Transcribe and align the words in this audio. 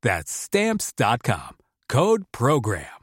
That's 0.00 0.30
Stamps.com. 0.30 1.56
Code 1.92 2.24
PROGRAM. 2.38 3.02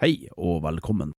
Hei 0.00 0.28
og 0.34 0.64
velkommen. 0.64 1.12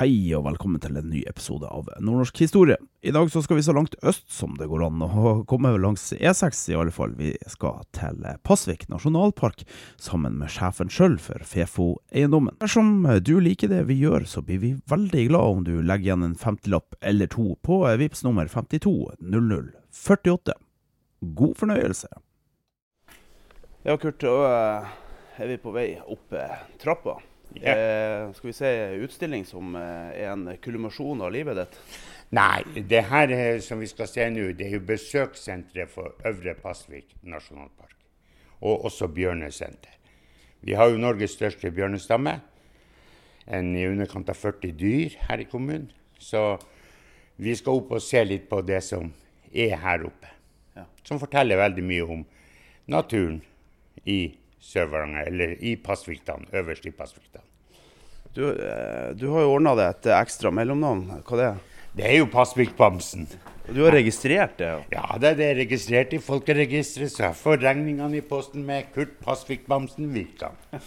Hei 0.00 0.34
og 0.34 0.48
velkommen 0.48 0.80
til 0.82 0.96
en 0.98 1.06
ny 1.12 1.20
episode 1.30 1.68
av 1.70 1.86
Nordnorsk 2.00 2.40
historie. 2.42 2.74
I 3.06 3.12
dag 3.14 3.30
så 3.30 3.44
skal 3.44 3.60
vi 3.60 3.62
så 3.62 3.76
langt 3.76 3.94
øst 4.02 4.26
som 4.32 4.56
det 4.58 4.66
går 4.72 4.82
an 4.88 5.04
å 5.06 5.34
komme 5.46 5.70
langs 5.78 6.08
E6 6.16 6.64
i 6.72 6.74
alle 6.80 6.94
fall. 6.96 7.14
Vi 7.14 7.30
skal 7.52 7.84
til 7.94 8.26
Pasvik 8.42 8.88
nasjonalpark 8.90 9.62
sammen 10.00 10.34
med 10.40 10.50
sjefen 10.50 10.90
sjøl 10.90 11.20
for 11.22 11.46
Fefo-eiendommen. 11.46 12.58
Dersom 12.64 13.06
du 13.22 13.38
liker 13.44 13.70
det 13.70 13.84
vi 13.92 14.00
gjør, 14.02 14.26
så 14.26 14.42
blir 14.42 14.58
vi 14.64 14.72
veldig 14.90 15.28
glad 15.30 15.54
om 15.54 15.62
du 15.68 15.76
legger 15.78 16.10
igjen 16.10 16.26
en 16.32 16.42
femtilapp 16.42 16.98
eller 17.06 17.30
to 17.30 17.54
på 17.62 17.84
VIPS 18.02 18.26
nummer 18.26 18.50
520048. 18.50 20.58
God 21.38 21.54
fornøyelse. 21.62 22.10
Ja, 23.82 23.96
Kurt, 23.98 24.20
da 24.22 24.32
er 25.42 25.48
vi 25.50 25.56
på 25.58 25.72
vei 25.74 25.96
opp 25.98 26.30
trappa. 26.78 27.16
Yeah. 27.58 28.28
Eh, 28.28 28.34
skal 28.36 28.48
vi 28.48 28.54
se 28.54 28.70
utstilling 29.02 29.42
som 29.44 29.74
eh, 29.74 30.22
er 30.22 30.30
en 30.30 30.44
kulminasjon 30.62 31.20
av 31.26 31.32
livet 31.34 31.58
ditt? 31.58 31.74
Nei, 32.38 32.62
det 32.88 33.02
her 33.10 33.34
eh, 33.34 33.58
som 33.60 33.82
vi 33.82 33.90
skal 33.90 34.06
se 34.08 34.28
nå, 34.30 34.52
det 34.54 34.68
er 34.68 34.76
jo 34.78 34.84
besøkssenteret 34.86 35.90
for 35.90 36.14
Øvre 36.30 36.54
Pasvik 36.62 37.16
nasjonalpark. 37.26 37.98
Og 38.62 38.86
også 38.86 39.10
bjørnesenter. 39.10 39.98
Vi 40.62 40.78
har 40.78 40.94
jo 40.94 41.02
Norges 41.02 41.34
største 41.34 41.74
bjørnestamme. 41.74 42.38
En 43.50 43.74
i 43.74 43.88
underkant 43.90 44.30
av 44.30 44.38
40 44.38 44.78
dyr 44.78 45.18
her 45.26 45.42
i 45.42 45.50
kommunen. 45.50 45.90
Så 46.22 46.54
vi 47.42 47.58
skal 47.58 47.82
opp 47.82 47.96
og 47.98 48.06
se 48.06 48.22
litt 48.22 48.46
på 48.46 48.62
det 48.62 48.84
som 48.86 49.10
er 49.50 49.74
her 49.82 50.06
oppe. 50.06 50.30
Ja. 50.78 50.86
Som 51.02 51.18
forteller 51.18 51.58
veldig 51.58 51.90
mye 51.90 52.12
om 52.14 52.28
naturen 52.86 53.42
i 54.06 54.20
Sør-Varanger, 54.62 55.26
eller 55.26 55.56
i 55.60 55.76
Pasvikdalen, 55.76 56.46
øverst 56.52 56.86
i 56.86 56.94
Pasvikdalen. 56.94 57.48
Du, 58.32 58.46
eh, 58.48 59.12
du 59.14 59.26
har 59.34 59.44
jo 59.44 59.54
ordna 59.58 59.74
deg 59.76 59.90
et 59.90 60.12
ekstra 60.16 60.52
mellomnavn. 60.54 61.22
Hva 61.26 61.38
det 61.38 61.48
er 61.50 61.60
Det 61.92 62.04
er 62.08 62.14
jo 62.22 62.26
Pasvikbamsen. 62.32 63.26
Du 63.68 63.82
har 63.84 63.92
registrert 63.92 64.56
det? 64.56 64.70
Ja, 64.94 65.18
det 65.20 65.34
er 65.44 65.58
registrert 65.58 66.14
i 66.16 66.20
folkeregisteret, 66.24 67.12
så 67.12 67.26
jeg 67.26 67.36
får 67.36 67.58
regningene 67.60 68.16
i 68.16 68.24
posten 68.24 68.64
med 68.64 68.88
Kurt 68.94 69.18
Pasvikbamsen 69.20 70.08
Vikan. 70.14 70.56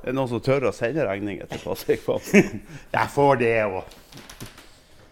Er 0.00 0.10
det 0.10 0.16
noen 0.16 0.30
som 0.30 0.40
tør 0.40 0.70
å 0.70 0.72
sende 0.72 1.04
regninger 1.04 1.46
til 1.50 1.60
Pasvikbamsen? 1.60 2.62
Jeg 2.96 3.12
får 3.12 3.40
det 3.42 3.50
òg. 3.66 3.96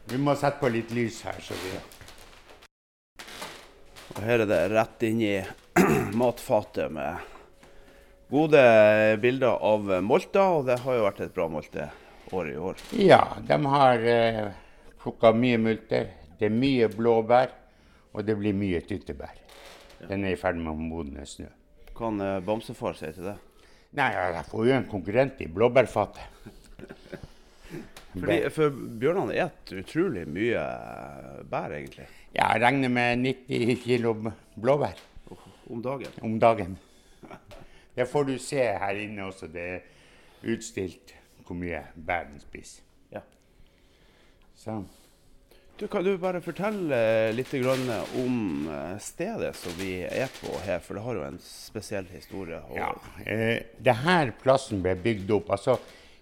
Vi 0.08 0.20
må 0.22 0.32
sette 0.32 0.56
på 0.62 0.70
litt 0.72 0.94
lys 0.96 1.20
her, 1.26 1.36
så 1.44 1.52
vi 1.60 1.74
Og 4.16 4.22
her 4.24 4.46
er 4.46 4.48
det 4.48 4.62
rett 4.72 5.04
inn 5.04 5.20
i 5.20 5.34
matfatet 6.18 6.92
med 6.92 7.16
gode 8.30 8.62
bilder 9.22 9.58
av 9.64 9.90
molter, 10.04 10.44
og 10.58 10.66
det 10.68 10.78
har 10.84 10.98
jo 10.98 11.04
vært 11.06 11.20
et 11.24 11.34
bra 11.34 11.48
molteår 11.52 12.50
i 12.52 12.56
år. 12.60 12.82
Ja, 13.00 13.22
de 13.48 13.58
har 13.72 14.08
eh, 14.12 14.42
plukka 15.02 15.32
mye 15.36 15.60
multer. 15.62 16.10
Det 16.38 16.48
er 16.48 16.54
mye 16.54 16.88
blåbær, 16.92 17.54
og 18.14 18.26
det 18.26 18.36
blir 18.38 18.56
mye 18.56 18.82
tyttebær. 18.86 19.34
Den 20.06 20.26
er 20.26 20.36
i 20.36 20.40
ferd 20.40 20.60
med 20.60 20.74
å 20.74 20.78
modne 20.78 21.26
snø. 21.26 21.48
Kan 21.98 22.20
eh, 22.22 22.38
bamsefar 22.44 22.98
si 22.98 23.10
til 23.16 23.32
det? 23.32 23.38
Nei, 23.98 24.10
jeg 24.12 24.44
får 24.50 24.68
jo 24.68 24.76
en 24.76 24.90
konkurrent 24.90 25.40
i 25.40 25.48
blåbærfatet. 25.50 26.28
Fordi, 28.18 28.38
for 28.52 28.72
bjørnene 29.00 29.34
et 29.36 29.72
utrolig 29.78 30.24
mye 30.30 30.62
eh, 30.62 31.42
bær, 31.48 31.74
egentlig, 31.74 32.08
Ja, 32.36 32.52
jeg 32.52 32.62
regner 32.62 32.92
med 32.92 33.22
90 33.24 33.78
kilo 33.82 34.14
blåbær 34.60 35.00
om 35.68 35.82
dagen. 35.82 36.12
om 36.22 36.38
dagen. 36.38 36.78
Det 37.94 38.06
får 38.06 38.24
du 38.24 38.38
se 38.38 38.62
her 38.62 38.94
inne 38.94 39.26
også. 39.26 39.48
Det 39.50 39.64
er 39.74 40.52
utstilt 40.54 41.14
hvor 41.46 41.56
mye 41.58 41.80
bær 41.94 42.28
den 42.28 42.40
spiser. 42.40 42.84
Ja. 43.12 43.24
Så. 44.54 44.82
Du, 45.78 45.86
kan 45.86 46.02
du 46.04 46.16
bare 46.18 46.40
fortelle 46.42 46.98
litt 47.34 47.52
om 47.54 48.66
eh, 48.66 48.96
stedet 48.98 49.52
som 49.56 49.74
vi 49.78 50.02
er 50.02 50.30
på 50.40 50.50
her, 50.64 50.80
for 50.82 50.98
det 50.98 51.04
har 51.04 51.18
jo 51.18 51.26
en 51.26 51.38
spesiell 51.42 52.08
historie. 52.10 52.58
Ja, 52.74 52.90
eh, 53.24 53.62
det 53.78 53.94
her 54.02 54.34
plassen 54.42 54.82
ble 54.82 54.96
bygd 54.98 55.30
opp. 55.38 55.50
altså 55.54 55.78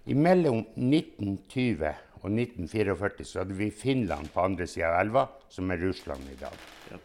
Mellom 0.06 0.60
1920 0.76 1.88
og 2.20 2.28
1944 2.30 3.24
så 3.26 3.40
hadde 3.42 3.56
vi 3.58 3.70
Finland 3.74 4.28
på 4.34 4.44
andre 4.44 4.68
sida 4.70 4.92
av 4.92 5.00
elva, 5.00 5.24
som 5.50 5.70
er 5.72 5.80
Russland 5.82 6.28
i 6.30 6.36
dag. 6.38 6.54
På 6.86 7.00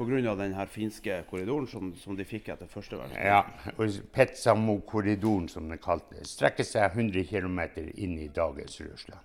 av 0.00 0.38
den 0.38 0.54
her 0.54 0.66
finske 0.66 1.22
korridoren 1.30 1.66
som, 1.66 1.92
som 1.94 2.16
de 2.16 2.24
fikk 2.24 2.48
etter 2.48 2.66
første 2.66 2.96
verdenskrig. 2.96 3.26
Ja, 3.28 3.42
og 3.76 4.12
Petsamo-korridoren, 4.12 5.48
som 5.48 5.68
den 5.68 5.78
kalte 5.78 6.16
det, 6.16 6.26
strekker 6.26 6.66
seg 6.66 6.96
100 6.96 7.24
km 7.28 7.60
inn 7.94 8.18
i 8.18 8.28
dagens 8.28 8.80
Russland. 8.80 9.20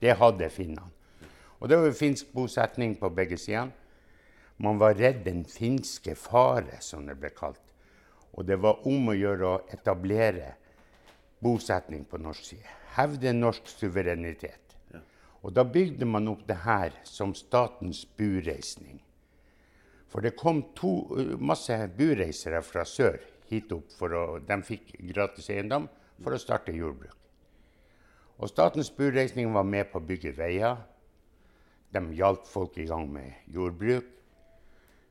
Det 0.00 0.14
hadde 0.16 0.50
finnene. 0.50 0.86
Og 1.60 1.68
det 1.68 1.76
var 1.76 1.90
jo 1.90 1.96
finsk 1.96 2.30
bosetning 2.32 2.94
på 3.00 3.10
begge 3.12 3.36
sider. 3.36 3.72
Man 4.60 4.78
var 4.80 4.94
redd 4.94 5.24
den 5.24 5.44
finske 5.48 6.14
fare, 6.14 6.80
som 6.80 7.06
det 7.08 7.18
ble 7.20 7.32
kalt. 7.36 7.60
Og 8.32 8.46
det 8.46 8.60
var 8.60 8.86
om 8.86 9.10
å 9.10 9.16
gjøre 9.16 9.48
å 9.48 9.60
etablere 9.72 10.54
bosetning 11.42 12.04
på 12.08 12.20
norsk 12.20 12.52
side. 12.52 12.74
Hevde 12.96 13.32
norsk 13.36 13.68
suverenitet. 13.68 14.76
Og 15.40 15.54
da 15.56 15.64
bygde 15.64 16.04
man 16.04 16.28
opp 16.28 16.42
det 16.48 16.60
her 16.64 16.92
som 17.08 17.32
statens 17.34 18.04
bureisning. 18.16 19.00
For 20.10 20.24
det 20.26 20.36
kom 20.38 20.62
to, 20.74 20.92
uh, 21.14 21.36
masse 21.38 21.76
bureisere 21.96 22.62
fra 22.66 22.84
sør 22.84 23.20
hit 23.50 23.72
opp. 23.72 23.90
for 23.96 24.14
å, 24.14 24.24
De 24.38 24.62
fikk 24.62 24.94
gratis 25.12 25.50
eiendom 25.50 25.88
for 26.22 26.34
å 26.34 26.38
starte 26.38 26.74
jordbruk. 26.74 27.16
Og 28.40 28.48
Statens 28.48 28.90
bureisning 28.96 29.52
var 29.52 29.66
med 29.68 29.90
på 29.92 30.00
å 30.00 30.06
bygge 30.06 30.32
veier. 30.36 30.78
De 31.92 32.00
hjalp 32.16 32.46
folk 32.46 32.78
i 32.78 32.86
gang 32.88 33.08
med 33.12 33.52
jordbruk. 33.52 34.06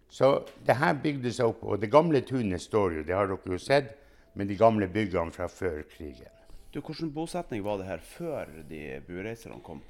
Så 0.09 0.31
det 0.65 0.79
her 0.79 0.95
bygde 0.97 1.31
seg 1.33 1.51
opp. 1.51 1.63
Og 1.63 1.79
det 1.81 1.91
gamle 1.93 2.21
tunet 2.25 2.61
står 2.61 2.97
jo, 2.97 3.05
det 3.05 3.13
har 3.15 3.29
dere 3.29 3.53
jo 3.53 3.61
sett, 3.61 3.93
men 4.33 4.49
de 4.49 4.57
gamle 4.57 4.87
byggene 4.89 5.33
fra 5.35 5.47
før 5.51 5.83
krigen. 5.91 6.33
Du, 6.73 6.81
Hvilken 6.81 7.11
bosetning 7.13 7.63
var 7.65 7.79
det 7.81 7.87
her 7.89 8.01
før 8.01 8.49
de 8.69 8.99
bureiserne 9.07 9.61
kom? 9.65 9.81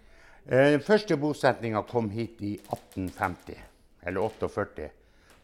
Eh, 0.46 0.72
Den 0.72 0.84
første 0.84 1.18
bosetninga 1.20 1.84
kom 1.88 2.10
hit 2.10 2.42
i 2.42 2.54
1850, 2.58 3.60
eller 4.04 4.22
48. 4.22 4.90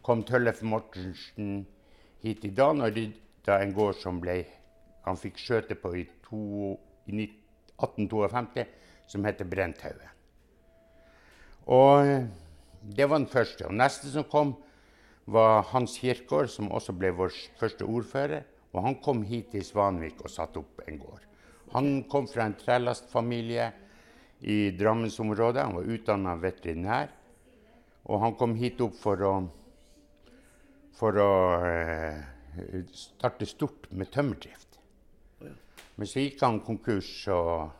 Kom 0.06 0.22
Tøllef 0.22 0.62
Mortensen 0.62 1.64
hit 2.22 2.44
i 2.46 2.52
Dan 2.54 2.84
og 2.84 2.94
rydda 2.94 3.58
en 3.58 3.72
gård 3.74 3.98
som 3.98 4.20
ble, 4.22 4.44
han 5.02 5.18
fikk 5.18 5.40
skjøte 5.42 5.74
på 5.78 5.92
i, 5.98 6.04
to, 6.22 6.76
i 7.10 7.26
1852, 7.26 8.66
som 9.10 9.26
heter 9.26 9.48
Brenthaugen. 9.50 10.12
Og 11.66 12.06
eh, 12.06 12.28
det 12.86 13.08
var 13.10 13.18
den 13.18 13.30
første. 13.30 13.66
Og 13.66 13.74
neste 13.74 14.10
som 14.12 14.26
kom, 14.30 14.54
var 15.26 15.64
Hans 15.72 15.96
Kirkegaard, 15.98 16.52
som 16.54 16.70
også 16.70 16.94
ble 16.94 17.10
vår 17.18 17.34
første 17.58 17.86
ordfører. 17.86 18.46
Og 18.70 18.84
han 18.84 18.98
kom 19.02 19.24
hit 19.26 19.50
til 19.54 19.64
Svanvik 19.66 20.20
og 20.22 20.30
satte 20.30 20.62
opp 20.62 20.84
en 20.86 21.00
gård. 21.02 21.22
Han 21.74 22.04
kom 22.10 22.28
fra 22.30 22.46
en 22.46 22.54
trelastfamilie 22.60 23.70
i 24.46 24.70
Drammensområdet. 24.78 25.64
Han 25.64 25.80
var 25.80 25.94
utdanna 25.96 26.36
veterinær. 26.38 27.10
Og 28.06 28.22
han 28.22 28.36
kom 28.38 28.54
hit 28.54 28.78
opp 28.84 28.94
for 29.00 29.22
å, 29.26 29.32
for 30.96 31.18
å 31.20 31.32
eh, 31.66 32.22
starte 32.92 33.46
stort 33.48 33.90
med 33.92 34.10
tømmerdrift. 34.12 34.78
Men 35.96 36.08
så 36.08 36.20
gikk 36.20 36.42
han 36.44 36.60
konkurs, 36.64 37.08
og 37.32 37.70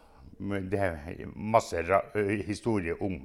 det 0.70 0.80
er 0.80 1.28
masse 1.36 1.80
ra 1.84 2.00
historie 2.48 2.96
om 3.04 3.18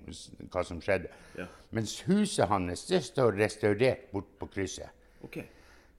hva 0.52 0.64
som 0.68 0.82
skjedde. 0.84 1.12
Ja. 1.40 1.48
Mens 1.76 1.98
huset 2.08 2.48
hans 2.52 2.86
det 2.90 3.02
står 3.08 3.38
restaurert 3.40 4.10
bort 4.12 4.34
på 4.40 4.50
krysset. 4.52 4.92
Okay. 5.24 5.48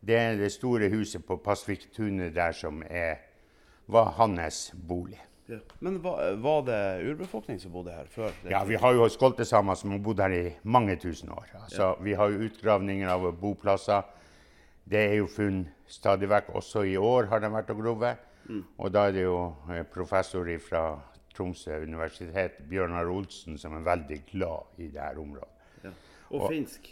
Det 0.02 0.16
er 0.18 0.36
det 0.36 0.50
store 0.52 0.90
huset 0.92 1.24
på 1.24 1.38
Pasviktunet 1.40 2.34
der 2.34 2.52
som 2.56 2.82
er, 2.88 3.20
var 3.86 4.12
hans 4.18 4.72
bolig. 4.88 5.20
Ja. 5.50 5.58
Men 5.82 5.98
var, 6.02 6.34
var 6.38 6.62
det 6.66 6.80
urbefolkning 7.10 7.58
som 7.60 7.72
bodde 7.74 7.92
her 7.92 8.06
før? 8.10 8.30
Ja, 8.50 8.62
vi 8.64 8.78
har 8.78 8.94
jo 8.94 9.08
skoltesamer 9.10 9.74
som 9.74 9.90
har 9.90 10.02
bodd 10.02 10.20
her 10.22 10.34
i 10.36 10.42
mange 10.62 10.96
tusen 10.96 11.32
år. 11.34 11.48
Altså, 11.64 11.94
Vi 12.00 12.14
har 12.14 12.30
jo 12.30 12.46
utgravninger 12.46 13.08
av 13.10 13.26
boplasser. 13.40 14.02
Det 14.84 14.98
er 14.98 15.16
jo 15.18 15.26
funnet 15.30 15.72
stadig 15.86 16.28
vekk. 16.30 16.54
Også 16.58 16.84
i 16.86 16.96
år 16.96 17.26
har 17.30 17.42
de 17.42 17.50
vært 17.52 17.70
og 17.74 17.82
grovet. 17.82 18.28
Og 18.78 18.90
da 18.92 19.06
er 19.08 19.12
det 19.14 19.22
jo 19.22 19.36
eh, 19.70 19.82
professor 19.86 20.48
fra 20.60 20.82
Tromsø 21.32 21.78
universitet, 21.82 22.58
Bjørnar 22.68 23.08
Olsen, 23.08 23.58
som 23.58 23.76
er 23.78 23.84
veldig 23.86 24.18
glad 24.32 24.82
i 24.82 24.88
det 24.92 25.00
her 25.00 25.18
området. 25.18 25.48
Ja. 25.84 25.92
Og 26.30 26.48
finsk? 26.50 26.90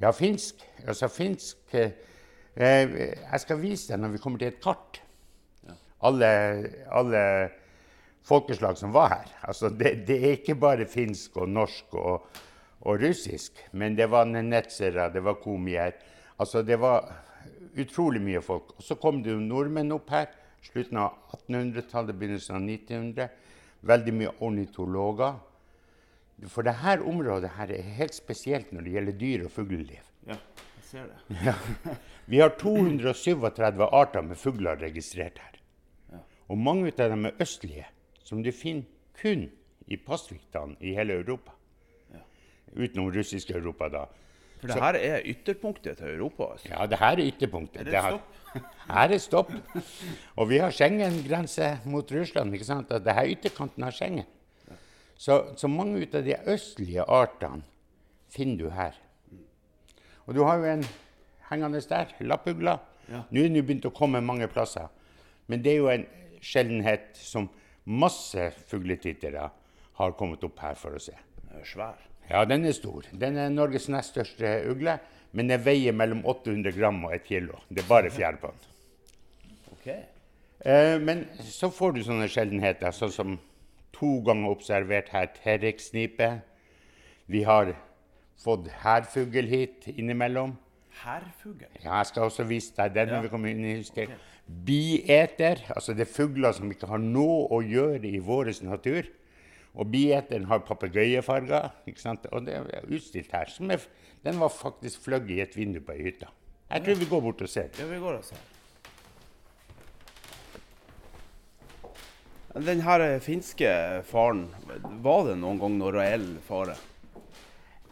Ja, 0.00 0.10
finsk. 0.10 0.64
Altså 0.86 1.08
finsk 1.08 1.74
eh, 1.74 1.92
eh, 2.56 2.96
Jeg 3.32 3.40
skal 3.44 3.60
vise 3.62 3.92
deg 3.92 4.02
når 4.02 4.16
vi 4.16 4.22
kommer 4.22 4.38
til 4.38 4.52
et 4.52 4.60
kart. 4.62 5.02
Alle, 6.06 6.28
alle 6.94 7.22
folkeslag 8.28 8.78
som 8.78 8.92
var 8.94 9.08
her. 9.16 9.32
Altså 9.48 9.70
det, 9.72 9.94
det 10.06 10.18
er 10.18 10.36
ikke 10.38 10.58
bare 10.58 10.86
finsk 10.88 11.40
og 11.42 11.48
norsk 11.50 11.96
og, 11.98 12.28
og 12.80 13.00
russisk, 13.02 13.58
men 13.72 13.96
det 13.98 14.06
var 14.10 14.28
nenetsere, 14.28 15.08
det 15.12 15.24
var 15.24 15.40
komier. 15.42 15.96
Altså 16.38 16.62
det 16.62 16.78
var 16.80 17.08
utrolig 17.78 18.22
mye 18.22 18.42
folk. 18.44 18.76
Og 18.76 18.84
så 18.84 18.98
kom 19.00 19.22
det 19.24 19.34
jo 19.34 19.42
nordmenn 19.42 19.94
opp 19.96 20.10
her. 20.14 20.30
Slutten 20.68 20.98
av 21.00 21.34
1800-tallet, 21.48 22.16
begynnelsen 22.18 22.58
av 22.58 22.64
1900. 22.66 23.28
Veldig 23.88 24.14
mye 24.14 24.32
ornitologer. 24.44 25.38
For 26.50 26.66
dette 26.66 26.98
området 27.02 27.50
her 27.56 27.72
er 27.74 27.94
helt 27.98 28.14
spesielt 28.14 28.70
når 28.74 28.86
det 28.86 28.94
gjelder 28.94 29.18
dyr- 29.18 29.46
og 29.46 29.54
fugleliv. 29.54 30.10
Ja, 30.28 30.36
jeg 30.78 30.86
ser 30.90 31.08
det. 31.10 31.96
Vi 32.30 32.42
har 32.42 32.54
237 32.60 33.88
arter 33.88 34.22
med 34.22 34.38
fugler 34.38 34.78
registrert 34.78 35.40
her. 35.42 35.57
Og 36.48 36.58
mange 36.58 36.92
av 36.98 37.10
dem 37.12 37.26
er 37.28 37.40
østlige, 37.42 37.86
som 38.24 38.42
du 38.42 38.50
finner 38.52 38.86
kun 39.20 39.48
i 39.88 39.96
passviktene 39.96 40.76
i 40.80 40.94
hele 40.96 41.18
Europa. 41.20 41.52
Utenom 42.76 43.10
russisk 43.12 43.50
Europa, 43.50 43.88
da. 43.88 44.04
For 44.60 44.68
det 44.72 44.80
her 44.82 44.96
er 44.98 45.22
ytterpunktet 45.30 46.00
til 46.00 46.08
Europa. 46.16 46.48
Altså. 46.52 46.68
Ja, 46.72 46.86
det 46.86 46.98
her 46.98 47.12
er 47.20 47.28
ytterpunktet. 47.30 47.80
Er 47.80 47.84
det 47.84 47.94
har- 48.02 48.10
stopp? 48.10 48.34
Her 48.88 49.12
er 49.14 49.18
stopp. 49.18 49.52
Og 50.36 50.48
vi 50.48 50.58
har 50.58 50.70
Schengen-grense 50.72 51.78
mot 51.84 52.12
Russland. 52.12 52.54
ikke 52.54 52.64
sant? 52.64 52.90
At 52.92 53.04
det 53.04 53.14
her 53.14 53.22
er 53.22 53.34
ytterkanten 53.36 53.84
av 53.84 53.92
Schengen. 53.92 54.24
Så, 55.16 55.52
så 55.56 55.68
mange 55.68 56.00
ut 56.00 56.14
av 56.14 56.24
de 56.24 56.34
østlige 56.46 57.04
artene 57.04 57.62
finner 58.32 58.56
du 58.56 58.70
her. 58.70 58.96
Og 60.26 60.34
du 60.34 60.42
har 60.44 60.56
jo 60.58 60.64
en 60.64 60.84
hengende 61.50 61.80
der, 61.80 62.14
lappugla. 62.20 62.78
Ja. 63.08 63.22
Nå 63.30 63.40
er 63.44 63.48
den 63.52 63.60
begynt 63.66 63.86
å 63.88 63.92
komme 63.94 64.20
mange 64.24 64.48
plasser. 64.48 64.88
Men 65.46 65.62
det 65.62 65.72
er 65.72 65.76
jo 65.76 65.88
en 65.92 66.06
sjeldenhet 66.40 67.16
som 67.18 67.48
masse 67.88 68.50
fugletittere 68.68 69.48
har 69.98 70.14
kommet 70.18 70.44
opp 70.46 70.60
her 70.62 70.76
for 70.78 70.96
å 70.96 71.02
se. 71.02 71.16
Den 71.40 71.62
er 71.62 71.66
svær. 71.68 72.04
Ja, 72.28 72.44
den 72.44 72.66
er 72.68 72.76
stor. 72.76 73.06
Den 73.12 73.38
er 73.40 73.50
Norges 73.50 73.88
nest 73.88 74.12
største 74.12 74.58
ugle, 74.68 74.98
men 75.32 75.48
den 75.48 75.62
veier 75.64 75.96
mellom 75.96 76.20
800 76.28 76.76
gram 76.76 77.00
og 77.08 77.14
1 77.16 77.26
kilo. 77.28 77.58
Det 77.68 77.82
er 77.82 77.88
bare 77.88 78.12
fjær 78.12 78.38
på 78.42 78.52
den. 78.52 79.56
Ok. 79.72 79.88
Eh, 79.88 80.96
men 81.00 81.24
så 81.44 81.70
får 81.72 81.96
du 81.96 82.02
sånne 82.04 82.28
sjeldenheter, 82.30 82.92
sånn 82.92 83.14
som 83.14 83.36
to 83.96 84.18
ganger 84.26 84.52
observert 84.52 85.10
her 85.14 85.30
terreksnipe. 85.40 86.30
Vi 87.26 87.42
har 87.48 87.72
fått 88.42 88.68
hærfugl 88.84 89.48
hit 89.50 89.88
innimellom. 89.96 90.56
Herfugl. 91.04 91.66
Ja, 91.84 91.98
jeg 92.00 92.06
skal 92.10 92.22
også 92.28 92.44
vise 92.48 92.74
deg 92.76 92.94
den 92.94 93.14
Ja. 93.14 93.20
vi 93.22 93.30
kommer 93.32 93.48
inn 93.52 93.64
i 93.64 93.78
okay. 93.80 94.08
Bieter, 94.48 95.60
altså 95.74 95.92
det 95.92 96.06
er 96.06 96.12
fugler 96.12 96.52
som 96.56 96.70
ikke 96.72 96.88
har 96.88 96.98
noe 96.98 97.48
å 97.52 97.60
gjøre 97.62 98.08
i 98.08 98.18
vår 98.18 98.52
natur. 98.64 99.04
Og 99.78 99.86
bieteren 99.92 100.48
har 100.48 100.64
papegøyefarger, 100.66 101.70
og 102.32 102.46
det 102.46 102.54
er 102.56 102.86
utstilt 102.88 103.30
her. 103.32 103.46
Som 103.52 103.70
er, 103.70 103.84
den 104.24 104.40
var 104.40 104.48
faktisk 104.48 105.04
fløyet 105.04 105.30
i 105.30 105.40
et 105.44 105.56
vindu 105.56 105.80
på 105.84 105.92
ei 105.92 106.02
hytte. 106.08 106.26
Jeg 106.70 106.84
tror 106.84 106.94
vi 107.00 107.08
går 107.08 107.20
bort 107.20 107.42
og 107.42 107.48
ser. 107.48 107.68
Ja, 107.78 107.86
vi 107.86 108.00
går 108.02 108.18
og 108.18 108.24
ser. 108.24 108.40
Den 112.58 112.80
her 112.82 113.18
finske 113.22 113.68
faren, 114.08 114.48
var 115.04 115.28
det 115.28 115.36
noen 115.38 115.60
gang 115.60 115.76
noen 115.78 115.94
reell 115.94 116.26
fare? 116.48 116.74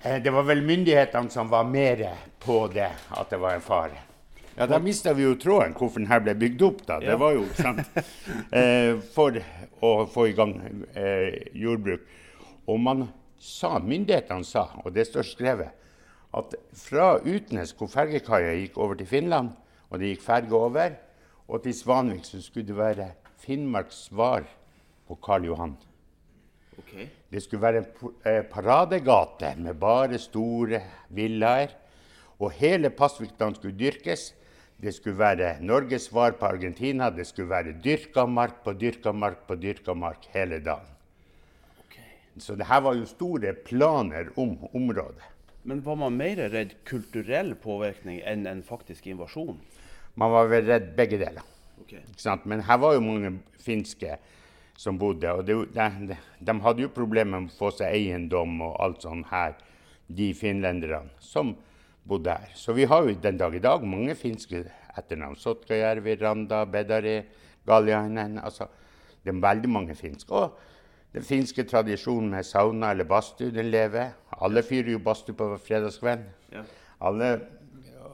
Eh, 0.06 0.22
Det 0.22 0.30
var 0.30 0.42
vel 0.46 0.62
myndighetene 0.62 1.30
som 1.30 1.48
var 1.48 1.64
mer 1.64 2.02
på 2.40 2.66
det, 2.72 2.90
at 3.10 3.30
det 3.30 3.38
var 3.42 3.54
en 3.54 3.60
fare. 3.64 3.98
Ja, 4.56 4.66
Da 4.66 4.78
mista 4.78 5.12
vi 5.12 5.22
jo 5.26 5.34
tråden 5.36 5.74
hvorfor 5.74 5.98
den 6.00 6.06
her 6.08 6.20
ble 6.20 6.34
bygd 6.34 6.62
opp. 6.62 6.86
da. 6.86 6.98
Det 7.00 7.06
Ja. 7.08 7.16
var 7.16 7.32
jo 7.32 7.44
sant? 7.54 7.80
Eh, 8.52 8.96
for 9.14 9.32
å 9.82 10.06
få 10.08 10.28
i 10.28 10.32
gang 10.32 10.86
eh, 10.94 11.48
jordbruk. 11.54 12.00
Og 12.68 12.80
man 12.80 13.08
sa, 13.38 13.78
myndighetene 13.78 14.44
sa, 14.44 14.68
og 14.84 14.92
det 14.94 15.06
står 15.06 15.22
skrevet, 15.22 15.70
at 16.34 16.54
fra 16.74 17.18
Utnes, 17.20 17.72
hvor 17.72 17.88
fergekaia 17.88 18.54
gikk 18.54 18.76
over 18.78 18.94
til 18.94 19.06
Finland, 19.06 19.50
og 19.90 19.98
det 20.00 20.16
gikk 20.16 20.22
ferge 20.22 20.52
over, 20.52 20.96
og 21.48 21.62
til 21.62 21.72
Svanvik, 21.74 22.24
så 22.24 22.40
skulle 22.42 22.66
det 22.66 22.76
være 22.76 23.10
Finnmarks 23.38 24.08
svar 24.08 24.42
på 25.08 25.14
Karl 25.22 25.44
Johan. 25.44 25.76
Ok. 26.78 27.08
Det 27.30 27.42
skulle 27.42 27.62
være 27.62 27.82
en 27.82 28.12
eh, 28.24 28.42
paradegate 28.46 29.54
med 29.58 29.78
bare 29.80 30.18
store 30.22 30.80
villaer. 31.10 31.72
Og 32.38 32.52
hele 32.58 32.90
Pasvikdalen 32.90 33.56
skulle 33.56 33.78
dyrkes. 33.78 34.34
Det 34.76 34.92
skulle 34.94 35.18
være 35.18 35.56
Norges 35.64 36.10
svar 36.10 36.36
på 36.38 36.46
Argentina. 36.46 37.10
Det 37.10 37.26
skulle 37.26 37.50
være 37.50 37.74
dyrka 37.84 38.26
mark 38.26 38.60
på 38.64 38.76
dyrka 38.76 39.12
mark 39.12 39.46
på 39.48 39.56
dyrka 39.56 39.94
mark 39.94 40.28
hele 40.34 40.60
dagen. 40.60 40.92
Okay. 41.86 42.12
Så 42.38 42.54
det 42.54 42.68
her 42.68 42.84
var 42.84 42.94
jo 42.94 43.08
store 43.08 43.54
planer 43.66 44.30
om 44.36 44.58
området. 44.74 45.24
Men 45.66 45.82
var 45.82 45.96
man 45.98 46.14
mer 46.14 46.38
redd 46.52 46.76
kulturell 46.86 47.56
påvirkning 47.58 48.20
enn 48.22 48.46
en 48.46 48.62
faktisk 48.62 49.08
invasjon? 49.10 49.56
Man 50.14 50.30
var 50.30 50.46
vel 50.52 50.68
redd 50.68 50.92
begge 50.96 51.18
deler. 51.18 51.42
Okay. 51.82 52.04
Men 52.44 52.62
her 52.68 52.78
var 52.78 52.94
jo 52.94 53.02
mange 53.02 53.32
finske 53.58 54.18
som 54.76 54.98
bodde, 55.00 55.32
og 55.32 55.46
det, 55.48 55.56
de, 55.74 55.86
de, 56.10 56.16
de 56.46 56.56
hadde 56.64 56.84
jo 56.84 56.92
problemer 56.92 57.40
med 57.40 57.52
å 57.54 57.56
få 57.56 57.70
seg 57.74 57.94
eiendom 57.96 58.60
og 58.66 58.76
alt 58.84 59.06
sånt 59.06 59.30
her, 59.30 59.56
de 60.06 60.30
finlenderne 60.36 61.16
som 61.22 61.54
bodde 62.06 62.34
her. 62.36 62.52
Så 62.54 62.74
vi 62.76 62.84
har 62.86 63.06
jo 63.06 63.16
den 63.22 63.38
dag 63.40 63.54
i 63.56 63.62
dag 63.62 63.84
mange 63.84 64.14
finske 64.14 64.64
etternavn. 64.96 65.36
Sotkajärvi, 65.36 66.16
Randa, 66.20 66.64
Bedari, 66.64 67.22
Galjainen. 67.66 68.38
Altså, 68.38 68.68
det 69.24 69.34
er 69.34 69.42
veldig 69.42 69.70
mange 69.70 69.94
finske. 69.94 70.32
Og 70.32 70.58
den 71.16 71.24
finske 71.26 71.64
tradisjonen 71.64 72.30
med 72.30 72.46
sauna 72.46 72.92
eller 72.94 73.08
badstue, 73.08 73.50
den 73.54 73.70
lever. 73.72 74.14
Alle 74.40 74.62
fyrer 74.62 74.92
jo 74.92 75.02
badstue 75.02 75.36
på 75.36 75.50
fredagskvelden. 75.66 76.28
Ja. 76.52 76.62
Alle, 77.00 77.32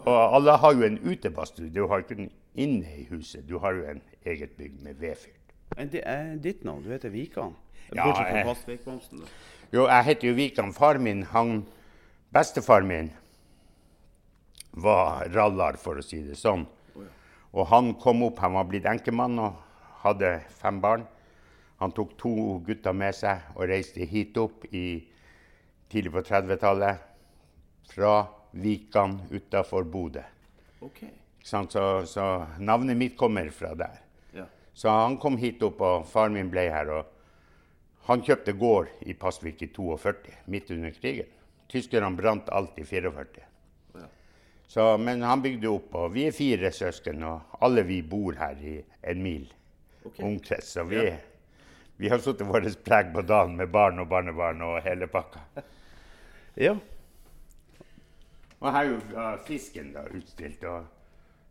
og 0.06 0.36
alle 0.36 0.56
har 0.58 0.74
jo 0.74 0.86
en 0.86 0.98
utebadstue. 1.04 1.70
Du 1.74 1.86
har 1.86 2.02
ikke 2.02 2.18
den 2.22 2.32
inne 2.54 2.96
i 2.98 3.06
huset. 3.10 3.48
Du 3.48 3.58
har 3.58 3.76
jo 3.76 3.86
en 3.90 4.02
eget 4.24 4.56
bygg 4.58 4.80
med 4.82 4.94
vedfyr. 4.94 5.41
Ditt 6.42 6.64
navn, 6.64 6.82
du 6.84 6.90
heter 6.90 7.10
Vikan? 7.10 7.54
Ja, 7.92 8.04
jeg- 8.36 8.46
Jo, 9.72 9.86
jeg 9.86 10.04
heter 10.04 10.28
jo 10.28 10.34
Vikan. 10.34 10.72
Far 10.72 10.98
min, 10.98 11.22
han 11.22 11.66
Bestefar 12.32 12.82
min 12.82 13.10
var 14.72 15.28
rallar, 15.34 15.76
for 15.76 15.96
å 15.96 16.02
si 16.04 16.22
det 16.22 16.36
sånn. 16.36 16.66
Og 17.52 17.66
han 17.68 17.94
kom 18.00 18.22
opp, 18.22 18.38
han 18.38 18.54
var 18.54 18.64
blitt 18.64 18.84
enkemann 18.88 19.38
og 19.38 19.56
hadde 20.02 20.40
fem 20.48 20.80
barn. 20.80 21.06
Han 21.80 21.92
tok 21.92 22.16
to 22.16 22.58
gutter 22.64 22.94
med 22.94 23.14
seg 23.14 23.42
og 23.56 23.68
reiste 23.68 24.06
hit 24.08 24.36
opp 24.38 24.64
i, 24.72 25.02
tidlig 25.90 26.12
på 26.12 26.22
30-tallet. 26.24 26.98
Fra 27.92 28.28
Vikan 28.54 29.18
utafor 29.30 29.84
Bodø. 29.84 30.22
Ok. 30.80 31.02
Så, 31.42 31.66
så 32.06 32.46
navnet 32.58 32.96
mitt 32.96 33.16
kommer 33.18 33.50
fra 33.52 33.74
der. 33.74 33.98
Så 34.74 34.88
han 34.88 35.16
kom 35.20 35.36
hit 35.36 35.62
opp, 35.62 35.80
og 35.80 36.06
faren 36.08 36.36
min 36.36 36.50
ble 36.50 36.66
her. 36.72 36.88
og 36.90 37.04
Han 38.08 38.22
kjøpte 38.24 38.52
gård 38.58 38.88
i 39.06 39.14
Pasvik 39.14 39.62
i 39.62 39.68
42, 39.68 40.32
midt 40.46 40.70
under 40.70 40.90
krigen. 40.90 41.28
Tyskerne 41.68 42.10
brant 42.16 42.48
alt 42.48 42.78
i 42.78 42.84
44. 42.84 43.44
Ja. 43.94 44.06
Så, 44.66 44.86
men 44.98 45.22
han 45.22 45.42
bygde 45.42 45.68
opp, 45.70 45.94
og 45.94 46.12
vi 46.12 46.26
er 46.26 46.36
fire 46.36 46.72
søsken, 46.72 47.22
og 47.24 47.58
alle 47.60 47.84
vi 47.86 48.00
bor 48.02 48.36
her 48.36 48.58
i 48.60 48.78
en 49.02 49.22
mil 49.22 49.46
okay. 50.04 50.24
omkrets. 50.26 50.72
Så 50.72 50.84
vi, 50.84 51.04
Ja. 51.04 51.16
vi 51.96 52.08
har 52.08 52.18
satt 52.18 52.40
vårt 52.40 52.84
preg 52.84 53.12
på 53.14 53.22
dagen 53.22 53.56
med 53.56 53.70
barn 53.70 54.00
og 54.00 54.08
barnebarn 54.08 54.62
og 54.62 54.82
hele 54.82 55.06
pakka. 55.06 55.44
ja. 56.56 56.74
Og 58.62 58.72
her 58.72 58.84
er 58.84 58.90
jo 58.90 59.38
fisken 59.46 59.92
da 59.92 60.04
utstilt. 60.14 60.64
og 60.64 61.01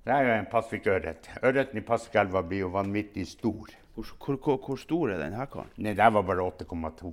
Det 0.02 0.14
er 0.14 0.24
jo 0.26 0.34
en 0.34 0.48
Pasvik-ørret. 0.50 1.28
Ørreten 1.46 1.78
i 1.78 1.84
Pasvikelva 1.86 2.42
blir 2.42 2.64
jo 2.64 2.72
vanvittig 2.74 3.28
stor. 3.30 3.70
Hvor, 3.94 4.08
hvor, 4.18 4.38
hvor, 4.42 4.58
hvor 4.66 4.80
stor 4.82 5.12
er 5.14 5.20
den 5.22 5.36
her 5.38 5.46
karen? 5.46 5.70
Nei, 5.78 5.94
der 5.94 6.10
var 6.16 6.26
bare 6.26 6.48
8,2. 6.48 7.12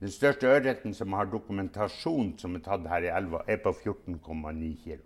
Den 0.00 0.12
største 0.14 0.46
ørreten 0.46 0.94
som 0.94 1.12
har 1.18 1.26
dokumentasjon 1.32 2.36
som 2.38 2.54
er 2.54 2.62
tatt 2.64 2.86
her 2.88 3.08
i 3.08 3.10
elva, 3.10 3.42
er 3.50 3.58
på 3.64 3.74
14,9 3.74 4.70
kg. 4.84 5.02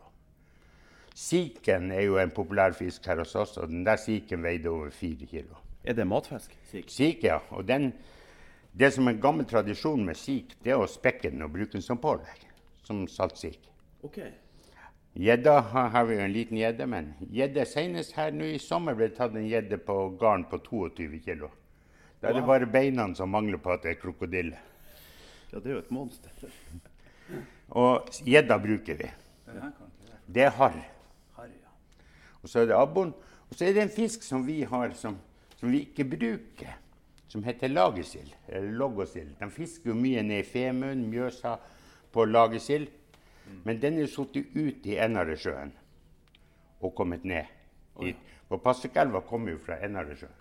Siken 1.17 1.89
er 1.95 2.05
jo 2.11 2.21
en 2.21 2.35
populær 2.35 2.77
fisk 2.77 3.09
her 3.09 3.23
hos 3.23 3.35
oss, 3.41 3.57
og 3.57 3.73
den 3.73 3.87
der 3.87 3.97
siken 4.03 4.45
veide 4.45 4.69
over 4.69 4.93
4 4.93 5.31
kg. 5.31 5.49
Er 5.85 5.97
det 5.97 6.07
matfisk? 6.07 6.53
Sik? 6.71 6.93
Sik, 6.93 7.25
ja. 7.25 7.41
Og 7.57 7.65
den, 7.69 7.93
det 8.77 8.93
som 8.93 9.09
er 9.09 9.21
gammel 9.23 9.49
tradisjon 9.49 10.05
med 10.05 10.21
sik, 10.21 10.59
det 10.65 10.77
er 10.77 10.81
å 10.83 10.91
spekke 10.91 11.33
den 11.33 11.45
og 11.47 11.57
bruke 11.57 11.73
den 11.73 11.85
som 11.85 12.01
pålegg. 12.03 12.45
Som 12.85 13.07
saltsik. 13.09 13.65
Ok. 14.05 14.21
Gjedda 15.15 15.61
har, 15.61 16.05
vi 16.05 16.17
jo 16.17 16.23
en 16.25 16.33
liten 16.33 16.59
gjedde, 16.59 16.87
men 16.91 17.13
gjedde 17.31 17.63
senest 17.71 18.17
her 18.19 18.33
nå 18.35 18.49
i 18.51 18.59
sommer 18.59 18.97
ble 18.99 19.13
det 19.13 19.19
tatt 19.21 19.37
en 19.39 19.47
gjedde 19.47 19.79
på 19.87 19.95
garn 20.19 20.43
på 20.51 20.59
22 20.65 21.21
kg. 21.23 21.45
Da 22.19 22.33
er 22.33 22.41
det 22.41 22.47
bare 22.49 22.67
beina 22.67 23.07
som 23.15 23.31
mangler 23.31 23.61
på 23.63 23.71
at 23.71 23.85
det 23.85 23.93
er 23.93 24.01
krokodille. 24.01 24.59
Ja, 25.53 25.61
det 25.61 25.71
er 25.71 25.77
jo 25.77 25.83
et 25.85 25.93
monster. 25.95 26.33
Og 27.79 28.11
gjedda 28.27 28.59
bruker 28.59 28.99
vi. 28.99 29.13
Det 30.27 30.49
er 30.49 30.57
harr. 30.59 30.81
Og 32.43 32.51
så 32.51 32.65
er 32.65 32.73
det 32.73 32.77
abboren. 32.77 33.15
Og 33.49 33.55
så 33.55 33.69
er 33.69 33.77
det 33.77 33.85
en 33.85 33.95
fisk 33.95 34.27
som 34.27 34.43
vi 34.47 34.65
har 34.67 34.93
som, 34.99 35.15
som 35.61 35.71
vi 35.71 35.85
ikke 35.87 36.05
bruker, 36.11 36.75
som 37.31 37.45
heter 37.47 37.71
lagesild. 37.71 38.35
Eller 38.49 38.75
loggosild. 38.83 39.31
De 39.39 39.51
fisker 39.55 39.93
jo 39.93 39.97
mye 39.97 40.27
ned 40.27 40.43
i 40.43 40.49
Femund, 40.49 41.07
Mjøsa, 41.07 41.55
på 42.13 42.27
lagesild. 42.27 42.91
Men 43.65 43.81
den 43.83 43.99
er 43.99 44.07
sittet 44.11 44.55
ut 44.57 44.87
i 44.87 44.97
Ennaresjøen 45.01 45.73
og 46.81 46.95
kommet 46.95 47.25
ned 47.25 47.51
hit. 48.01 48.17
For 48.49 48.61
Pasvikelva 48.61 49.23
kommer 49.25 49.55
jo 49.55 49.61
fra 49.65 49.79
Ennaresjøen. 49.85 50.41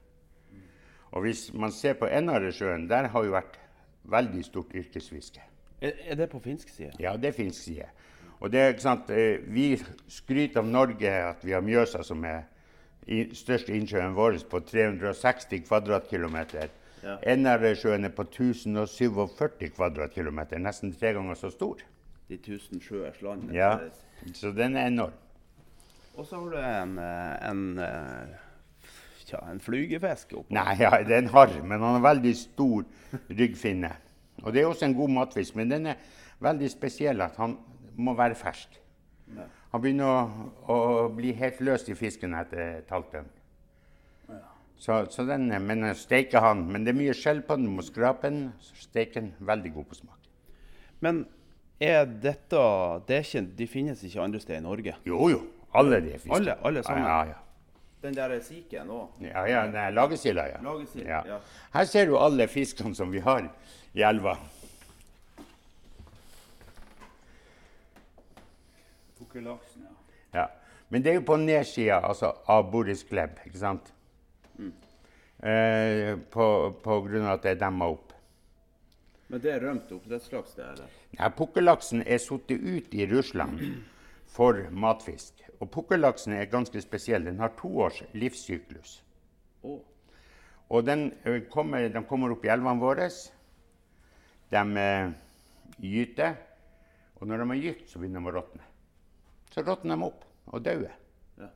Og 1.14 1.22
hvis 1.22 1.52
man 1.54 1.72
ser 1.72 1.94
på 1.94 2.10
Ennaresjøen, 2.10 2.88
der 2.90 3.08
har 3.14 3.26
jo 3.26 3.36
vært 3.36 3.60
veldig 4.10 4.44
stort 4.46 4.74
yrkesfiske. 4.76 5.42
Er, 5.82 5.92
er 6.10 6.16
det 6.16 6.30
på 6.32 6.40
finsk 6.40 6.70
side? 6.70 6.92
Ja, 7.00 7.16
det 7.18 7.32
er 7.32 7.38
finsk 7.38 7.64
side. 7.64 7.90
Og 8.40 8.52
det 8.52 8.60
er, 8.60 8.68
ikke 8.74 8.82
sant, 8.84 9.10
eh, 9.10 9.40
Vi 9.48 9.78
skryter 10.08 10.60
av 10.60 10.68
Norge 10.68 11.12
at 11.12 11.46
vi 11.46 11.54
har 11.56 11.62
Mjøsa, 11.62 12.04
som 12.04 12.24
er 12.26 12.42
i, 13.08 13.30
største 13.36 13.76
innsjøen 13.76 14.16
vår, 14.16 14.40
på 14.50 14.60
360 14.60 15.64
kvadratkilometer. 15.68 16.72
Ja. 17.04 17.18
Ennaresjøen 17.34 18.08
er 18.08 18.12
på 18.16 18.24
1047 18.24 19.70
kvadratkilometer, 19.76 20.60
nesten 20.60 20.94
tre 20.96 21.14
ganger 21.14 21.40
så 21.40 21.52
stor. 21.52 21.84
De 22.30 22.38
tusen 22.38 22.82
sjøers 22.82 23.22
land. 23.22 23.52
Ja, 23.54 23.78
Så 24.34 24.52
den 24.56 24.78
er 24.80 24.88
enorm. 24.88 25.14
Og 26.16 26.26
så 26.26 26.40
har 26.40 26.50
du 26.50 26.58
en, 26.58 26.98
eh, 27.02 27.50
en, 27.50 27.80
eh, 27.80 28.90
tja, 29.26 29.42
en 29.52 29.60
flygefisk 29.60 30.34
oppå. 30.34 30.54
Nei, 30.54 30.76
ja, 30.80 30.92
det 31.04 31.16
er 31.16 31.24
en 31.24 31.34
harr, 31.34 31.56
men 31.64 31.82
han 31.82 31.98
har 32.02 32.14
veldig 32.14 32.36
stor 32.38 32.86
ryggfinne. 33.30 33.92
Og 34.44 34.54
det 34.54 34.62
er 34.62 34.68
også 34.68 34.86
en 34.86 34.96
god 34.96 35.10
matfisk, 35.10 35.56
men 35.56 35.70
den 35.70 35.86
er 35.88 35.96
veldig 36.40 36.70
spesiell 36.72 37.22
at 37.22 37.36
han 37.42 37.58
må 37.98 38.14
være 38.18 38.36
fersk. 38.36 38.80
Han 39.74 39.82
begynner 39.82 40.06
å, 40.06 40.26
å 40.70 40.80
bli 41.16 41.32
helt 41.34 41.62
løs 41.66 41.88
i 41.90 41.96
fisken 41.98 42.36
etter 42.38 42.78
et 42.84 42.92
halvt 42.94 43.16
døgn. 43.16 43.32
Så, 44.84 44.98
så 45.10 45.24
den, 45.26 45.48
men 45.64 45.86
steker 45.96 46.44
han. 46.44 46.66
Men 46.70 46.84
det 46.84 46.92
er 46.92 47.00
mye 47.00 47.16
skjell 47.16 47.40
på 47.48 47.56
den, 47.56 47.70
du 47.70 47.78
må 47.78 47.86
skrape 47.86 48.28
den. 48.28 48.52
så 48.62 48.76
Steker 48.84 49.22
den 49.22 49.32
veldig 49.40 49.72
god 49.74 49.88
på 49.90 49.96
smak. 49.96 50.28
Men 51.00 51.24
er 51.80 52.06
dette 52.06 52.60
det 53.08 53.16
er 53.18 53.26
ikke, 53.26 53.42
De 53.58 53.68
finnes 53.68 54.04
ikke 54.04 54.22
andre 54.22 54.40
steder 54.40 54.60
i 54.60 54.64
Norge? 54.64 54.96
Jo, 55.06 55.30
jo. 55.30 55.42
Alle 55.74 56.02
de 56.02 56.14
fiskene. 56.20 56.36
Alle- 56.36 56.58
alle 56.64 56.84
sammen? 56.84 57.04
Ja, 57.04 57.24
ja. 57.26 57.40
Den 58.04 58.16
der 58.16 58.40
siken 58.44 58.90
òg? 58.92 59.08
Ja, 59.22 59.46
ja, 59.48 59.62
nei, 59.72 59.92
lagesilda, 59.92 60.44
ja. 60.48 60.58
Lagesild, 60.62 61.08
ja. 61.08 61.22
ja. 61.26 61.38
Her 61.74 61.86
ser 61.86 62.06
du 62.06 62.18
alle 62.20 62.48
fiskene 62.48 62.96
som 62.96 63.12
vi 63.12 63.20
har 63.24 63.48
i 63.94 64.02
elva. 64.04 64.36
Pukkellaksen, 69.18 69.88
ja. 69.88 70.40
Ja. 70.40 70.48
Men 70.90 71.04
det 71.04 71.12
er 71.12 71.16
jo 71.22 71.26
på 71.26 71.38
nedsida 71.40 72.02
altså, 72.04 72.34
av 72.48 72.68
Boris 72.72 73.06
Gleb, 73.08 73.40
ikke 73.48 73.58
sant? 73.58 73.94
Eh, 75.44 76.18
på, 76.32 76.46
på 76.84 77.00
grunn 77.08 77.26
av 77.26 77.38
at 77.38 77.48
det 77.48 77.56
er 77.56 77.62
demma 77.64 77.90
opp. 77.92 78.14
Men 79.28 79.42
det 79.44 79.52
er 79.52 79.64
rømt 79.66 79.90
oppdrettslaks, 79.92 80.54
det? 80.60 80.68
eller? 80.76 81.00
Ja, 81.20 81.30
Pukkellaksen 81.30 82.02
er 82.06 82.18
satt 82.18 82.52
ut 82.52 82.94
i 82.94 83.06
Russland 83.08 83.60
for 84.34 84.58
matfisk. 84.72 85.44
Og 85.62 85.70
pukkellaksen 85.72 86.34
er 86.36 86.50
ganske 86.52 86.82
spesiell. 86.82 87.26
Den 87.26 87.40
har 87.40 87.54
to 87.60 87.70
års 87.86 88.02
livssyklus. 88.18 89.04
Oh. 89.64 89.80
Og 90.70 90.86
den 90.86 91.12
kommer, 91.52 91.88
de 91.90 92.02
kommer 92.10 92.34
opp 92.34 92.44
i 92.46 92.52
elvene 92.52 92.82
våre. 92.82 93.08
De 94.52 94.64
eh, 94.82 95.14
gyter. 95.80 96.36
Og 97.22 97.30
når 97.30 97.44
de 97.44 97.50
har 97.54 97.62
gytt, 97.62 97.86
så 97.88 98.02
begynner 98.02 98.26
de 98.26 98.32
å 98.32 98.36
råtne. 98.40 98.68
Så 99.54 99.64
råtner 99.64 99.96
de 99.96 100.10
opp 100.10 100.26
og 100.50 100.66
dauer. 100.66 100.98
Ja. 101.40 101.50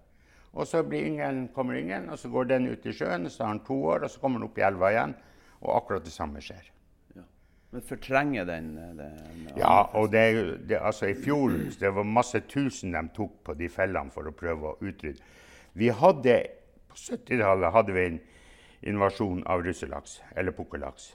Og 0.53 0.69
så 0.69 0.83
blir 0.85 1.09
yngelen, 1.09 1.49
kommer 1.55 1.81
yngelen, 1.81 2.11
og 2.13 2.21
så 2.21 2.31
går 2.31 2.53
den 2.53 2.69
ut 2.69 2.85
i 2.85 2.93
sjøen. 2.95 3.27
Så 3.29 3.43
har 3.43 3.55
han 3.55 3.65
to 3.65 3.81
år, 3.89 4.05
og 4.05 4.13
så 4.13 4.21
kommer 4.21 4.39
den 4.39 4.51
opp 4.51 4.61
i 4.61 4.67
elva 4.69 4.93
igjen. 4.93 5.17
Og 5.65 5.73
akkurat 5.81 6.05
det 6.05 6.13
samme 6.13 6.43
skjer. 6.45 6.69
Men 7.69 7.83
fortrenger 7.83 8.45
den, 8.47 8.77
eh, 8.77 8.93
den 8.95 9.49
Ja, 9.57 9.89
og 9.93 10.11
det, 10.11 10.23
det, 10.69 10.79
altså 10.79 11.09
i 11.11 11.15
fjor 11.15 11.51
det 11.79 11.91
var 11.95 12.03
masse 12.07 12.39
tusen 12.47 12.95
de 12.95 13.03
tok 13.15 13.41
på 13.43 13.55
de 13.59 13.67
fellene 13.69 14.13
for 14.13 14.29
å 14.29 14.35
prøve 14.35 14.71
å 14.71 14.77
utrydde. 14.79 15.19
Vi 15.77 15.91
hadde, 15.93 16.39
På 16.87 16.95
70-tallet 16.95 17.73
hadde 17.73 17.93
vi 17.93 18.05
en 18.07 18.19
invasjon 18.87 19.43
av 19.45 19.61
russelaks, 19.65 20.21
eller 20.35 20.55
pukkellaks. 20.55 21.11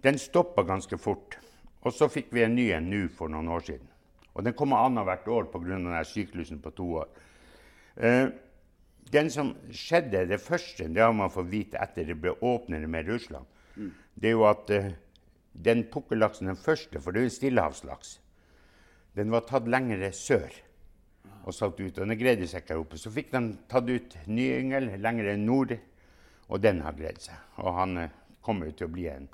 Den 0.00 0.18
stoppa 0.18 0.62
ganske 0.62 0.96
fort. 0.98 1.36
Og 1.82 1.92
så 1.92 2.08
fikk 2.08 2.30
vi 2.32 2.44
en 2.44 2.54
ny 2.54 2.70
en 2.76 2.86
nå 2.88 3.08
for 3.12 3.28
noen 3.28 3.48
år 3.48 3.64
siden. 3.66 3.88
Og 4.34 4.44
den 4.44 4.54
kommer 4.56 4.84
annethvert 4.86 5.28
år 5.28 5.50
pga. 5.52 6.04
syklusen 6.04 6.60
på 6.60 6.70
to 6.70 6.86
år. 7.02 7.08
Eh, 7.96 8.28
den 9.12 9.30
som 9.30 9.56
skjedde, 9.72 10.28
det 10.28 10.40
første, 10.40 10.88
det 10.88 11.02
har 11.02 11.12
man 11.12 11.30
fått 11.30 11.50
vite 11.50 11.78
etter 11.82 12.04
det 12.04 12.14
ble 12.14 12.30
åpnet 12.40 12.88
med 12.88 13.08
Russland, 13.08 13.44
det 14.14 14.28
er 14.28 14.36
jo 14.36 14.44
at 14.46 14.70
eh, 14.70 14.92
den 15.52 15.84
pukkellaksen, 15.92 16.50
den 16.50 16.58
første, 16.58 17.00
for 17.00 17.12
det 17.12 17.22
er 17.22 17.28
jo 17.28 17.36
stillehavslaks, 17.36 18.18
den 19.18 19.32
var 19.34 19.46
tatt 19.48 19.66
lengre 19.68 20.12
sør 20.14 20.54
og 21.44 21.54
satt 21.54 21.80
ut. 21.80 21.98
Og 21.98 22.06
den 22.06 22.18
greide 22.18 22.48
seg 22.48 22.62
ikke 22.62 22.76
her 22.76 22.82
oppe. 22.84 22.98
Så 23.00 23.12
fikk 23.12 23.32
de 23.32 23.42
tatt 23.70 23.88
ut 23.90 24.16
ny 24.30 24.46
yngel 24.60 24.90
lengre 25.02 25.36
nord, 25.40 25.74
og 26.50 26.62
den 26.62 26.82
har 26.84 26.96
greid 26.98 27.20
seg. 27.22 27.38
Og 27.62 27.74
han 27.76 27.96
eh, 28.04 28.14
kommer 28.44 28.70
jo 28.70 28.76
til 28.78 28.90
å 28.90 28.94
bli 28.94 29.08
en 29.10 29.28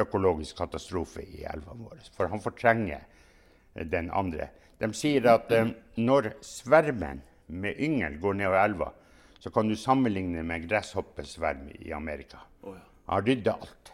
økologisk 0.00 0.58
katastrofe 0.60 1.24
i 1.24 1.44
elvene 1.50 1.88
våre. 1.88 2.02
For 2.14 2.30
han 2.30 2.42
fortrenger 2.42 3.02
eh, 3.02 3.86
den 3.86 4.10
andre. 4.14 4.50
De 4.80 4.90
sier 4.96 5.26
at 5.32 5.50
eh, 5.54 5.72
når 5.98 6.34
svermen 6.46 7.22
med 7.50 7.80
yngel 7.82 8.18
går 8.22 8.38
nedover 8.38 8.64
elva, 8.64 8.90
så 9.40 9.50
kan 9.50 9.70
du 9.70 9.76
sammenligne 9.78 10.42
med 10.46 10.68
gresshoppesverm 10.68 11.70
i 11.80 11.94
Amerika. 11.96 12.42
Han 13.10 13.24
rydder 13.26 13.56
alt. 13.56 13.92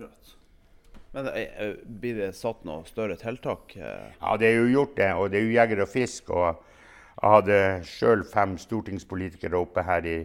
Akkurat. 0.00 0.36
Men 1.12 1.26
eh, 1.26 1.62
eh, 1.66 1.74
blir 1.84 2.14
det 2.16 2.32
satt 2.38 2.64
noe 2.64 2.84
større 2.88 3.16
tiltak? 3.20 3.76
eh? 3.76 4.12
Ja, 4.20 4.36
det 4.40 4.48
er 4.48 4.60
jo 4.60 4.68
gjort 4.70 4.96
det, 4.96 5.08
og 5.12 5.30
det 5.30 5.40
er 5.40 5.44
jo 5.44 5.56
Jeger 5.56 5.82
og 5.84 5.90
Fisk. 5.90 6.30
Og 6.30 6.46
jeg 7.20 7.32
hadde 7.34 7.58
sjøl 7.84 8.22
fem 8.24 8.54
stortingspolitikere 8.60 9.58
oppe 9.60 9.84
her 9.84 10.06
i 10.08 10.18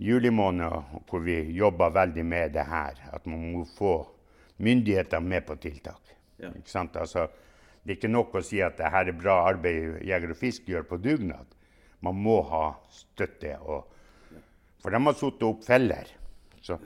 juli 0.00 0.32
måned 0.32 1.04
hvor 1.06 1.22
vi 1.22 1.36
jobba 1.54 1.90
veldig 1.94 2.24
med 2.26 2.56
det 2.56 2.66
her. 2.66 2.98
At 3.12 3.28
man 3.30 3.44
må 3.52 3.62
få 3.76 3.94
myndighetene 4.58 5.36
med 5.36 5.46
på 5.46 5.58
tiltak. 5.60 6.16
Ja. 6.40 6.50
Ikke 6.50 6.72
sant? 6.72 6.96
Altså, 6.96 7.28
det 7.84 7.94
er 7.94 8.00
ikke 8.00 8.10
nok 8.10 8.34
å 8.34 8.44
si 8.44 8.58
at 8.64 8.80
det 8.80 8.90
her 8.90 9.12
er 9.12 9.20
bra 9.20 9.42
arbeid 9.52 10.00
Jeger 10.08 10.34
og 10.34 10.40
Fisk 10.40 10.66
gjør 10.72 10.88
på 10.88 10.98
dugnad. 11.04 11.46
Man 12.02 12.16
må 12.16 12.40
ha 12.48 12.64
støtte. 12.90 13.54
Og, 13.60 13.84
for 14.80 14.90
de 14.90 15.04
har 15.04 15.20
satt 15.20 15.46
opp 15.46 15.62
feller. 15.68 16.16
Så, 16.60 16.76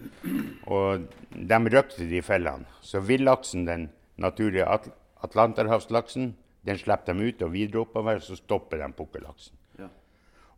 og 0.71 1.07
de 1.35 1.59
røkte 1.75 2.07
de 2.09 2.23
fellene. 2.23 2.69
Så 2.85 3.03
villaksen, 3.03 3.67
den 3.67 3.89
naturlige 4.23 4.69
at 4.71 4.89
atlanterhavslaksen, 5.25 6.33
den 6.65 6.81
slipper 6.81 7.13
de 7.13 7.29
ut 7.29 7.43
og 7.45 7.53
videre 7.53 7.83
oppover, 7.83 8.23
så 8.23 8.37
stopper 8.39 8.81
de 8.81 8.89
pukkellaksen. 8.97 9.57
Ja. 9.81 9.91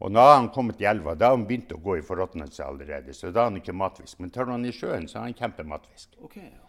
Og 0.05 0.13
når 0.13 0.33
han 0.35 0.53
kommet 0.55 0.81
i 0.83 0.89
elva, 0.91 1.17
da 1.17 1.31
har 1.31 1.39
han 1.39 1.47
begynt 1.49 1.73
å 1.75 1.81
gå 1.83 1.99
i 1.99 2.05
forråtnelse 2.05 2.65
allerede. 2.67 3.15
Så 3.17 3.33
da 3.33 3.47
har 3.47 3.51
han 3.51 3.61
ikke 3.63 3.75
matfisk. 3.75 4.21
Men 4.21 4.33
tar 4.35 4.53
han 4.53 4.67
i 4.69 4.75
sjøen, 4.75 5.09
så 5.09 5.21
har 5.21 5.31
han 5.31 5.39
kjempematfisk. 5.39 6.19
OK, 6.23 6.39
ja. 6.43 6.67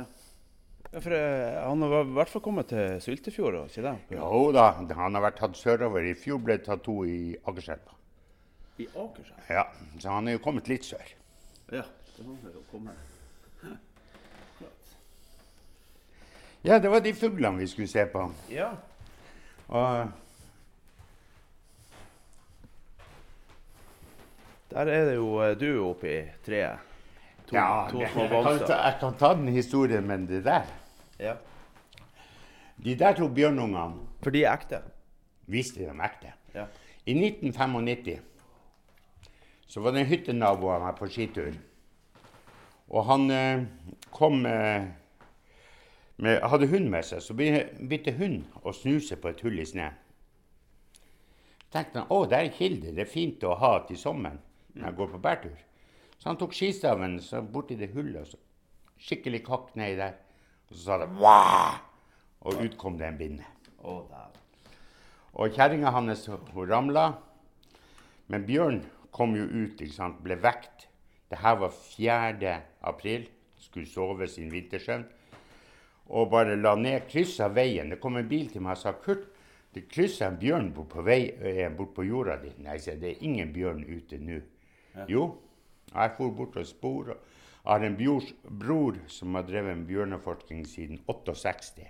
ja. 0.00 0.06
ja 0.88 1.00
for 1.04 1.16
eh, 1.16 1.60
han 1.62 1.84
har 1.84 1.98
i 2.00 2.16
hvert 2.18 2.32
fall 2.32 2.44
kommet 2.44 2.72
til 2.72 2.98
Syltefjord, 3.04 3.62
ikke 3.68 3.86
det? 3.86 3.96
Jo 4.16 4.44
da, 4.56 4.70
han 4.80 5.18
har 5.18 5.26
vært 5.28 5.42
tatt 5.44 5.58
sørover. 5.60 6.08
I 6.08 6.16
fjor 6.18 6.40
ble 6.42 6.58
det 6.58 6.66
tatt 6.70 6.84
to 6.88 7.02
i 7.06 7.34
Akerselva. 7.44 7.98
I 8.80 8.88
Akerselva? 8.88 9.48
Ja, 9.52 9.66
så 10.00 10.16
han 10.16 10.30
er 10.30 10.40
jo 10.40 10.46
kommet 10.46 10.72
litt 10.72 10.88
sør. 10.88 11.18
Ja. 11.72 11.82
Det 12.16 12.26
må 12.26 12.36
jo 12.44 12.62
komme. 12.70 12.90
Ja, 16.64 16.76
det 16.78 16.90
var 16.90 17.00
de 17.02 17.10
fuglene 17.14 17.58
vi 17.58 17.66
skulle 17.66 17.88
se 17.90 18.04
på. 18.06 18.20
Ja. 18.50 18.68
Og 19.66 20.12
Der 24.72 24.86
er 24.88 25.04
det 25.04 25.14
jo 25.14 25.42
eh, 25.42 25.56
du 25.60 25.66
oppi 25.84 26.14
treet. 26.46 26.78
To, 27.46 27.56
ja, 27.56 27.88
to 27.90 28.00
jeg, 28.00 28.10
kan 28.14 28.30
ta, 28.62 28.76
jeg 28.78 28.96
kan 29.00 29.16
ta 29.18 29.32
den 29.34 29.48
historien, 29.48 30.06
men 30.06 30.26
det 30.28 30.44
der 30.44 30.62
Ja. 31.18 31.34
De 32.84 32.94
der 32.98 33.12
to 33.14 33.28
bjørnungene 33.28 34.06
For 34.22 34.30
de 34.30 34.44
er 34.44 34.52
ekte. 34.52 34.80
viste 35.46 35.80
de 35.80 35.90
ekte. 36.04 36.32
Ja. 36.54 36.64
I 37.06 37.12
1995 37.12 38.20
så 39.72 39.80
var 39.80 39.94
det 39.94 40.02
en 40.02 40.10
hyttenabo 40.10 40.68
av 40.68 40.82
meg 40.84 40.98
på 40.98 41.08
skitur. 41.08 41.54
Og 42.92 43.06
han 43.08 43.30
eh, 43.32 43.62
kom 44.12 44.42
eh, 44.44 44.84
med, 46.20 46.42
hadde 46.44 46.68
hund 46.68 46.90
med 46.92 47.06
seg, 47.08 47.22
så 47.24 47.32
be- 47.38 47.70
begynte 47.80 48.12
hunden 48.18 48.44
å 48.60 48.74
snuse 48.76 49.16
på 49.16 49.30
et 49.32 49.40
hull 49.46 49.56
i 49.62 49.64
sneen. 49.64 49.96
tenkte 51.72 52.02
han 52.02 52.12
å, 52.12 52.26
det 52.28 52.36
er 52.36 52.50
en 52.50 52.56
kilde, 52.58 52.92
det 52.92 53.06
er 53.06 53.08
fint 53.08 53.44
å 53.48 53.54
ha 53.56 53.78
til 53.88 53.96
sommeren 53.96 54.42
når 54.74 54.90
jeg 54.90 54.96
går 54.98 55.12
på 55.14 55.22
bærtur. 55.24 55.56
Så 56.18 56.28
han 56.28 56.36
tok 56.38 56.52
skistaven 56.52 57.16
så 57.24 57.40
borti 57.42 57.78
det 57.80 57.94
hullet 57.96 58.20
og 58.20 58.28
så 58.28 58.38
skikkelig 59.08 59.40
kakk 59.46 59.72
nedi 59.80 59.96
der. 59.98 60.18
Og 60.68 60.76
så 60.76 60.84
sa 60.84 60.98
det 61.00 61.08
Wah! 61.16 61.80
Og 62.44 62.60
ut 62.60 62.76
kom 62.76 62.98
det 63.00 63.08
en 63.08 63.18
binne. 63.18 63.48
Og 65.32 65.56
kjerringa 65.56 65.90
hans 65.94 66.26
hun 66.28 66.68
ramla. 66.68 67.12
Men 68.28 68.44
Bjørn 68.46 68.82
kom 69.12 69.36
jo 69.36 69.44
ut, 69.44 69.80
ikke 69.80 69.94
sant, 69.94 70.22
ble 70.24 70.38
vekt. 70.40 70.88
Det 71.30 71.40
her 71.40 71.58
var 71.60 71.72
4. 71.72 72.56
april. 72.88 73.28
Skulle 73.62 73.86
sove 73.86 74.26
sin 74.28 74.50
vintersøvn. 74.52 75.04
Og 76.12 76.30
bare 76.32 76.56
la 76.58 76.74
ned, 76.76 77.06
kryssa 77.08 77.48
veien. 77.52 77.92
Det 77.92 78.00
kom 78.02 78.18
en 78.18 78.28
bil 78.28 78.50
til 78.50 78.64
meg 78.64 78.74
og 78.76 78.82
sa 78.82 78.92
Kurt, 79.04 79.28
det 79.72 79.86
kryssa 79.88 80.26
en 80.28 80.36
bjørn 80.40 80.72
bort 80.76 80.90
på, 80.92 81.04
vei, 81.06 81.30
eh, 81.40 81.68
bort 81.72 81.94
på 81.96 82.04
jorda 82.04 82.36
di. 82.42 82.50
Nei, 82.60 82.76
sa 82.78 82.92
det 82.92 83.14
er 83.14 83.24
ingen 83.24 83.52
bjørn 83.54 83.84
ute 83.86 84.18
nå. 84.20 84.40
Jo, 85.08 85.22
jeg 85.94 86.12
for 86.18 86.34
bort 86.36 86.58
og 86.60 86.66
spor. 86.68 87.14
Jeg 87.14 87.70
har 87.70 87.84
en 87.86 87.96
bjors, 87.96 88.32
bror 88.42 88.98
som 89.08 89.34
har 89.38 89.46
drevet 89.48 89.78
med 89.78 89.86
bjørneforskning 89.88 90.66
siden 90.68 91.00
68. 91.08 91.86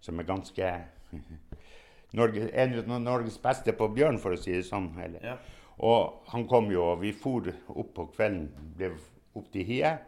Som 0.00 0.18
er 0.18 0.26
ganske 0.26 0.72
Norge, 2.18 2.48
en 2.50 2.74
av 2.78 3.00
Norges 3.02 3.38
beste 3.42 3.74
på 3.76 3.88
bjørn, 3.94 4.18
for 4.22 4.34
å 4.34 4.40
si 4.40 4.56
det 4.56 4.64
sånn. 4.66 4.90
Eller. 5.02 5.22
Ja. 5.22 5.36
Og 5.78 6.28
han 6.30 6.46
kom 6.48 6.70
jo, 6.70 6.84
og 6.92 7.00
vi 7.02 7.12
for 7.12 7.48
opp 7.74 7.94
på 7.96 8.06
kvelden, 8.14 8.46
ble 8.76 8.92
opp 9.34 9.48
til 9.52 9.66
hiet. 9.66 10.04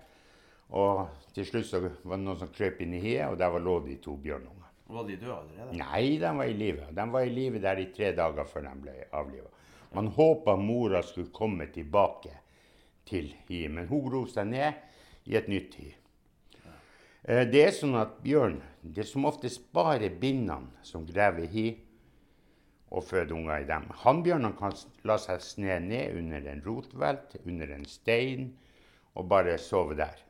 Og 0.76 1.06
til 1.34 1.46
slutt 1.46 1.66
så 1.66 1.80
var 1.82 2.16
det 2.16 2.22
noen 2.24 2.38
som 2.38 2.52
krøp 2.54 2.80
inn 2.82 2.94
i 2.94 3.02
hiet, 3.02 3.26
og 3.30 3.38
der 3.38 3.50
var 3.54 3.62
lå 3.62 3.80
de 3.86 3.98
to 4.02 4.16
bjørnunger. 4.22 4.70
Var 4.86 5.06
de 5.08 5.16
døde 5.18 5.34
allerede? 5.34 5.76
Nei, 5.80 6.18
de 6.22 6.30
var 6.38 6.46
i 6.46 6.54
live. 6.54 6.88
De 6.94 7.06
var 7.10 7.26
i 7.26 7.34
live 7.34 7.62
der 7.62 7.82
i 7.82 7.88
tre 7.94 8.12
dager 8.14 8.46
før 8.46 8.68
de 8.68 8.74
ble 8.84 8.96
avliva. 9.18 9.50
Man 9.94 10.10
håpa 10.14 10.56
mora 10.60 11.02
skulle 11.02 11.32
komme 11.34 11.66
tilbake 11.74 12.34
til 13.06 13.32
hiet, 13.48 13.70
men 13.74 13.88
hun 13.90 14.04
grov 14.06 14.28
seg 14.30 14.50
ned 14.50 15.26
i 15.26 15.34
et 15.38 15.48
nytt 15.50 15.74
hi. 15.80 15.88
Eh, 17.26 17.44
Det 17.50 17.62
er 17.64 17.74
sånn 17.74 17.98
at 17.98 18.20
bjørn 18.22 18.60
det 18.82 19.02
er 19.02 19.08
som 19.10 19.26
oftest 19.26 19.72
bare 19.74 20.10
binnene 20.10 20.70
som 20.86 21.06
graver 21.06 21.46
hi 21.50 21.72
og 22.90 23.04
føde 23.04 23.34
unger 23.34 23.62
i 23.62 23.68
dem. 23.68 23.88
Hannbjørnene 24.02 24.54
kan 24.58 24.76
la 25.08 25.16
seg 25.18 25.42
sne 25.42 25.80
ned 25.82 26.18
under 26.20 26.46
en 26.52 26.62
rotvelt, 26.66 27.36
under 27.44 27.72
en 27.74 27.84
stein, 27.90 28.52
og 29.16 29.28
bare 29.28 29.58
sove 29.58 29.96
der. 29.98 30.22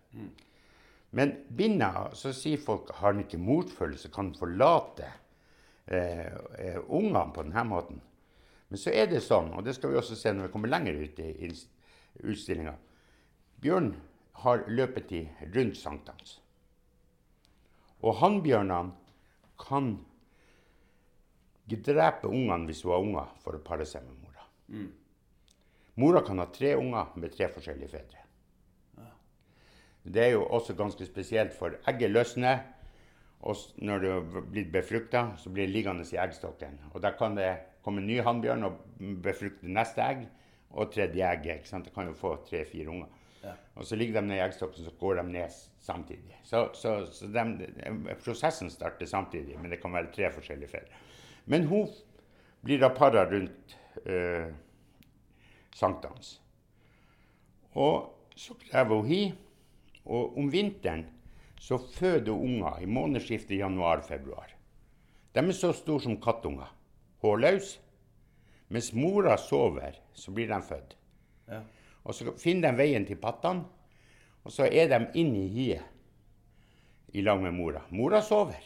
Men 1.16 1.32
binna, 1.56 2.08
så 2.16 2.32
sier 2.34 2.60
folk, 2.60 2.90
har 3.00 3.14
den 3.14 3.24
ikke 3.26 3.40
motfølelse, 3.40 4.10
kan 4.12 4.30
den 4.30 4.38
forlate 4.38 5.08
eh, 5.86 6.32
eh, 6.58 6.80
ungene 6.86 7.28
på 7.34 7.44
denne 7.46 7.64
måten. 7.68 8.00
Men 8.68 8.80
så 8.82 8.90
er 8.90 9.06
det 9.10 9.22
sånn, 9.22 9.52
og 9.54 9.64
det 9.66 9.76
skal 9.76 9.92
vi 9.92 10.00
også 10.00 10.18
se 10.18 10.32
når 10.34 10.48
vi 10.48 10.54
kommer 10.54 10.72
lenger 10.72 10.98
ut 10.98 11.20
i 11.22 11.50
utstillinga. 12.26 12.74
Bjørn 13.62 13.92
har 14.42 14.66
løpetid 14.68 15.46
rundt 15.54 15.78
sankthans. 15.78 16.40
Og 18.04 18.18
hannbjørnene 18.20 18.92
kan 19.62 19.94
drepe 21.66 22.28
ungene 22.28 22.68
hvis 22.68 22.84
hun 22.84 22.92
har 22.94 23.02
unger, 23.02 23.34
for 23.42 23.58
å 23.58 23.64
pare 23.64 23.86
seg 23.88 24.04
med 24.06 24.22
mora. 24.22 24.46
Mora 25.96 26.22
kan 26.22 26.38
ha 26.38 26.46
tre 26.52 26.74
unger 26.76 27.16
med 27.16 27.34
tre 27.34 27.48
forskjellige 27.50 27.90
fedre. 27.90 28.22
Det 30.06 30.22
er 30.22 30.34
jo 30.36 30.44
også 30.44 30.76
ganske 30.78 31.06
spesielt, 31.06 31.54
for 31.56 31.78
egget 31.90 32.12
løsner. 32.12 32.60
Og 33.46 33.56
når 33.82 34.02
det 34.02 34.12
har 34.12 34.44
blitt 34.52 34.72
befrukta, 34.72 35.24
så 35.38 35.50
blir 35.50 35.66
det 35.66 35.74
liggende 35.74 36.06
i 36.06 36.18
eggstokken. 36.18 36.78
Og 36.94 37.02
da 37.02 37.10
kan 37.18 37.34
det 37.36 37.50
komme 37.82 38.02
en 38.02 38.06
ny 38.06 38.20
hannbjørn 38.22 38.66
og 38.68 38.78
befrukte 39.22 39.70
neste 39.70 40.02
egg 40.02 40.24
og 40.70 40.92
tredje 40.94 41.26
egg. 41.26 41.46
ikke 41.46 41.68
sant? 41.68 41.86
Det 41.86 41.94
kan 41.94 42.06
jo 42.06 42.14
få 42.14 42.36
tre-fire 42.46 42.92
unger. 42.92 43.10
Og 43.76 43.86
så 43.86 43.96
ligger 43.96 44.20
de 44.20 44.26
ned 44.26 44.40
i 44.40 44.44
eggstokken, 44.44 44.84
så 44.84 44.94
går 44.98 45.20
de 45.20 45.24
ned 45.32 45.58
samtidig. 45.80 46.38
Så, 46.44 46.68
så, 46.74 46.96
så 47.12 47.28
de, 47.30 47.68
prosessen 48.24 48.70
starter 48.70 49.06
samtidig, 49.06 49.58
men 49.60 49.70
det 49.70 49.80
kan 49.82 49.94
være 49.94 50.10
tre 50.14 50.30
forskjellige 50.34 50.72
fedre. 50.72 51.02
Men 51.46 51.66
hun 51.70 51.88
blir 52.66 52.80
da 52.82 52.90
para 52.94 53.24
rundt 53.30 53.76
eh, 54.04 54.50
sankthans. 55.74 56.40
Og 57.76 58.12
så 58.36 58.56
krever 58.66 58.96
hun 58.96 59.10
hi. 59.10 59.22
Og 60.06 60.36
om 60.38 60.50
vinteren 60.52 61.06
så 61.60 61.78
føder 61.78 62.32
hun 62.32 62.58
unger 62.58 62.82
i 62.82 62.90
månedsskiftet 62.90 63.58
januar-februar. 63.58 64.52
De 65.34 65.42
er 65.42 65.56
så 65.56 65.72
store 65.74 66.06
som 66.06 66.20
kattunger. 66.22 66.70
Hårløse. 67.22 67.80
Mens 68.68 68.90
mora 68.92 69.36
sover, 69.38 69.94
så 70.14 70.32
blir 70.34 70.48
de 70.50 70.56
født. 70.62 70.96
Ja. 71.46 71.60
Og 72.02 72.14
så 72.14 72.32
finner 72.38 72.72
de 72.72 72.80
veien 72.80 73.04
til 73.06 73.18
pattene, 73.22 73.62
og 74.42 74.54
så 74.54 74.66
er 74.66 74.88
de 74.90 74.98
inne 75.18 75.44
i 75.44 75.52
hiet 75.54 77.14
i 77.14 77.22
lag 77.22 77.38
med 77.42 77.54
mora. 77.54 77.84
Mora 77.90 78.20
sover. 78.22 78.62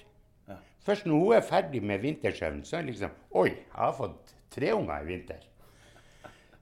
Først 0.84 1.06
når 1.06 1.24
hun 1.24 1.36
er 1.36 1.44
ferdig 1.44 1.82
med 1.84 2.00
vintersøvn, 2.02 2.64
så 2.64 2.78
er 2.78 2.86
det 2.86 2.94
liksom 2.94 3.16
Oi, 3.36 3.50
jeg 3.50 3.76
har 3.76 3.96
fått 3.96 4.34
tre 4.50 4.72
unger 4.74 5.02
i 5.02 5.08
vinter. 5.10 5.46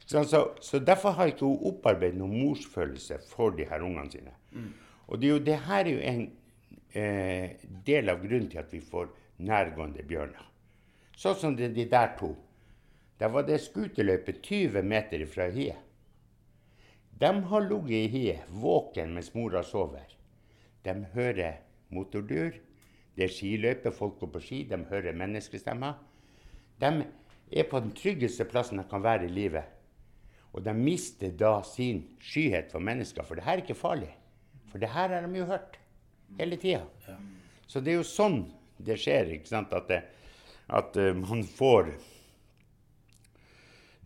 Så, 0.09 0.25
så, 0.25 0.43
så 0.65 0.79
derfor 0.81 1.11
har 1.19 1.31
ikke 1.31 1.45
hun 1.45 1.65
opparbeidet 1.69 2.17
noen 2.19 2.39
morsfølelse 2.41 3.21
for 3.29 3.53
de 3.57 3.67
her 3.69 3.85
ungene 3.85 4.11
sine. 4.11 4.33
Og 5.07 5.21
det, 5.21 5.29
er 5.29 5.33
jo, 5.33 5.41
det 5.45 5.57
her 5.69 5.81
er 5.85 5.91
jo 5.91 6.05
en 6.11 6.23
eh, 6.97 7.67
del 7.87 8.09
av 8.09 8.23
grunnen 8.23 8.49
til 8.49 8.63
at 8.63 8.73
vi 8.73 8.81
får 8.81 9.11
nærgående 9.45 10.05
bjørner. 10.09 10.47
Sånn 11.19 11.37
som 11.37 11.57
det, 11.59 11.75
de 11.77 11.85
der 11.91 12.15
to. 12.19 12.33
Der 13.19 13.33
var 13.35 13.45
det 13.45 13.61
skuterløype 13.61 14.39
20 14.41 14.83
meter 14.87 15.25
fra 15.27 15.49
hiet. 15.53 15.85
De 17.19 17.31
har 17.51 17.65
ligget 17.67 17.97
i 17.99 18.11
hiet, 18.13 18.45
våken 18.49 19.17
mens 19.17 19.33
mora 19.35 19.65
sover. 19.67 20.07
De 20.87 20.95
hører 21.15 21.59
motordur. 21.91 22.55
Det 23.19 23.27
er 23.27 23.35
skiløyper, 23.35 23.91
folk 23.95 24.21
går 24.21 24.31
på 24.37 24.43
ski, 24.45 24.61
de 24.71 24.79
hører 24.91 25.17
menneskestemmer. 25.19 25.97
De 26.79 26.93
er 27.51 27.67
på 27.67 27.81
den 27.83 27.91
tryggeste 27.99 28.47
plassen 28.47 28.79
de 28.79 28.85
kan 28.87 29.03
være 29.03 29.27
i 29.27 29.33
livet. 29.33 29.75
Og 30.55 30.63
de 30.65 30.75
mister 30.75 31.35
da 31.35 31.59
sin 31.67 32.05
skyhet 32.23 32.71
for 32.73 32.83
mennesker, 32.83 33.27
for 33.27 33.35
det 33.35 33.45
her 33.45 33.59
er 33.59 33.65
ikke 33.65 33.79
farlig. 33.79 34.13
For 34.71 34.79
det 34.79 34.93
her 34.95 35.11
har 35.11 35.27
de 35.27 35.41
jo 35.41 35.49
hørt 35.49 35.81
hele 36.39 36.57
tida. 36.61 36.85
Så 37.67 37.83
det 37.83 37.93
er 37.93 38.01
jo 38.01 38.07
sånn 38.07 38.45
det 38.79 38.95
skjer, 39.03 39.33
ikke 39.35 39.51
sant, 39.51 39.75
at, 39.75 39.91
det, 39.91 40.03
at 40.71 40.97
eh, 41.01 41.17
man 41.19 41.43
får 41.43 41.91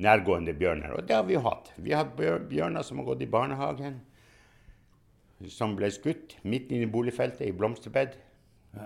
nærgående 0.02 0.54
bjørner. 0.56 0.96
Og 0.96 1.06
det 1.06 1.16
har 1.16 1.26
vi 1.28 1.36
jo 1.36 1.44
hatt. 1.44 1.68
Vi 1.76 1.92
har 1.92 2.06
hatt 2.06 2.48
bjørner 2.48 2.86
som 2.86 3.02
har 3.02 3.10
gått 3.10 3.24
i 3.26 3.30
barnehagen, 3.30 4.00
som 5.52 5.76
ble 5.76 5.90
skutt 5.92 6.38
midt 6.48 6.72
inne 6.72 6.86
i 6.86 6.90
boligfeltet 6.90 7.44
i 7.44 7.54
blomsterbed. 7.54 8.16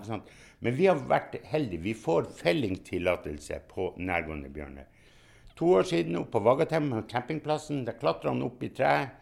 Sant? 0.07 0.31
Men 0.59 0.75
vi 0.75 0.89
har 0.89 0.99
vært 0.99 1.37
heldige. 1.47 1.85
Vi 1.85 1.95
får 1.99 2.31
fellingstillatelse 2.41 3.61
på 3.71 3.93
nærgående 4.03 4.51
bjørner. 4.53 4.89
To 5.57 5.71
år 5.79 5.87
siden 5.89 6.19
oppe 6.21 6.35
på 6.37 6.43
Vagatem, 6.45 6.91
campingplassen, 7.09 7.85
der 7.87 7.97
klatra 8.01 8.33
han 8.33 8.45
opp 8.45 8.63
i 8.67 8.73
treet 8.77 9.15